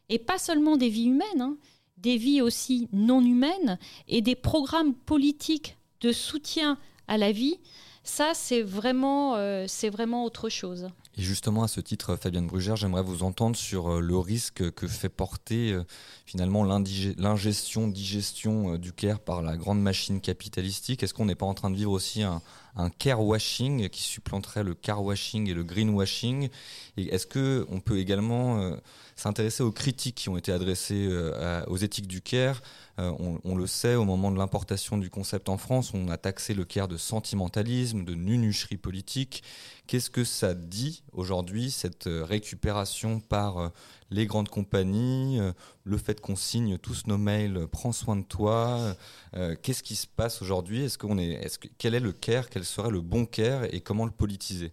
et 0.08 0.18
pas 0.18 0.38
seulement 0.38 0.76
des 0.76 0.88
vies 0.88 1.06
humaines, 1.06 1.40
hein, 1.40 1.56
des 1.98 2.16
vies 2.16 2.42
aussi 2.42 2.88
non 2.92 3.20
humaines, 3.24 3.78
et 4.08 4.22
des 4.22 4.34
programmes 4.34 4.94
politiques 4.94 5.76
de 6.00 6.10
soutien 6.10 6.78
à 7.08 7.18
la 7.18 7.32
vie, 7.32 7.58
ça 8.04 8.32
c'est 8.34 8.62
vraiment, 8.62 9.36
euh, 9.36 9.66
vraiment 9.90 10.24
autre 10.24 10.48
chose. 10.48 10.88
Et 11.16 11.22
justement, 11.22 11.62
à 11.62 11.68
ce 11.68 11.80
titre, 11.80 12.16
Fabienne 12.16 12.46
Brugère, 12.46 12.76
j'aimerais 12.76 13.02
vous 13.02 13.22
entendre 13.22 13.56
sur 13.56 13.90
euh, 13.90 14.00
le 14.00 14.16
risque 14.16 14.70
que 14.72 14.86
fait 14.86 15.10
porter 15.10 15.72
euh, 15.72 15.84
finalement 16.24 16.64
l'ingestion, 16.64 17.88
digestion 17.88 18.74
euh, 18.74 18.78
du 18.78 18.92
care 18.92 19.20
par 19.20 19.42
la 19.42 19.56
grande 19.56 19.80
machine 19.80 20.20
capitalistique. 20.20 21.02
Est-ce 21.02 21.14
qu'on 21.14 21.26
n'est 21.26 21.34
pas 21.34 21.46
en 21.46 21.54
train 21.54 21.70
de 21.70 21.76
vivre 21.76 21.92
aussi 21.92 22.22
un, 22.22 22.40
un 22.76 22.90
care 22.90 23.22
washing 23.22 23.88
qui 23.88 24.02
supplanterait 24.02 24.62
le 24.62 24.74
car 24.74 25.02
washing 25.02 25.48
et 25.48 25.54
le 25.54 25.64
green 25.64 25.90
washing? 25.90 26.48
Et 26.96 27.14
est-ce 27.14 27.26
que 27.26 27.66
on 27.70 27.80
peut 27.80 27.98
également 27.98 28.60
euh, 28.60 28.76
s'intéresser 29.16 29.62
aux 29.62 29.72
critiques 29.72 30.14
qui 30.14 30.28
ont 30.28 30.36
été 30.36 30.52
adressées 30.52 31.06
euh, 31.10 31.64
aux 31.66 31.76
éthiques 31.76 32.08
du 32.08 32.20
care? 32.20 32.62
On, 32.98 33.56
le 33.56 33.66
sait, 33.66 33.96
au 33.96 34.04
moment 34.04 34.30
de 34.30 34.38
l'importation 34.38 34.96
du 34.96 35.10
concept 35.10 35.48
en 35.48 35.56
France, 35.56 35.92
on 35.92 36.08
a 36.08 36.18
taxé 36.18 36.54
le 36.54 36.64
care 36.64 36.86
de 36.86 36.96
sentimentalisme, 36.96 38.04
de 38.04 38.14
nunucherie 38.14 38.76
politique. 38.76 39.42
Qu'est-ce 39.88 40.10
que 40.10 40.22
ça 40.22 40.54
dit 40.54 41.02
aujourd'hui, 41.12 41.72
cette 41.72 42.04
récupération 42.06 43.18
par 43.18 43.72
les 44.12 44.26
grandes 44.26 44.48
compagnies, 44.48 45.40
euh, 45.40 45.52
le 45.84 45.96
fait 45.96 46.20
qu'on 46.20 46.36
signe 46.36 46.78
tous 46.78 47.06
nos 47.06 47.18
mails, 47.18 47.56
euh, 47.56 47.66
prends 47.66 47.92
soin 47.92 48.16
de 48.16 48.22
toi 48.22 48.94
euh, 49.34 49.56
Qu'est-ce 49.60 49.82
qui 49.82 49.96
se 49.96 50.06
passe 50.06 50.42
aujourd'hui? 50.42 50.84
Est-ce 50.84 50.98
qu'on 50.98 51.18
est, 51.18 51.58
quel 51.78 51.94
est 51.94 52.00
le 52.00 52.12
care? 52.12 52.50
Quel 52.50 52.64
serait 52.64 52.90
le 52.90 53.00
bon 53.00 53.26
care? 53.26 53.64
Et 53.74 53.80
comment 53.80 54.04
le 54.04 54.12
politiser? 54.12 54.72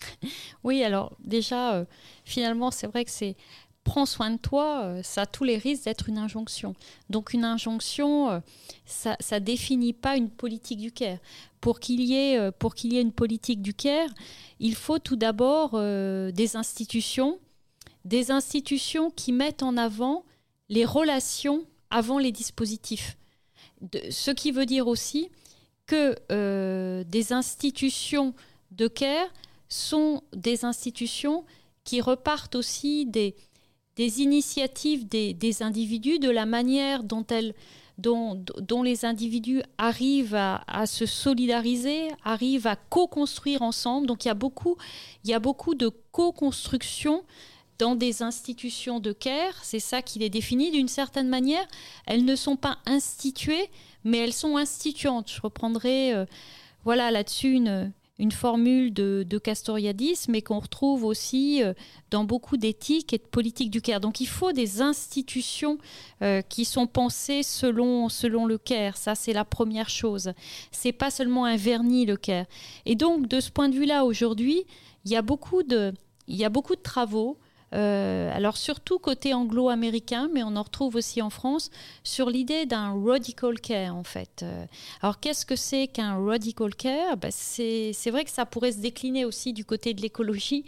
Oui, 0.64 0.82
alors 0.82 1.16
déjà, 1.24 1.86
finalement, 2.24 2.70
c'est 2.70 2.86
vrai 2.86 3.04
que 3.04 3.10
c'est 3.10 3.36
prends 3.82 4.04
soin 4.04 4.30
de 4.30 4.36
toi, 4.36 5.02
ça 5.02 5.22
a 5.22 5.26
tous 5.26 5.44
les 5.44 5.56
risques 5.56 5.84
d'être 5.84 6.10
une 6.10 6.18
injonction. 6.18 6.74
Donc 7.08 7.32
une 7.32 7.44
injonction, 7.44 8.42
ça 8.84 9.16
ne 9.32 9.38
définit 9.38 9.94
pas 9.94 10.16
une 10.16 10.28
politique 10.28 10.78
du 10.78 10.92
care. 10.92 11.16
Pour 11.62 11.80
qu'il 11.80 12.02
y, 12.02 12.14
ait, 12.14 12.34
y 12.34 12.96
ait 12.96 13.00
une 13.00 13.12
politique 13.12 13.62
du 13.62 13.72
care, 13.72 14.10
il 14.58 14.74
faut 14.74 14.98
tout 14.98 15.16
d'abord 15.16 15.72
des 15.72 16.56
institutions, 16.56 17.38
des 18.04 18.30
institutions 18.30 19.10
qui 19.10 19.32
mettent 19.32 19.62
en 19.62 19.76
avant 19.76 20.24
les 20.68 20.84
relations 20.84 21.64
avant 21.90 22.18
les 22.18 22.32
dispositifs. 22.32 23.16
Ce 24.10 24.30
qui 24.30 24.52
veut 24.52 24.66
dire 24.66 24.86
aussi 24.86 25.28
que 25.86 26.14
euh, 26.30 27.02
des 27.04 27.32
institutions 27.32 28.34
de 28.70 28.86
care 28.86 29.28
sont 29.68 30.22
des 30.32 30.64
institutions 30.64 31.44
qui 31.84 32.00
repartent 32.00 32.54
aussi 32.54 33.06
des, 33.06 33.34
des 33.96 34.20
initiatives 34.20 35.08
des, 35.08 35.34
des 35.34 35.62
individus, 35.62 36.18
de 36.18 36.30
la 36.30 36.46
manière 36.46 37.02
dont, 37.02 37.26
elles, 37.28 37.54
dont, 37.98 38.44
dont 38.58 38.82
les 38.82 39.04
individus 39.04 39.62
arrivent 39.78 40.36
à, 40.36 40.62
à 40.66 40.86
se 40.86 41.06
solidariser, 41.06 42.08
arrivent 42.22 42.68
à 42.68 42.76
co-construire 42.76 43.62
ensemble. 43.62 44.06
Donc 44.06 44.24
il 44.24 44.28
y 44.28 44.30
a 44.30 44.34
beaucoup, 44.34 44.76
il 45.24 45.30
y 45.30 45.34
a 45.34 45.40
beaucoup 45.40 45.74
de 45.74 45.90
co-construction 46.12 47.24
dans 47.80 47.94
des 47.94 48.22
institutions 48.22 49.00
de 49.00 49.12
care, 49.12 49.54
c'est 49.62 49.80
ça 49.80 50.02
qui 50.02 50.18
les 50.18 50.28
définit 50.28 50.70
d'une 50.70 50.86
certaine 50.86 51.28
manière. 51.28 51.66
Elles 52.06 52.26
ne 52.26 52.36
sont 52.36 52.56
pas 52.56 52.76
instituées, 52.84 53.70
mais 54.04 54.18
elles 54.18 54.34
sont 54.34 54.58
instituantes. 54.58 55.32
Je 55.34 55.40
reprendrai 55.40 56.12
euh, 56.12 56.26
voilà, 56.84 57.10
là-dessus 57.10 57.52
une, 57.54 57.92
formule 58.32 58.92
de, 58.92 59.38
Castoriadis, 59.38 60.26
mais 60.28 60.42
qu'on 60.42 60.58
retrouve 60.58 61.04
aussi 61.04 61.62
euh, 61.62 61.72
dans 62.10 62.24
beaucoup 62.24 62.58
d'éthiques 62.58 63.14
et 63.14 63.18
de 63.18 63.22
politiques 63.22 63.70
du 63.70 63.80
care. 63.80 64.00
Donc 64.00 64.20
il 64.20 64.28
faut 64.28 64.52
des 64.52 64.82
institutions 64.82 65.78
euh, 66.20 66.42
qui 66.42 66.66
sont 66.66 66.86
pensées 66.86 67.42
selon, 67.42 68.10
selon 68.10 68.44
le 68.44 68.58
care. 68.58 68.98
Ça, 68.98 69.14
c'est 69.14 69.32
la 69.32 69.46
première 69.46 69.88
chose. 69.88 70.34
C'est 70.70 70.92
pas 70.92 71.10
seulement 71.10 71.46
un 71.46 71.56
vernis, 71.56 72.04
le 72.04 72.18
care. 72.18 72.44
Et 72.84 72.94
donc, 72.94 73.26
de 73.26 73.40
ce 73.40 73.50
point 73.50 73.70
de 73.70 73.74
vue-là, 73.74 74.04
aujourd'hui, 74.04 74.64
il 75.06 75.10
y 75.10 75.16
a 75.16 75.22
beaucoup 75.22 75.62
de, 75.62 75.94
il 76.28 76.36
y 76.36 76.44
a 76.44 76.50
beaucoup 76.50 76.76
de 76.76 76.82
travaux. 76.82 77.38
Euh, 77.72 78.30
alors 78.34 78.56
surtout 78.56 78.98
côté 78.98 79.32
anglo-américain, 79.34 80.28
mais 80.32 80.42
on 80.42 80.56
en 80.56 80.62
retrouve 80.62 80.96
aussi 80.96 81.22
en 81.22 81.30
France, 81.30 81.70
sur 82.02 82.28
l'idée 82.28 82.66
d'un 82.66 83.00
radical 83.04 83.60
care 83.60 83.94
en 83.94 84.04
fait. 84.04 84.42
Euh, 84.42 84.66
alors 85.02 85.20
qu'est-ce 85.20 85.46
que 85.46 85.56
c'est 85.56 85.86
qu'un 85.86 86.24
radical 86.24 86.74
care? 86.74 87.16
Ben, 87.16 87.30
c'est, 87.30 87.92
vrai 88.10 88.24
que 88.24 88.30
ça 88.30 88.46
pourrait 88.46 88.72
se 88.72 88.78
décliner 88.78 89.24
aussi 89.24 89.52
du 89.52 89.64
côté 89.64 89.94
de 89.94 90.02
l'écologie. 90.02 90.64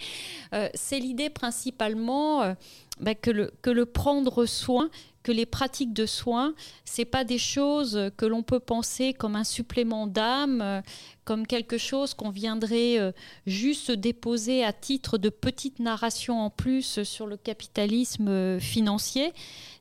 Euh, 0.55 0.68
c'est 0.74 1.00
l'idée 1.00 1.30
principalement 1.30 2.55
ben, 3.00 3.14
que, 3.14 3.30
le, 3.30 3.53
que 3.62 3.70
le 3.70 3.86
prendre 3.86 4.46
soin, 4.46 4.88
que 5.22 5.32
les 5.32 5.46
pratiques 5.46 5.92
de 5.92 6.07
soins, 6.07 6.55
c'est 6.84 7.05
pas 7.05 7.24
des 7.24 7.38
choses 7.38 8.11
que 8.16 8.26
l'on 8.26 8.42
peut 8.42 8.61
penser 8.61 9.12
comme 9.12 9.36
un 9.36 9.44
supplément 9.44 10.07
d'âme, 10.07 10.82
comme 11.25 11.47
quelque 11.47 11.79
chose 11.79 12.14
qu'on 12.14 12.31
viendrait 12.31 12.99
euh, 12.99 13.12
juste 13.47 13.91
déposer 13.91 14.64
à 14.64 14.73
titre 14.73 15.18
de 15.18 15.29
petite 15.29 15.79
narration 15.79 16.41
en 16.41 16.51
plus 16.51 17.03
sur 17.03 17.27
le 17.27 17.37
capitalisme 17.37 18.29
euh, 18.29 18.61
financier. 18.61 19.33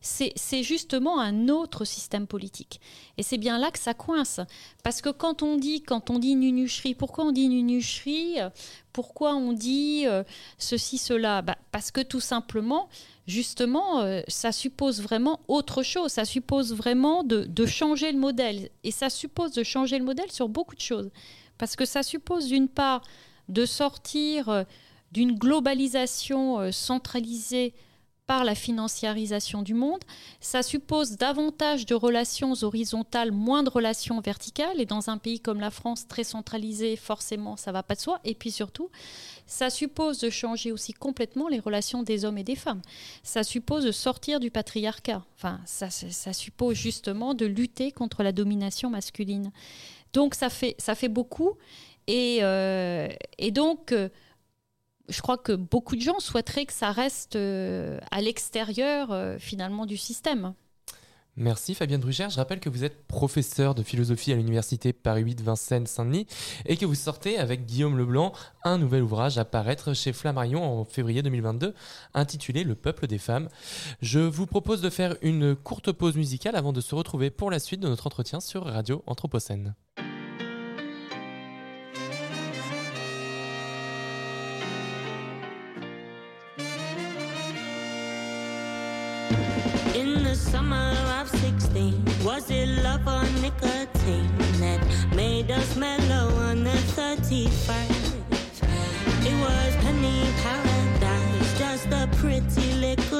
C'est 0.04 0.64
justement 0.64 1.20
un 1.20 1.48
autre 1.48 1.86
système 1.86 2.26
politique. 2.26 2.82
Et 3.18 3.24
c'est 3.24 3.38
bien 3.38 3.60
là 3.60 3.70
que 3.70 3.78
ça 3.78 3.94
coince. 3.94 4.40
Parce 4.84 5.00
que 5.00 5.10
quand 5.10 5.44
on 5.44 5.58
dit, 5.58 5.84
quand 5.84 6.10
on 6.10 6.18
dit 6.18 6.36
nunucherie, 6.36 6.96
pourquoi 6.96 7.26
on 7.26 7.32
dit 7.32 7.48
nunucherie 7.48 8.38
Pourquoi 8.94 9.36
on 9.36 9.54
dit 9.54 10.06
euh, 10.08 10.24
ceci, 10.58 10.98
cela? 10.98 11.44
Bah, 11.44 11.56
Parce 11.72 11.92
que 11.92 12.02
tout 12.02 12.20
simplement, 12.20 12.90
justement, 13.28 14.02
euh, 14.02 14.22
ça 14.28 14.52
suppose 14.52 15.04
vraiment 15.04 15.40
autre 15.48 15.84
chose. 15.84 16.12
Ça 16.12 16.26
suppose 16.26 16.74
vraiment 16.74 17.24
de, 17.24 17.44
de 17.44 17.66
changer 17.68 18.12
le 18.12 18.18
modèle. 18.18 18.70
Et 18.84 18.90
ça 18.90 19.12
suppose 19.12 19.52
de 19.52 19.64
changer 19.64 20.00
le 20.00 20.06
modèle 20.06 20.32
sur 20.32 20.50
beaucoup 20.50 20.76
de 20.76 20.82
choses. 20.82 21.12
Parce 21.62 21.76
que 21.76 21.86
ça 21.86 22.02
suppose 22.02 22.48
d'une 22.48 22.70
part 22.70 23.04
de 23.48 23.68
sortir 23.68 24.50
euh, 24.50 24.64
d'une 25.12 25.38
globalisation 25.38 26.60
euh, 26.60 26.72
centralisée 26.72 27.76
par 28.26 28.44
la 28.46 28.56
financiarisation 28.56 29.62
du 29.62 29.76
monde. 29.76 30.00
Ça 30.40 30.64
suppose 30.64 31.18
davantage 31.18 31.86
de 31.86 31.94
relations 31.94 32.54
horizontales, 32.64 33.32
moins 33.32 33.62
de 33.62 33.70
relations 33.70 34.22
verticales. 34.22 34.82
Et 34.82 34.88
dans 34.88 35.12
un 35.12 35.20
pays 35.20 35.40
comme 35.40 35.60
la 35.60 35.70
France, 35.70 36.08
très 36.08 36.24
centralisé, 36.24 36.96
forcément, 36.96 37.58
ça 37.58 37.72
va 37.72 37.84
pas 37.84 37.94
de 37.94 38.00
soi. 38.00 38.20
Et 38.24 38.34
puis 38.34 38.50
surtout, 38.50 38.90
ça 39.46 39.70
suppose 39.70 40.18
de 40.18 40.32
changer 40.32 40.72
aussi 40.72 40.94
complètement 40.94 41.48
les 41.48 41.60
relations 41.60 42.02
des 42.02 42.26
hommes 42.26 42.40
et 42.40 42.44
des 42.44 42.56
femmes. 42.56 42.82
Ça 43.22 43.44
suppose 43.44 43.84
de 43.84 43.92
sortir 43.92 44.40
du 44.40 44.50
patriarcat. 44.50 45.24
Enfin, 45.38 45.60
ça 45.66 46.34
suppose 46.34 46.76
justement 46.76 47.36
de 47.36 47.46
lutter 47.46 47.92
contre 47.92 48.24
la 48.24 48.32
domination 48.32 48.90
masculine. 48.90 49.52
Donc 50.14 50.36
ça 50.36 50.50
fait, 50.50 50.76
ça 50.78 50.96
fait 50.96 51.10
beaucoup. 51.10 51.58
Et, 52.08 52.40
euh, 52.42 53.08
et 53.38 53.52
donc, 53.52 53.92
euh, 53.92 54.10
je 55.10 55.22
crois 55.22 55.38
que 55.38 55.54
beaucoup 55.54 55.96
de 55.96 56.02
gens 56.02 56.20
souhaiteraient 56.20 56.66
que 56.66 56.74
ça 56.74 56.92
reste 56.92 57.36
euh, 57.36 58.00
à 58.12 58.22
l'extérieur 58.22 59.38
finalement 59.40 59.86
du 59.86 59.98
système. 59.98 60.54
Merci 61.38 61.76
Fabienne 61.76 62.02
Brugère. 62.02 62.30
Je 62.30 62.36
rappelle 62.36 62.60
que 62.60 62.70
vous 62.70 62.84
êtes 62.84 63.08
professeur 63.08 63.74
de 63.74 63.84
philosophie 63.84 64.34
à 64.34 64.36
l'université 64.36 64.92
Paris 64.92 65.22
8 65.24 65.42
Vincennes 65.42 65.88
Saint-Denis 65.88 66.28
et 66.66 66.76
que 66.76 66.86
vous 66.86 66.94
sortez 66.94 67.38
avec 67.38 67.66
Guillaume 67.66 67.98
Leblanc 67.98 68.34
un 68.66 68.78
nouvel 68.78 69.04
ouvrage 69.04 69.38
à 69.38 69.46
paraître 69.46 69.94
chez 69.94 70.12
Flammarion 70.12 70.62
en 70.62 70.84
février 70.84 71.24
2022 71.24 71.74
intitulé 72.14 72.66
Le 72.66 72.76
peuple 72.76 73.08
des 73.08 73.18
femmes. 73.18 73.48
Je 74.02 74.20
vous 74.20 74.46
propose 74.46 74.82
de 74.82 74.90
faire 74.90 75.16
une 75.22 75.56
courte 75.56 75.94
pause 75.94 76.18
musicale 76.18 76.58
avant 76.58 76.74
de 76.74 76.82
se 76.82 76.94
retrouver 76.96 77.30
pour 77.32 77.50
la 77.50 77.60
suite 77.60 77.80
de 77.80 77.88
notre 77.88 78.08
entretien 78.08 78.42
sur 78.42 78.66
Radio 78.66 79.02
Anthropocène. 79.08 79.74
Was 92.42 92.52
it 92.52 92.68
love 92.84 93.08
or 93.08 93.24
nicotine 93.42 94.38
that 94.60 94.80
made 95.16 95.52
us 95.52 95.76
mellow 95.76 96.34
on 96.36 96.64
the 96.64 96.78
31st? 96.96 98.14
It 99.30 99.38
was 99.46 99.76
penny 99.84 100.24
paradise, 100.42 101.60
just 101.60 101.88
a 101.88 102.08
pretty 102.18 102.74
little 102.74 103.11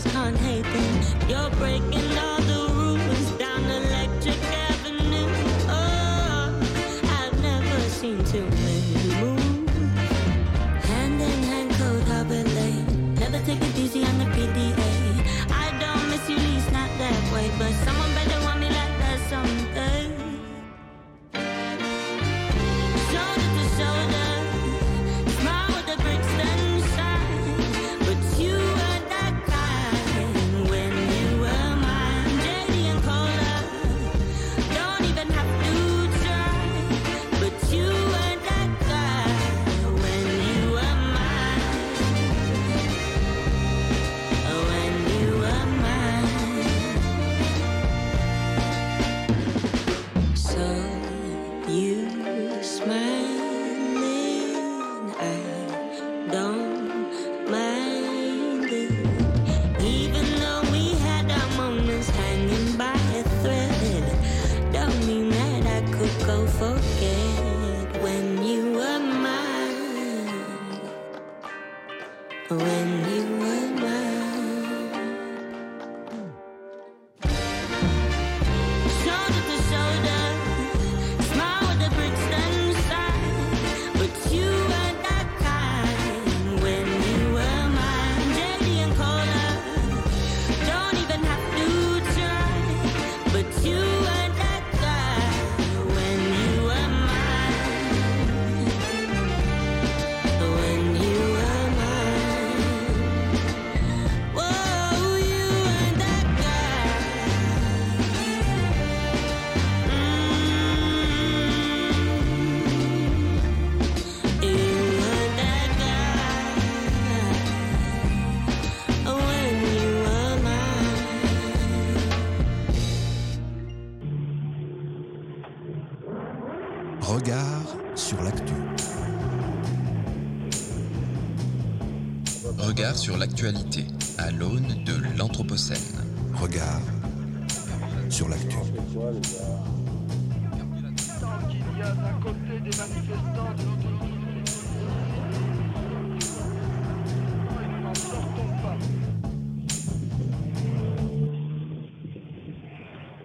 just 0.00 0.14
can't 0.14 0.36
hate 0.36 0.62
them. 0.62 1.28
You're 1.28 1.50
breaking 1.58 2.18
all 2.18 2.37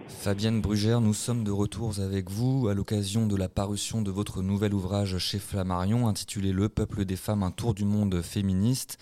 Fabienne 0.08 0.60
Brugère, 0.60 1.00
nous 1.00 1.12
sommes 1.14 1.44
de 1.44 1.50
retour 1.50 1.98
avec 2.00 2.30
vous 2.30 2.68
à 2.68 2.74
l'occasion 2.74 3.26
de 3.26 3.36
la 3.36 3.48
parution 3.48 4.00
de 4.00 4.10
votre 4.10 4.42
nouvel 4.42 4.72
ouvrage 4.74 5.18
chez 5.18 5.38
Flammarion 5.38 6.08
intitulé 6.08 6.52
Le 6.52 6.68
peuple 6.68 7.04
des 7.04 7.16
femmes, 7.16 7.42
un 7.42 7.50
tour 7.50 7.74
du 7.74 7.84
monde 7.84 8.22
féministe. 8.22 8.98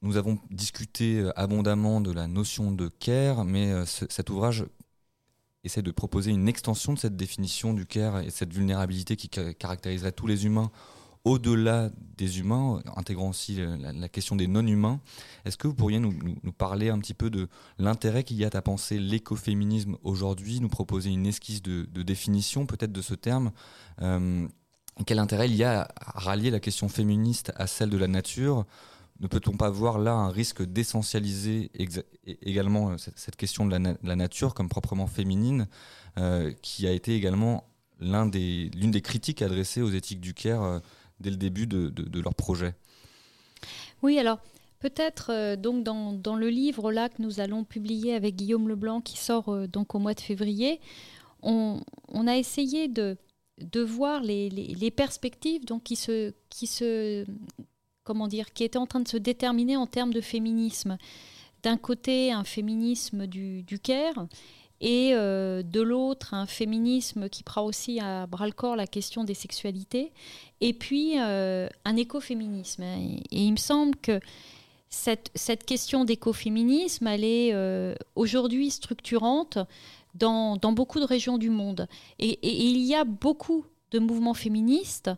Nous 0.00 0.16
avons 0.16 0.38
discuté 0.50 1.20
euh, 1.20 1.30
abondamment 1.38 2.00
de 2.00 2.10
la 2.10 2.26
notion 2.26 2.72
de 2.72 2.88
care, 2.88 3.44
mais 3.44 3.70
euh, 3.72 3.86
ce- 3.86 4.06
cet 4.08 4.30
ouvrage 4.30 4.64
essaie 5.64 5.82
de 5.82 5.90
proposer 5.90 6.30
une 6.30 6.48
extension 6.48 6.92
de 6.92 6.98
cette 6.98 7.16
définition 7.16 7.74
du 7.74 7.86
care 7.86 8.20
et 8.20 8.30
cette 8.30 8.52
vulnérabilité 8.52 9.16
qui 9.16 9.30
ca- 9.32 9.54
caractériserait 9.54 10.12
tous 10.12 10.26
les 10.26 10.44
humains 10.44 10.70
au-delà 11.24 11.90
des 12.16 12.40
humains, 12.40 12.82
intégrant 12.96 13.30
aussi 13.30 13.60
la, 13.78 14.08
question 14.08 14.34
des 14.34 14.48
non-humains. 14.48 15.00
Est-ce 15.44 15.56
que 15.56 15.68
vous 15.68 15.74
pourriez 15.74 16.00
nous, 16.00 16.12
parler 16.58 16.88
un 16.88 16.98
petit 16.98 17.14
peu 17.14 17.30
de 17.30 17.48
l'intérêt 17.78 18.24
qu'il 18.24 18.38
y 18.38 18.44
a 18.44 18.50
à 18.52 18.62
penser 18.62 18.98
l'écoféminisme 18.98 19.96
aujourd'hui, 20.02 20.60
nous 20.60 20.68
proposer 20.68 21.10
une 21.10 21.26
esquisse 21.26 21.62
de, 21.62 21.84
définition 22.02 22.66
peut-être 22.66 22.92
de 22.92 23.02
ce 23.02 23.14
terme 23.14 23.52
euh, 24.00 24.46
Quel 25.06 25.20
intérêt 25.20 25.48
il 25.48 25.54
y 25.54 25.64
a 25.64 25.82
à 25.82 26.18
rallier 26.18 26.50
la 26.50 26.60
question 26.60 26.88
féministe 26.88 27.52
à 27.54 27.68
celle 27.68 27.90
de 27.90 27.98
la 27.98 28.08
nature 28.08 28.66
Ne 29.20 29.28
peut-on 29.28 29.56
pas 29.56 29.70
voir 29.70 29.98
là 29.98 30.14
un 30.14 30.30
risque 30.30 30.62
d'essentialiser 30.62 31.70
également 32.42 32.90
euh, 32.90 32.96
cette, 32.96 33.36
question 33.36 33.66
de 33.66 33.70
la, 33.70 33.78
na- 33.78 33.96
la 34.02 34.16
nature 34.16 34.54
comme 34.54 34.68
proprement 34.68 35.06
féminine, 35.06 35.68
euh, 36.18 36.52
qui 36.62 36.86
a 36.86 36.92
été 36.92 37.14
également 37.14 37.64
l'une 38.00 38.30
des 38.90 39.02
critiques 39.02 39.42
adressées 39.42 39.80
aux 39.80 39.90
éthiques 39.90 40.20
du 40.20 40.34
Caire 40.34 40.62
euh, 40.62 40.78
dès 41.20 41.30
le 41.30 41.36
début 41.36 41.66
de, 41.68 42.20
leur 42.20 42.34
projet? 42.34 42.74
Oui, 44.02 44.18
alors 44.18 44.40
peut-être 44.80 45.54
donc 45.54 45.84
dans, 45.84 46.36
le 46.36 46.48
livre 46.48 46.90
là 46.90 47.08
que 47.08 47.22
nous 47.22 47.38
allons 47.38 47.62
publier 47.62 48.14
avec 48.14 48.34
Guillaume 48.34 48.68
Leblanc 48.68 49.00
qui 49.00 49.16
sort 49.16 49.68
donc 49.68 49.94
au 49.94 50.00
mois 50.00 50.14
de 50.14 50.20
février, 50.20 50.80
on, 51.42 51.80
a 52.26 52.36
essayé 52.36 52.88
de, 52.88 53.16
voir 53.80 54.20
les, 54.20 54.90
perspectives 54.90 55.64
donc 55.64 55.84
qui 55.84 55.94
se 55.94 57.24
comment 58.04 58.28
dire 58.28 58.52
qui 58.52 58.64
étaient 58.64 58.78
en 58.78 58.86
train 58.86 59.00
de 59.00 59.08
se 59.08 59.16
déterminer 59.16 59.76
en 59.76 59.86
termes 59.86 60.12
de 60.12 60.20
féminisme. 60.20 60.98
D'un 61.62 61.76
côté, 61.76 62.32
un 62.32 62.44
féminisme 62.44 63.26
du, 63.26 63.62
du 63.62 63.78
Caire 63.78 64.26
et 64.80 65.12
euh, 65.14 65.62
de 65.62 65.80
l'autre, 65.80 66.34
un 66.34 66.46
féminisme 66.46 67.28
qui 67.28 67.44
prend 67.44 67.62
aussi 67.62 68.00
à 68.00 68.26
bras 68.26 68.46
le 68.46 68.52
corps 68.52 68.74
la 68.74 68.88
question 68.88 69.22
des 69.22 69.34
sexualités 69.34 70.12
et 70.60 70.72
puis 70.72 71.20
euh, 71.20 71.68
un 71.84 71.96
écoféminisme. 71.96 72.82
Et, 72.82 73.22
il 73.30 73.52
me 73.52 73.56
semble 73.56 73.94
que 73.96 74.18
cette, 74.90 75.30
cette 75.36 75.64
question 75.64 76.04
d'écoféminisme, 76.04 77.06
elle 77.06 77.24
est 77.24 77.54
euh, 77.54 77.94
aujourd'hui 78.16 78.70
structurante 78.70 79.58
dans, 80.14 80.56
dans 80.56 80.72
beaucoup 80.72 80.98
de 80.98 81.04
régions 81.04 81.38
du 81.38 81.48
monde. 81.48 81.86
Et 82.18 82.38
il 82.42 82.78
y 82.78 82.94
a 82.94 83.04
beaucoup 83.04 83.64
de 83.92 84.00
mouvements 84.00 84.34
féministes 84.34 85.10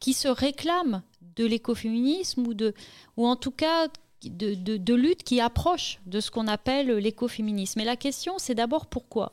qui 0.00 0.14
se 0.14 0.26
réclament 0.26 1.02
de 1.36 1.44
l'écoféminisme 1.44 2.46
ou, 2.46 2.54
de, 2.54 2.74
ou 3.16 3.26
en 3.26 3.36
tout 3.36 3.50
cas 3.50 3.88
de, 4.24 4.54
de, 4.54 4.94
luttes 4.94 5.24
qui 5.24 5.40
approchent 5.40 6.00
de 6.06 6.20
ce 6.20 6.30
qu'on 6.30 6.46
appelle 6.46 6.96
l'écoféminisme. 6.96 7.80
Et 7.80 7.84
la 7.84 7.96
question, 7.96 8.34
c'est 8.38 8.54
d'abord 8.54 8.86
pourquoi? 8.86 9.32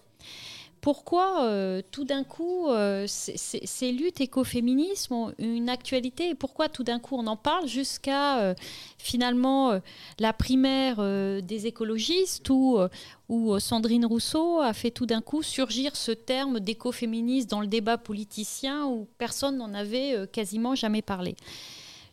Pourquoi 0.81 1.43
euh, 1.43 1.81
tout 1.91 2.05
d'un 2.05 2.23
coup 2.23 2.69
euh, 2.69 3.05
ces, 3.07 3.91
luttes 3.91 4.21
écoféminisme 4.21 5.13
ont 5.13 5.33
une 5.37 5.67
actualité 5.67 6.29
et 6.29 6.35
pourquoi 6.35 6.69
tout 6.69 6.83
d'un 6.83 6.99
coup 6.99 7.15
on 7.17 7.27
en 7.27 7.35
parle 7.35 7.67
jusqu'à 7.67 8.39
euh, 8.39 8.53
finalement 8.97 9.79
la 10.19 10.31
primaire 10.31 10.97
des 11.41 11.67
écologistes 11.67 12.49
où, 12.49 12.79
où 13.27 13.59
Sandrine 13.59 14.05
Rousseau 14.05 14.59
a 14.61 14.73
fait 14.73 14.91
tout 14.91 15.05
d'un 15.05 15.21
coup 15.21 15.43
surgir 15.43 15.95
ce 15.95 16.11
terme 16.11 16.59
d'écoféministe 16.59 17.49
dans 17.49 17.61
le 17.61 17.67
débat 17.67 17.97
politicien 17.97 18.85
où 18.85 19.07
personne 19.17 19.57
n'en 19.57 19.73
avait 19.73 20.27
quasiment 20.31 20.75
jamais 20.75 21.01
parlé. 21.01 21.35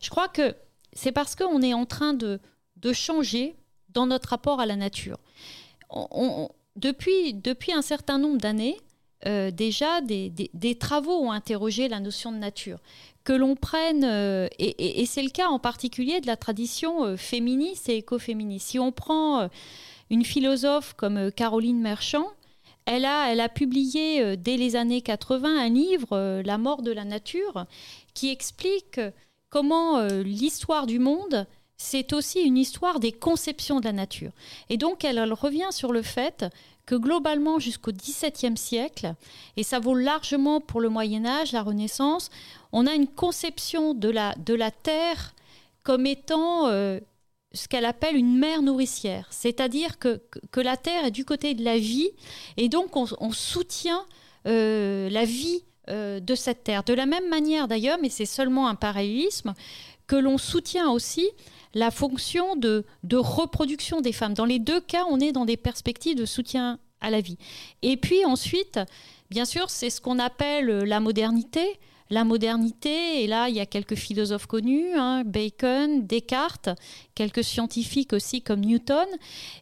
Je 0.06 0.10
crois 0.10 0.28
que 0.28 0.54
c'est 0.92 1.10
parce 1.10 1.34
qu'on 1.34 1.62
est 1.62 1.74
en 1.74 1.84
train 1.84 2.14
de, 2.14 2.38
de 2.76 2.92
changer 2.92 3.56
dans 3.88 4.06
notre 4.06 4.28
rapport 4.28 4.60
à 4.60 4.66
la 4.66 4.76
nature. 4.76 5.18
Depuis, 6.76 7.34
depuis 7.34 7.72
un 7.72 7.82
certain 7.82 8.16
nombre 8.16 8.38
d'années, 8.38 8.76
euh, 9.26 9.50
déjà 9.50 10.00
des, 10.02 10.30
des- 10.30 10.78
travaux 10.78 11.16
ont 11.18 11.32
interrogé 11.32 11.88
la 11.88 11.98
notion 11.98 12.30
de 12.30 12.36
nature. 12.36 12.78
Que 13.24 13.32
l'on 13.32 13.56
prenne, 13.56 14.04
euh, 14.04 14.46
et, 14.60 15.04
c'est 15.06 15.24
le 15.24 15.30
cas 15.30 15.48
en 15.48 15.58
particulier 15.58 16.20
de 16.20 16.28
la 16.28 16.36
tradition 16.36 17.04
euh, 17.04 17.16
féministe 17.16 17.88
et 17.88 17.96
écoféministe. 17.96 18.68
Si 18.68 18.78
on 18.78 18.92
prend 18.92 19.48
une 20.08 20.24
philosophe 20.24 20.94
comme 20.94 21.32
Caroline 21.32 21.80
Merchant, 21.80 22.28
elle 22.84 23.06
a, 23.06 23.32
elle 23.32 23.40
a 23.40 23.48
publié 23.48 24.36
dès 24.36 24.56
les 24.56 24.76
années 24.76 25.00
80 25.02 25.62
un 25.62 25.68
livre, 25.68 26.42
La 26.44 26.58
mort 26.58 26.82
de 26.82 26.92
la 26.92 27.04
nature, 27.04 27.66
qui 28.14 28.30
explique 28.30 29.00
comment 29.56 29.96
euh, 29.96 30.22
l'histoire 30.22 30.86
du 30.86 30.98
monde, 30.98 31.46
c'est 31.78 32.12
aussi 32.12 32.42
une 32.42 32.58
histoire 32.58 33.00
des 33.00 33.10
conceptions 33.10 33.80
de 33.80 33.86
la 33.86 33.92
nature. 33.92 34.32
Et 34.68 34.76
donc, 34.76 35.02
elle, 35.02 35.32
revient 35.32 35.70
sur 35.70 35.92
le 35.92 36.02
fait 36.02 36.44
que 36.84 36.94
globalement, 36.94 37.58
jusqu'au 37.58 37.90
XVIIe 37.90 38.58
siècle, 38.58 39.14
et 39.56 39.62
ça 39.62 39.78
vaut 39.78 39.94
largement 39.94 40.60
pour 40.60 40.82
le 40.82 40.90
Moyen 40.90 41.24
Âge, 41.24 41.52
la 41.52 41.62
Renaissance, 41.62 42.28
on 42.70 42.86
a 42.86 42.92
une 42.92 43.06
conception 43.06 43.94
de 43.94 44.10
la, 44.10 44.34
de 44.34 44.52
la 44.52 44.70
Terre 44.70 45.34
comme 45.84 46.04
étant 46.04 46.66
euh, 46.66 47.00
ce 47.54 47.66
qu'elle 47.66 47.86
appelle 47.86 48.14
une 48.16 48.36
mère 48.36 48.60
nourricière. 48.60 49.26
C'est-à-dire 49.30 49.98
que, 49.98 50.20
que, 50.50 50.60
la 50.60 50.76
Terre 50.76 51.06
est 51.06 51.10
du 51.10 51.24
côté 51.24 51.54
de 51.54 51.64
la 51.64 51.78
vie, 51.78 52.10
et 52.58 52.68
donc 52.68 52.94
on, 52.94 53.06
on 53.20 53.32
soutient 53.32 54.04
euh, 54.46 55.08
la 55.08 55.24
vie 55.24 55.62
euh, 55.88 56.20
de 56.20 56.34
cette 56.34 56.64
Terre. 56.64 56.82
De 56.84 56.94
la 56.94 57.06
même 57.06 57.28
manière 57.28 57.68
d'ailleurs, 57.68 57.98
mais 58.00 58.08
c'est 58.08 58.26
seulement 58.26 58.68
un 58.68 58.74
parallélisme, 58.74 59.54
que 60.06 60.16
l'on 60.16 60.38
soutient 60.38 60.90
aussi 60.90 61.28
la 61.74 61.90
fonction 61.90 62.56
de, 62.56 62.84
de 63.02 63.16
reproduction 63.16 64.00
des 64.00 64.12
femmes. 64.12 64.34
Dans 64.34 64.44
les 64.44 64.58
deux 64.58 64.80
cas, 64.80 65.04
on 65.10 65.20
est 65.20 65.32
dans 65.32 65.44
des 65.44 65.56
perspectives 65.56 66.16
de 66.16 66.24
soutien 66.24 66.78
à 67.00 67.10
la 67.10 67.20
vie. 67.20 67.38
Et 67.82 67.96
puis 67.96 68.24
ensuite, 68.24 68.80
bien 69.30 69.44
sûr, 69.44 69.68
c'est 69.68 69.90
ce 69.90 70.00
qu'on 70.00 70.18
appelle 70.18 70.66
la 70.66 71.00
modernité. 71.00 71.78
La 72.08 72.22
modernité, 72.22 73.24
et 73.24 73.26
là, 73.26 73.48
il 73.48 73.56
y 73.56 73.60
a 73.60 73.66
quelques 73.66 73.96
philosophes 73.96 74.46
connus, 74.46 74.94
hein, 74.94 75.24
Bacon, 75.26 76.06
Descartes, 76.06 76.68
quelques 77.16 77.42
scientifiques 77.42 78.12
aussi 78.12 78.42
comme 78.42 78.60
Newton. 78.60 79.08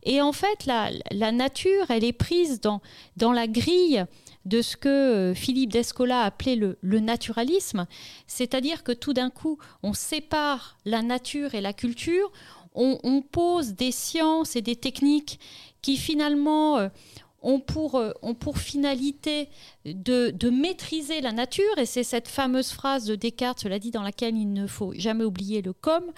Et 0.02 0.20
en 0.20 0.32
fait, 0.32 0.66
la, 0.66 0.90
la 1.10 1.32
nature, 1.32 1.86
elle 1.88 2.04
est 2.04 2.12
prise 2.12 2.60
dans, 2.60 2.82
dans 3.16 3.32
la 3.32 3.46
grille 3.46 4.04
de 4.44 4.62
ce 4.62 4.76
que 4.76 4.88
euh, 4.88 5.34
Philippe 5.34 5.72
d'Escola 5.72 6.22
appelait 6.22 6.56
le, 6.56 6.76
naturalisme, 7.00 7.86
c'est-à-dire 8.26 8.82
que 8.82 8.92
tout 8.92 9.12
d'un 9.12 9.30
coup, 9.30 9.58
on 9.82 9.94
sépare 9.94 10.78
la 10.84 11.02
nature 11.02 11.54
et 11.54 11.60
la 11.60 11.72
culture, 11.72 12.30
on, 12.76 13.22
pose 13.22 13.74
des 13.74 13.92
sciences 13.92 14.56
et 14.56 14.62
des 14.62 14.74
techniques 14.74 15.38
qui 15.80 15.96
finalement 15.96 16.78
euh, 16.78 16.88
ont 17.40 17.60
pour, 17.60 17.94
euh, 17.94 18.10
ont 18.20 18.34
pour 18.34 18.58
finalité 18.58 19.48
de, 19.84 20.30
de 20.30 20.50
maîtriser 20.50 21.20
la 21.20 21.30
nature, 21.30 21.78
et 21.78 21.86
c'est 21.86 22.02
cette 22.02 22.26
fameuse 22.26 22.72
phrase 22.72 23.04
de 23.04 23.14
Descartes, 23.14 23.60
cela 23.60 23.78
dit, 23.78 23.92
dans 23.92 24.02
laquelle 24.02 24.36
il 24.36 24.52
ne 24.52 24.66
faut 24.66 24.92
jamais 24.96 25.24
oublier 25.24 25.62
le 25.62 25.72
comme, 25.72 26.10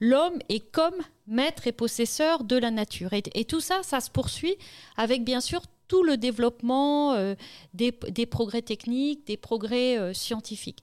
l'homme 0.00 0.38
est 0.50 0.70
comme 0.70 0.96
maître 1.26 1.66
et 1.66 1.72
possesseur 1.72 2.44
de 2.44 2.56
la 2.56 2.70
nature. 2.70 3.14
Et, 3.14 3.22
et 3.34 3.44
tout 3.46 3.60
ça, 3.60 3.82
ça 3.82 4.00
se 4.00 4.10
poursuit 4.10 4.56
avec 4.96 5.24
bien 5.24 5.40
sûr 5.40 5.62
tout 5.88 6.02
le 6.02 6.16
développement 6.16 7.14
euh, 7.14 7.34
des, 7.74 7.92
progrès 8.26 8.62
techniques, 8.62 9.26
des 9.26 9.36
progrès 9.36 9.98
euh, 9.98 10.12
scientifiques. 10.12 10.82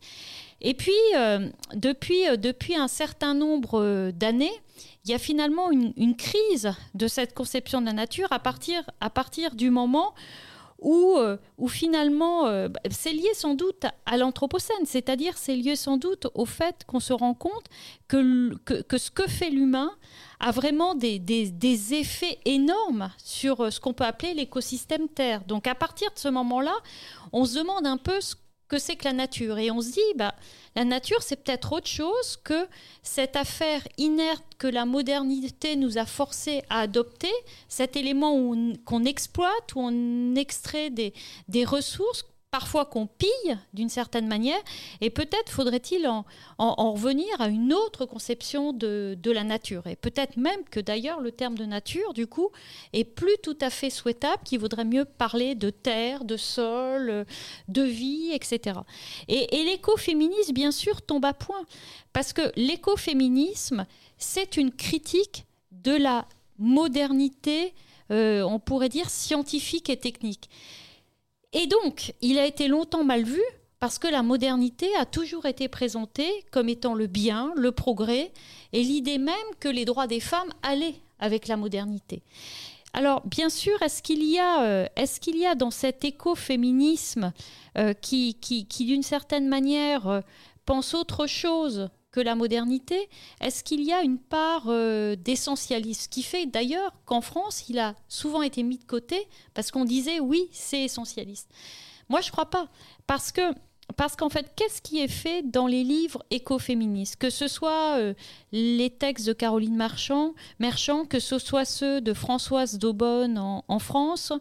Et 0.61 0.73
puis, 0.73 0.93
euh, 1.15 1.49
depuis, 1.73 2.75
un 2.75 2.87
certain 2.87 3.33
nombre 3.33 4.11
d'années, 4.11 4.51
il 5.05 5.11
y 5.11 5.13
a 5.13 5.17
finalement 5.17 5.71
une, 5.71 6.15
crise 6.15 6.71
de 6.93 7.07
cette 7.07 7.33
conception 7.33 7.81
de 7.81 7.85
la 7.85 7.93
nature 7.93 8.31
à 8.31 8.39
partir, 8.39 9.55
du 9.55 9.69
moment 9.69 10.13
euh, 10.83 11.37
où 11.57 11.67
finalement, 11.67 12.47
euh, 12.47 12.69
bah, 12.69 12.79
c'est 12.89 13.11
lié 13.11 13.29
sans 13.33 13.53
doute 13.53 13.85
à 14.05 14.17
l'Anthropocène, 14.17 14.85
c'est-à-dire 14.85 15.37
c'est 15.37 15.55
lié 15.55 15.75
sans 15.75 15.97
doute 15.97 16.27
au 16.35 16.45
fait 16.45 16.85
qu'on 16.87 16.99
se 17.01 17.11
rend 17.13 17.33
compte 17.33 17.65
que, 18.07 18.51
ce 18.97 19.11
que 19.11 19.27
fait 19.29 19.49
l'humain 19.49 19.91
a 20.39 20.51
vraiment 20.51 20.95
des, 20.95 21.19
des- 21.19 21.49
des 21.51 21.93
effets 21.95 22.39
énormes 22.45 23.09
sur 23.23 23.65
euh, 23.65 23.69
ce 23.71 23.79
qu'on 23.81 23.93
peut 23.93 24.05
appeler 24.05 24.33
l'écosystème 24.33 25.09
Terre. 25.09 25.43
Donc 25.45 25.67
à 25.67 25.75
partir 25.75 26.09
de 26.13 26.19
ce 26.19 26.29
moment-là, 26.29 26.75
on 27.33 27.43
se 27.43 27.57
demande 27.59 27.85
un 27.85 27.97
peu 27.97 28.21
ce 28.21 28.35
que 28.69 28.79
c'est 28.79 28.95
que 28.95 29.05
la 29.05 29.13
nature. 29.13 29.57
Et 29.57 29.71
on 29.71 29.81
se 29.81 29.91
dit, 29.91 30.13
bah, 30.15 30.35
la 30.75 30.85
nature, 30.85 31.21
c'est 31.21 31.43
peut-être 31.43 31.73
autre 31.73 31.87
chose 31.87 32.37
que 32.43 32.67
cette 33.03 33.35
affaire 33.35 33.85
inerte 33.97 34.43
que 34.57 34.67
la 34.67 34.85
modernité 34.85 35.75
nous 35.75 35.97
a 35.97 36.05
forcé 36.05 36.63
à 36.69 36.81
adopter, 36.81 37.31
cet 37.67 37.97
élément 37.97 38.55
qu'on 38.85 39.03
exploite, 39.03 39.75
où 39.75 39.81
on 39.81 40.35
extrait 40.35 40.89
des 40.91 41.65
ressources, 41.65 42.23
parfois 42.51 42.85
qu'on 42.85 43.05
pille 43.05 43.57
d'une 43.73 43.89
certaine 43.89 44.27
manière, 44.27 44.59
et 45.01 45.09
peut-être 45.09 45.51
faudrait-il 45.51 46.07
en, 46.07 46.25
en- 46.57 46.73
en 46.77 46.93
revenir 46.93 47.27
à 47.39 47.47
une 47.47 47.73
autre 47.73 48.05
conception 48.05 48.73
de, 48.73 49.17
la 49.25 49.43
nature. 49.43 49.85
Et 49.85 49.95
peut-être 49.95 50.37
même 50.37 50.63
que 50.71 50.79
d'ailleurs 50.79 51.19
le 51.19 51.31
terme 51.31 51.55
de 51.55 51.65
nature, 51.65 52.13
du 52.13 52.25
coup, 52.25 52.49
est 52.93 53.03
plus 53.03 53.35
tout 53.43 53.57
à 53.61 53.69
fait 53.69 53.91
souhaitable, 53.91 54.41
qu'il 54.43 54.59
vaudrait 54.59 54.85
mieux 54.85 55.05
parler 55.05 55.53
de 55.53 55.69
terre, 55.69 56.25
de 56.25 56.37
sol, 56.37 57.25
de 57.67 57.81
vie, 57.83 58.31
etc. 58.33 58.79
Et, 59.27 59.59
et 59.59 59.63
l'écoféminisme, 59.65 60.53
bien 60.53 60.71
sûr, 60.71 61.01
tombe 61.03 61.25
à 61.25 61.33
point, 61.33 61.63
parce 62.13 62.33
que 62.33 62.51
l'écoféminisme, 62.55 63.85
c'est 64.17 64.57
une 64.57 64.71
critique 64.71 65.45
de 65.71 65.91
la 65.91 66.25
modernité, 66.57 67.73
euh, 68.11 68.41
on 68.41 68.59
pourrait 68.59 68.89
dire 68.89 69.09
scientifique 69.09 69.89
et 69.89 69.97
technique. 69.97 70.49
Et 71.53 71.67
donc, 71.67 72.13
il 72.21 72.37
a 72.37 72.45
été 72.45 72.67
longtemps 72.67 73.03
mal 73.03 73.23
vu 73.23 73.41
parce 73.79 73.97
que 73.97 74.07
la 74.07 74.23
modernité 74.23 74.87
a 74.97 75.05
toujours 75.05 75.45
été 75.45 75.67
présentée 75.67 76.45
comme 76.51 76.69
étant 76.69 76.93
le 76.93 77.07
bien, 77.07 77.53
le 77.55 77.71
progrès, 77.71 78.31
et 78.73 78.83
l'idée 78.83 79.17
même 79.17 79.35
que 79.59 79.69
les 79.69 79.85
droits 79.85 80.07
des 80.07 80.19
femmes 80.19 80.51
allaient 80.63 80.95
avec 81.19 81.47
la 81.47 81.55
modernité. 81.55 82.21
Alors, 82.93 83.25
bien 83.25 83.49
sûr, 83.49 83.81
est-ce 83.81 84.01
qu'il 84.01 84.23
y, 84.23 84.39
a, 84.39 84.63
euh, 84.63 85.55
dans 85.55 85.71
cet 85.71 86.03
écoféminisme 86.03 87.31
euh, 87.77 87.93
qui 87.93 88.35
d'une 88.79 89.03
certaine 89.03 89.47
manière, 89.47 90.07
euh, 90.07 90.21
pense 90.65 90.93
autre 90.93 91.25
chose 91.25 91.89
que 92.11 92.19
la 92.19 92.35
modernité, 92.35 93.09
est-ce 93.39 93.63
qu'il 93.63 93.83
y 93.83 93.93
a 93.93 94.01
une 94.01 94.17
part 94.17 94.63
euh, 94.67 95.15
d'essentialisme 95.15 96.09
qui 96.09 96.23
fait 96.23 96.45
d'ailleurs 96.45 96.93
qu'en 97.05 97.21
France, 97.21 97.65
il 97.69 97.79
a 97.79 97.95
souvent 98.07 98.41
été 98.41 98.63
mis 98.63 98.77
de 98.77 98.85
côté 98.85 99.27
parce 99.53 99.71
qu'on 99.71 99.85
disait 99.85 100.19
oui, 100.19 100.47
c'est 100.51 100.81
essentialiste. 100.81 101.49
Moi, 102.09 102.21
je 102.21 102.31
crois 102.31 102.49
pas. 102.49 102.67
Parce 103.05 103.31
que 103.31 103.41
parce 103.95 104.15
qu'en 104.15 104.29
fait, 104.29 104.51
qu'est-ce 104.55 104.81
qui 104.81 104.99
est 104.99 105.07
fait 105.07 105.41
dans 105.43 105.67
les 105.67 105.83
livres 105.83 106.23
écoféministes? 106.29 107.15
Que 107.15 107.29
ce 107.29 107.47
soit 107.47 107.97
euh, 107.97 108.13
les 108.51 108.89
textes 108.89 109.27
de 109.27 109.33
Caroline 109.33 109.75
Marchand, 109.75 110.33
que 111.09 111.19
ce 111.19 111.39
soit 111.39 111.65
ceux 111.65 112.01
de 112.01 112.13
Françoise 112.13 112.77
Daubonne 112.77 113.37
en, 113.37 113.79
France, 113.79 114.31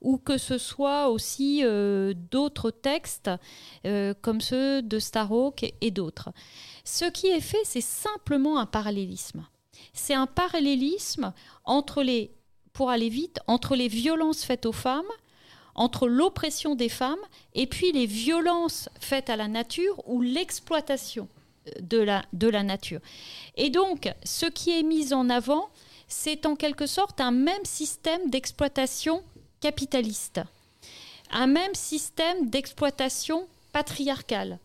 ou 0.00 0.16
que 0.18 0.38
ce 0.38 0.58
soit 0.58 1.10
aussi 1.10 1.60
euh, 1.64 2.14
d'autres 2.30 2.70
textes 2.70 3.30
euh, 3.86 4.14
comme 4.20 4.40
ceux 4.40 4.82
de 4.82 4.98
Starhawk 4.98 5.64
et 5.80 5.90
d'autres. 5.90 6.30
Ce 6.84 7.06
qui 7.06 7.28
est 7.28 7.40
fait, 7.40 7.64
c'est 7.64 7.80
simplement 7.80 8.58
un 8.58 8.66
parallélisme. 8.66 9.46
C'est 9.92 10.14
un 10.14 10.26
parallélisme 10.26 11.32
entre 11.64 12.02
les, 12.02 12.30
violences 13.88 14.44
faites 14.44 14.66
aux 14.66 14.72
femmes 14.72 15.02
entre 15.74 16.06
l'oppression 16.06 16.76
des 16.76 16.88
femmes 16.88 17.24
et 17.54 17.66
puis 17.66 17.90
les 17.90 18.06
violences 18.06 18.88
faites 19.00 19.28
à 19.28 19.36
la 19.36 19.48
nature 19.48 20.00
ou 20.08 20.20
l'exploitation 20.22 21.28
de 21.80 21.98
la, 21.98 22.24
de 22.32 22.48
la 22.48 22.62
nature. 22.62 23.00
Et 23.56 23.70
donc, 23.70 24.12
ce 24.24 24.46
qui 24.46 24.78
est 24.78 24.82
mis 24.82 25.12
en 25.12 25.30
avant, 25.30 25.68
c'est 26.06 26.46
en 26.46 26.54
quelque 26.54 26.86
sorte 26.86 27.20
un 27.20 27.32
même 27.32 27.64
système 27.64 28.30
d'exploitation 28.30 29.22
capitaliste, 29.60 30.40
un 31.30 31.46
même 31.46 31.74
système 31.74 32.50
d'exploitation 32.50 33.48
patriarcale. 33.72 34.58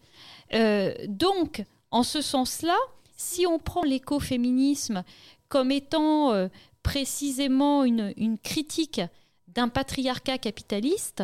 Euh, 0.53 0.93
donc, 1.07 1.63
en 1.91 2.03
ce 2.03 2.21
sens-là, 2.21 2.77
si 3.17 3.45
on 3.45 3.59
prend 3.59 3.83
l'écoféminisme 3.83 5.03
comme 5.49 5.71
étant 5.71 6.31
euh, 6.31 6.47
précisément 6.83 7.83
une, 7.83 8.37
critique 8.43 9.01
d'un 9.47 9.67
patriarcat 9.67 10.37
capitaliste, 10.37 11.23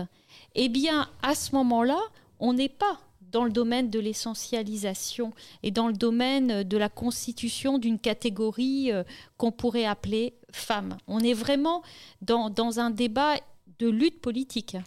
eh 0.55 0.67
bien, 0.69 1.07
à 1.21 1.35
ce 1.35 1.53
moment-là, 1.55 1.99
on 2.39 2.53
n'est 2.53 2.69
pas 2.69 2.99
dans 3.31 3.43
le 3.43 3.51
domaine 3.51 3.89
de 3.89 3.99
l'essentialisation 3.99 5.33
et 5.61 5.71
dans 5.71 5.87
le 5.87 5.93
domaine 5.93 6.63
de 6.63 6.77
la 6.77 6.89
constitution 6.89 7.77
d'une 7.77 7.99
catégorie 7.99 8.91
euh, 8.91 9.03
qu'on 9.37 9.51
pourrait 9.51 9.85
appeler 9.85 10.33
femme. 10.51 10.97
On 11.07 11.19
est 11.19 11.33
vraiment 11.33 11.83
dans, 12.21 12.79
un 12.79 12.89
débat 12.89 13.35
de 13.79 13.89
lutte 13.89 14.21
politique. 14.21 14.77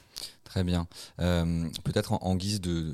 Très 0.44 0.64
bien. 0.64 0.88
Euh, 1.20 1.68
Peut-être 1.84 2.12
en, 2.12 2.36
guise 2.36 2.60
de 2.60 2.92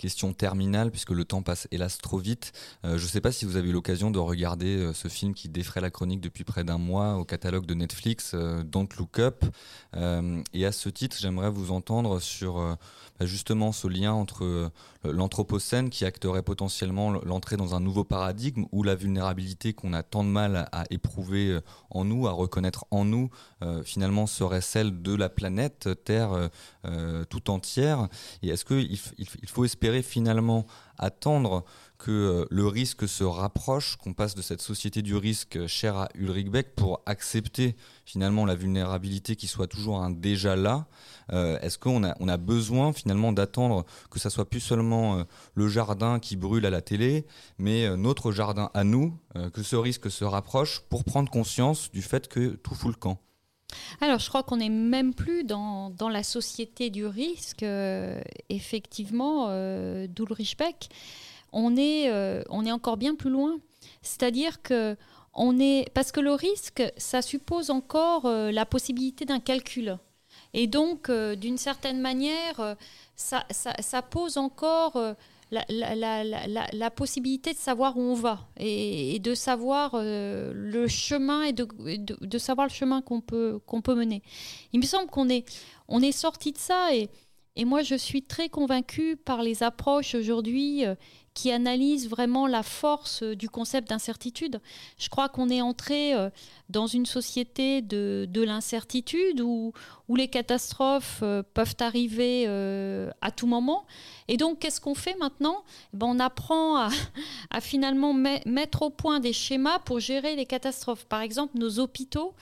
question 0.00 0.32
terminale, 0.32 0.90
puisque 0.90 1.10
le 1.10 1.26
temps 1.26 1.42
passe 1.42 1.68
hélas 1.70 1.98
trop 1.98 2.16
vite. 2.16 2.52
Euh, 2.86 2.96
je 2.96 3.04
ne 3.04 3.08
sais 3.08 3.20
pas 3.20 3.32
si 3.32 3.44
vous 3.44 3.56
avez 3.56 3.68
eu 3.68 3.72
l'occasion 3.72 4.10
de 4.10 4.18
regarder 4.18 4.78
euh, 4.78 4.94
ce 4.94 5.08
film 5.08 5.34
qui 5.34 5.50
défraie 5.50 5.82
la 5.82 5.90
chronique 5.90 6.22
depuis 6.22 6.42
près 6.42 6.64
d'un 6.64 6.78
mois 6.78 7.16
au 7.16 7.24
catalogue 7.26 7.66
de 7.66 7.74
Netflix, 7.74 8.32
euh, 8.32 8.62
Don't 8.64 8.88
Look 8.98 9.18
Up. 9.18 9.44
Et 10.54 10.64
à 10.64 10.72
ce 10.72 10.88
titre, 10.88 11.16
j'aimerais 11.20 11.50
vous 11.50 11.72
entendre 11.72 12.20
sur 12.20 12.54
bah, 13.18 13.26
justement 13.26 13.72
ce 13.72 13.88
lien 13.88 14.12
entre 14.12 14.70
l'anthropocène 15.04 15.90
qui 15.90 16.04
acterait 16.04 16.42
potentiellement 16.42 17.10
l'entrée 17.10 17.56
dans 17.56 17.74
un 17.74 17.80
nouveau 17.80 18.04
paradigme 18.04 18.66
où 18.70 18.82
la 18.84 18.94
vulnérabilité 18.94 19.72
qu'on 19.72 19.92
a 19.92 20.02
tant 20.02 20.22
de 20.22 20.28
mal 20.28 20.68
à 20.70 20.84
éprouver 20.90 21.58
en 21.90 22.04
nous, 22.04 22.28
à 22.28 22.30
reconnaître 22.30 22.84
en 22.92 23.04
nous, 23.04 23.30
finalement 23.84 24.26
serait 24.26 24.60
celle 24.60 25.02
de 25.02 25.14
la 25.14 25.28
planète 25.28 25.88
Terre 26.04 26.50
tout 27.28 27.50
entière. 27.50 28.08
Et 28.42 28.50
est-ce 28.50 28.64
qu'il 28.64 28.92
il, 28.92 29.26
il 29.42 29.48
faut 29.48 29.64
espérer 29.64 29.89
finalement 30.02 30.66
attendre 30.98 31.64
que 31.98 32.10
euh, 32.10 32.44
le 32.50 32.66
risque 32.66 33.06
se 33.06 33.24
rapproche, 33.24 33.96
qu'on 33.96 34.14
passe 34.14 34.34
de 34.34 34.42
cette 34.42 34.62
société 34.62 35.02
du 35.02 35.16
risque 35.16 35.66
chère 35.66 35.96
à 35.96 36.08
Ulrich 36.14 36.50
Beck 36.50 36.74
pour 36.74 37.02
accepter 37.04 37.76
finalement 38.06 38.46
la 38.46 38.54
vulnérabilité 38.54 39.36
qui 39.36 39.46
soit 39.46 39.66
toujours 39.66 39.98
un 40.02 40.10
déjà 40.10 40.56
là 40.56 40.86
Euh, 41.32 41.60
Est-ce 41.60 41.78
qu'on 41.78 42.02
a, 42.02 42.16
on 42.20 42.28
a 42.28 42.36
besoin 42.36 42.92
finalement 42.92 43.32
d'attendre 43.32 43.84
que 44.10 44.18
ça 44.18 44.30
soit 44.30 44.48
plus 44.48 44.60
seulement 44.60 45.18
euh, 45.18 45.24
le 45.54 45.68
jardin 45.68 46.18
qui 46.18 46.36
brûle 46.36 46.66
à 46.66 46.70
la 46.70 46.80
télé, 46.80 47.24
mais 47.58 47.86
euh, 47.86 47.96
notre 47.96 48.32
jardin 48.32 48.70
à 48.74 48.82
nous, 48.82 49.16
euh, 49.36 49.50
que 49.50 49.62
ce 49.62 49.76
risque 49.76 50.10
se 50.10 50.24
rapproche 50.24 50.80
pour 50.88 51.04
prendre 51.04 51.30
conscience 51.30 51.90
du 51.92 52.02
fait 52.02 52.26
que 52.28 52.56
tout 52.56 52.74
fout 52.74 52.90
le 52.90 52.98
camp? 52.98 53.18
Alors, 54.00 54.18
je 54.18 54.28
crois 54.28 54.42
qu'on 54.42 54.58
n'est 54.58 54.68
même 54.68 55.14
plus 55.14 55.44
dans, 55.44 55.92
la 56.10 56.22
société 56.22 56.90
du 56.90 57.06
risque, 57.06 57.62
euh, 57.62 58.20
effectivement, 58.48 59.46
euh, 59.48 60.06
d'Ulrich 60.06 60.56
Beck. 60.56 60.88
On 61.52 61.76
est, 61.76 62.10
euh, 62.10 62.42
on 62.48 62.64
est 62.64 62.72
encore 62.72 62.96
bien 62.96 63.14
plus 63.14 63.30
loin. 63.30 63.58
C'est-à-dire 64.02 64.62
que 64.62 64.96
on 65.34 65.58
est. 65.58 65.90
Parce 65.94 66.12
que 66.12 66.20
le 66.20 66.32
risque, 66.32 66.82
ça 66.96 67.22
suppose 67.22 67.70
encore 67.70 68.26
euh, 68.26 68.50
la 68.50 68.66
possibilité 68.66 69.24
d'un 69.24 69.40
calcul. 69.40 69.98
Et 70.52 70.66
donc, 70.66 71.10
d'une 71.10 71.58
certaine 71.58 72.00
manière, 72.00 72.76
ça 73.14 74.02
pose 74.02 74.36
encore. 74.36 74.98
La, 75.50 75.64
la- 75.68 75.94
la- 76.24 76.46
la- 76.46 76.68
possibilité 76.90 77.52
de 77.52 77.58
savoir 77.58 77.96
où 77.96 78.00
on 78.00 78.14
va 78.14 78.48
et, 78.58 79.18
de 79.18 79.34
savoir 79.34 79.92
euh, 79.94 80.52
le 80.54 80.86
chemin 80.88 81.42
et 81.42 81.52
de, 81.52 81.66
de- 81.96 82.16
savoir 82.38 82.66
le 82.68 82.72
chemin 82.72 83.02
qu'on 83.02 83.20
peut, 83.20 83.58
peut 83.80 83.94
mener. 83.94 84.22
Il 84.72 84.80
me 84.80 84.84
semble 84.86 85.08
qu'on 85.10 85.28
est, 85.28 85.44
on 85.88 86.00
est 86.02 86.12
sorti 86.12 86.52
de 86.52 86.58
ça 86.58 86.94
et, 86.94 87.08
et 87.56 87.64
moi 87.64 87.82
je 87.82 87.94
suis 87.96 88.22
très 88.22 88.48
convaincue 88.48 89.16
par 89.16 89.42
les 89.42 89.62
approches 89.62 90.14
aujourd'hui 90.14 90.86
euh, 90.86 90.94
qui 91.40 91.50
analysent 91.52 92.08
vraiment 92.08 92.46
la 92.46 92.62
force 92.62 93.22
euh, 93.22 93.34
du 93.34 93.48
concept 93.48 93.88
d'incertitude. 93.88 94.60
Je 94.98 95.08
crois 95.08 95.30
qu'on 95.30 95.48
est 95.48 95.62
entré 95.62 96.14
euh, 96.14 96.28
dans 96.68 96.86
une 96.86 97.06
société 97.06 97.80
de, 97.80 98.26
de 98.28 98.42
l'incertitude 98.42 99.40
où, 99.40 99.72
où 100.08 100.16
les 100.16 100.28
catastrophes 100.28 101.20
euh, 101.22 101.42
peuvent 101.54 101.76
arriver 101.80 102.46
à 103.20 103.30
tout 103.30 103.46
moment. 103.46 103.86
Et 104.28 104.36
donc, 104.36 104.58
qu'est-ce 104.58 104.80
qu'on 104.80 104.94
fait 104.94 105.16
maintenant? 105.18 105.64
Eh 105.94 105.96
ben, 105.96 106.06
On 106.06 106.18
apprend 106.20 106.76
à, 106.76 106.90
à 107.50 107.60
finalement 107.60 108.12
met- 108.12 108.42
mettre 108.46 108.82
au 108.82 108.90
point 108.90 109.18
des 109.20 109.32
schémas 109.32 109.78
pour 109.78 109.98
gérer 110.00 110.36
les 110.36 110.46
catastrophes. 110.46 111.06
Par 111.06 111.22
exemple, 111.22 111.58
nos 111.58 111.78
hôpitaux 111.78 112.34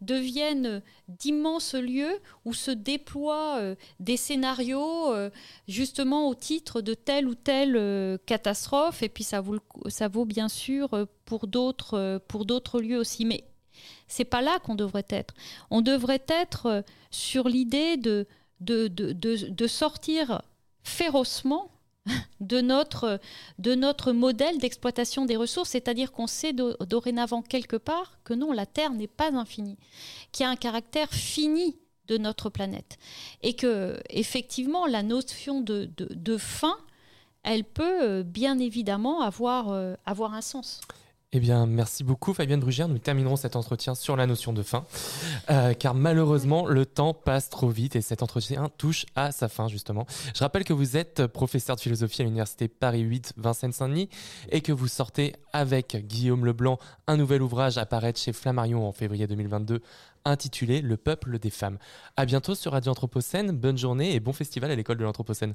deviennent 0.00 0.82
d'immenses 1.18 1.74
lieux 1.74 2.20
où 2.44 2.54
se 2.54 2.70
déploient 2.70 3.58
euh, 3.58 3.74
des 3.98 4.16
scénarios 4.16 5.12
euh, 5.12 5.30
justement 5.68 6.28
au 6.28 6.34
titre 6.34 6.80
de 6.80 6.94
telle 6.94 7.26
ou 7.26 7.34
telle 7.34 7.76
euh, 7.76 8.18
catastrophe. 8.26 9.02
Et 9.02 9.08
puis 9.08 9.24
ça 9.24 9.40
vaut, 9.40 9.58
ça 9.88 10.08
vaut 10.08 10.24
bien 10.24 10.48
sûr 10.48 11.06
pour 11.24 11.46
d'autres 11.46 12.20
pour 12.28 12.44
d'autres 12.44 12.80
lieux 12.80 12.98
aussi. 12.98 13.24
Mais 13.24 13.44
c'est 14.06 14.24
pas 14.24 14.42
là 14.42 14.58
qu'on 14.60 14.74
devrait 14.74 15.06
être. 15.08 15.34
On 15.70 15.80
devrait 15.80 16.24
être 16.28 16.84
sur 17.10 17.48
l'idée 17.48 17.96
de, 17.96 18.26
de, 18.60 18.88
de, 18.88 19.12
de 19.12 19.66
sortir 19.66 20.42
férocement 20.82 21.70
de 22.40 22.60
notre, 22.60 24.12
modèle 24.12 24.58
d'exploitation 24.58 25.26
des 25.26 25.36
ressources, 25.36 25.70
c'est-à-dire 25.70 26.12
qu'on 26.12 26.26
sait 26.26 26.52
do- 26.52 26.76
dorénavant 26.86 27.42
quelque 27.42 27.76
part 27.76 28.18
que 28.24 28.34
non, 28.34 28.52
la 28.52 28.66
Terre 28.66 28.92
n'est 28.92 29.06
pas 29.06 29.32
infinie, 29.32 29.78
qu'il 30.32 30.44
y 30.44 30.46
a 30.46 30.50
un 30.50 30.56
caractère 30.56 31.10
fini 31.10 31.78
de 32.08 32.18
notre 32.18 32.50
planète, 32.50 32.98
et 33.42 33.54
que 33.54 34.00
effectivement 34.10 34.86
la 34.86 35.02
notion 35.02 35.60
de, 35.60 36.36
fin, 36.38 36.76
elle 37.42 37.64
peut 37.64 38.02
euh, 38.02 38.22
bien 38.22 38.58
évidemment 38.58 39.20
avoir, 39.20 39.70
euh, 39.70 39.94
avoir 40.06 40.34
un 40.34 40.42
sens. 40.42 40.80
Eh 41.32 41.38
bien, 41.38 41.64
merci 41.64 42.02
beaucoup 42.02 42.34
Fabienne 42.34 42.58
Brugère. 42.58 42.88
Nous 42.88 42.98
terminerons 42.98 43.36
cet 43.36 43.54
entretien 43.54 43.94
sur 43.94 44.16
la 44.16 44.26
notion 44.26 44.52
de 44.52 44.64
fin, 44.64 44.84
euh, 45.48 45.74
car 45.74 45.94
malheureusement, 45.94 46.66
le 46.66 46.84
temps 46.84 47.14
passe 47.14 47.50
trop 47.50 47.68
vite 47.68 47.94
et 47.94 48.00
cet 48.00 48.24
entretien 48.24 48.68
touche 48.78 49.06
à 49.14 49.30
sa 49.30 49.48
fin, 49.48 49.68
justement. 49.68 50.06
Je 50.34 50.40
rappelle 50.40 50.64
que 50.64 50.72
vous 50.72 50.96
êtes 50.96 51.28
professeur 51.28 51.76
de 51.76 51.80
philosophie 51.80 52.22
à 52.22 52.24
l'Université 52.24 52.66
Paris 52.66 53.02
8 53.02 53.34
Vincennes-Saint-Denis 53.36 54.08
et 54.48 54.60
que 54.60 54.72
vous 54.72 54.88
sortez 54.88 55.36
avec 55.52 56.04
Guillaume 56.08 56.44
Leblanc 56.44 56.80
un 57.06 57.16
nouvel 57.16 57.42
ouvrage 57.42 57.78
à 57.78 57.86
paraître 57.86 58.18
chez 58.18 58.32
Flammarion 58.32 58.84
en 58.84 58.90
février 58.90 59.28
2022 59.28 59.82
intitulé 60.24 60.80
Le 60.80 60.96
peuple 60.96 61.38
des 61.38 61.50
femmes. 61.50 61.78
À 62.16 62.26
bientôt 62.26 62.56
sur 62.56 62.72
Radio 62.72 62.90
Anthropocène. 62.90 63.52
Bonne 63.52 63.78
journée 63.78 64.16
et 64.16 64.18
bon 64.18 64.32
festival 64.32 64.72
à 64.72 64.74
l'école 64.74 64.96
de 64.96 65.04
l'Anthropocène. 65.04 65.54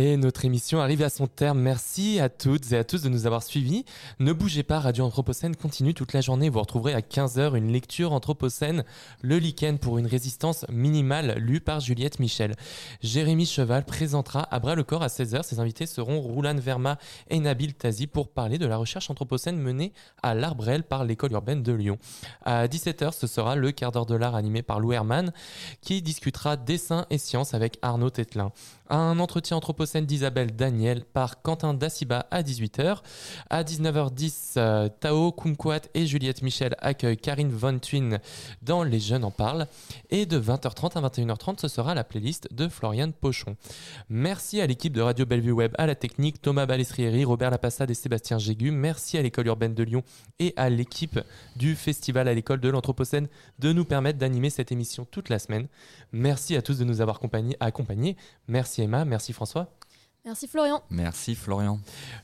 Et 0.00 0.16
notre 0.16 0.44
émission 0.44 0.80
arrive 0.80 1.02
à 1.02 1.10
son 1.10 1.26
terme. 1.26 1.58
Merci 1.58 2.20
à 2.20 2.28
toutes 2.28 2.70
et 2.70 2.76
à 2.76 2.84
tous 2.84 3.02
de 3.02 3.08
nous 3.08 3.26
avoir 3.26 3.42
suivis. 3.42 3.84
Ne 4.20 4.32
bougez 4.32 4.62
pas, 4.62 4.78
Radio 4.78 5.04
Anthropocène 5.04 5.56
continue 5.56 5.92
toute 5.92 6.12
la 6.12 6.20
journée. 6.20 6.50
Vous 6.50 6.60
retrouverez 6.60 6.94
à 6.94 7.00
15h 7.00 7.56
une 7.56 7.72
lecture 7.72 8.12
Anthropocène, 8.12 8.84
le 9.22 9.38
lichen 9.38 9.76
pour 9.76 9.98
une 9.98 10.06
résistance 10.06 10.64
minimale, 10.68 11.34
lue 11.38 11.58
par 11.58 11.80
Juliette 11.80 12.20
Michel. 12.20 12.54
Jérémy 13.02 13.44
Cheval 13.44 13.84
présentera 13.84 14.46
à 14.54 14.60
bras 14.60 14.76
le 14.76 14.84
corps 14.84 15.02
à 15.02 15.08
16h. 15.08 15.42
Ses 15.42 15.58
invités 15.58 15.86
seront 15.86 16.20
Roulan 16.20 16.54
Verma 16.54 16.96
et 17.28 17.40
Nabil 17.40 17.74
Tazi 17.74 18.06
pour 18.06 18.28
parler 18.28 18.58
de 18.58 18.66
la 18.66 18.76
recherche 18.76 19.10
Anthropocène 19.10 19.58
menée 19.58 19.92
à 20.22 20.32
l'Arbrel 20.32 20.84
par 20.84 21.04
l'école 21.04 21.32
urbaine 21.32 21.64
de 21.64 21.72
Lyon. 21.72 21.98
À 22.44 22.68
17h, 22.68 23.18
ce 23.18 23.26
sera 23.26 23.56
le 23.56 23.72
quart 23.72 23.90
d'heure 23.90 24.06
de 24.06 24.14
l'art 24.14 24.36
animé 24.36 24.62
par 24.62 24.78
Lou 24.78 24.92
Herman 24.92 25.32
qui 25.80 26.02
discutera 26.02 26.56
dessin 26.56 27.04
et 27.10 27.18
sciences 27.18 27.52
avec 27.52 27.80
Arnaud 27.82 28.10
Tetlin. 28.10 28.52
Un 28.90 29.18
entretien 29.18 29.58
Anthropocène 29.58 30.06
d'Isabelle 30.06 30.56
Daniel 30.56 31.04
par 31.04 31.42
Quentin 31.42 31.74
Daciba 31.74 32.26
à 32.30 32.42
18h. 32.42 32.98
À 33.50 33.62
19h10, 33.62 34.54
euh, 34.56 34.88
Tao 34.88 35.30
Kumquat 35.30 35.80
et 35.92 36.06
Juliette 36.06 36.40
Michel 36.40 36.74
accueillent 36.78 37.18
Karine 37.18 37.50
Von 37.50 37.80
Twin 37.80 38.18
dans 38.62 38.82
Les 38.82 38.98
Jeunes 38.98 39.24
en 39.24 39.30
parlent. 39.30 39.66
Et 40.08 40.24
de 40.24 40.40
20h30 40.40 40.96
à 40.96 41.06
21h30, 41.06 41.60
ce 41.60 41.68
sera 41.68 41.94
la 41.94 42.02
playlist 42.02 42.48
de 42.54 42.66
Floriane 42.68 43.12
Pochon. 43.12 43.56
Merci 44.08 44.58
à 44.60 44.66
l'équipe 44.66 44.94
de 44.94 45.02
Radio 45.02 45.26
Bellevue 45.26 45.52
Web, 45.52 45.74
à 45.76 45.86
la 45.86 45.94
technique, 45.94 46.40
Thomas 46.40 46.64
Balestrieri, 46.64 47.26
Robert 47.26 47.50
Lapassade 47.50 47.90
et 47.90 47.94
Sébastien 47.94 48.38
Gégu. 48.38 48.70
Merci 48.70 49.18
à 49.18 49.22
l'école 49.22 49.48
urbaine 49.48 49.74
de 49.74 49.82
Lyon 49.82 50.02
et 50.38 50.54
à 50.56 50.70
l'équipe 50.70 51.20
du 51.56 51.76
festival 51.76 52.26
à 52.26 52.32
l'école 52.32 52.60
de 52.60 52.70
l'Anthropocène 52.70 53.28
de 53.58 53.72
nous 53.74 53.84
permettre 53.84 54.18
d'animer 54.18 54.48
cette 54.48 54.72
émission 54.72 55.06
toute 55.10 55.28
la 55.28 55.38
semaine. 55.38 55.66
Merci 56.12 56.56
à 56.56 56.62
tous 56.62 56.78
de 56.78 56.84
nous 56.84 57.02
avoir 57.02 57.16
accompagnés. 57.60 58.16
Merci 58.78 58.82
Emma, 58.82 59.04
merci 59.04 59.32
François. 59.32 59.66
Merci 60.24 60.46
Florian. 60.46 60.82
Merci 60.90 61.34
Florian. 61.34 61.80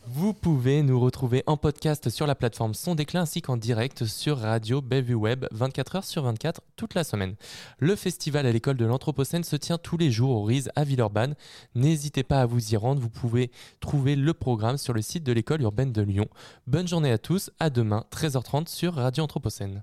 Vous 0.06 0.34
pouvez 0.34 0.82
nous 0.82 1.00
retrouver 1.00 1.42
en 1.46 1.56
podcast 1.56 2.10
sur 2.10 2.26
la 2.28 2.34
plateforme 2.36 2.74
Son 2.74 2.94
Déclin 2.94 3.22
ainsi 3.22 3.42
qu'en 3.42 3.56
direct 3.56 4.04
sur 4.04 4.38
Radio 4.38 4.80
Bellevue 4.80 5.14
Web 5.14 5.46
24 5.50 5.96
heures 5.96 6.04
sur 6.04 6.22
24 6.22 6.60
toute 6.76 6.94
la 6.94 7.02
semaine. 7.02 7.34
Le 7.78 7.96
festival 7.96 8.46
à 8.46 8.52
l'école 8.52 8.76
de 8.76 8.84
l'Anthropocène 8.84 9.42
se 9.42 9.56
tient 9.56 9.78
tous 9.78 9.96
les 9.96 10.12
jours 10.12 10.30
au 10.30 10.44
RISE 10.44 10.70
à 10.76 10.84
Villeurbanne. 10.84 11.34
N'hésitez 11.74 12.22
pas 12.22 12.40
à 12.40 12.46
vous 12.46 12.72
y 12.72 12.76
rendre, 12.76 13.00
vous 13.00 13.10
pouvez 13.10 13.50
trouver 13.80 14.14
le 14.14 14.34
programme 14.34 14.78
sur 14.78 14.92
le 14.92 15.02
site 15.02 15.24
de 15.24 15.32
l'école 15.32 15.62
urbaine 15.62 15.92
de 15.92 16.02
Lyon. 16.02 16.28
Bonne 16.68 16.86
journée 16.86 17.10
à 17.10 17.18
tous, 17.18 17.50
à 17.58 17.70
demain 17.70 18.04
13h30 18.12 18.68
sur 18.68 18.94
Radio 18.94 19.24
Anthropocène. 19.24 19.82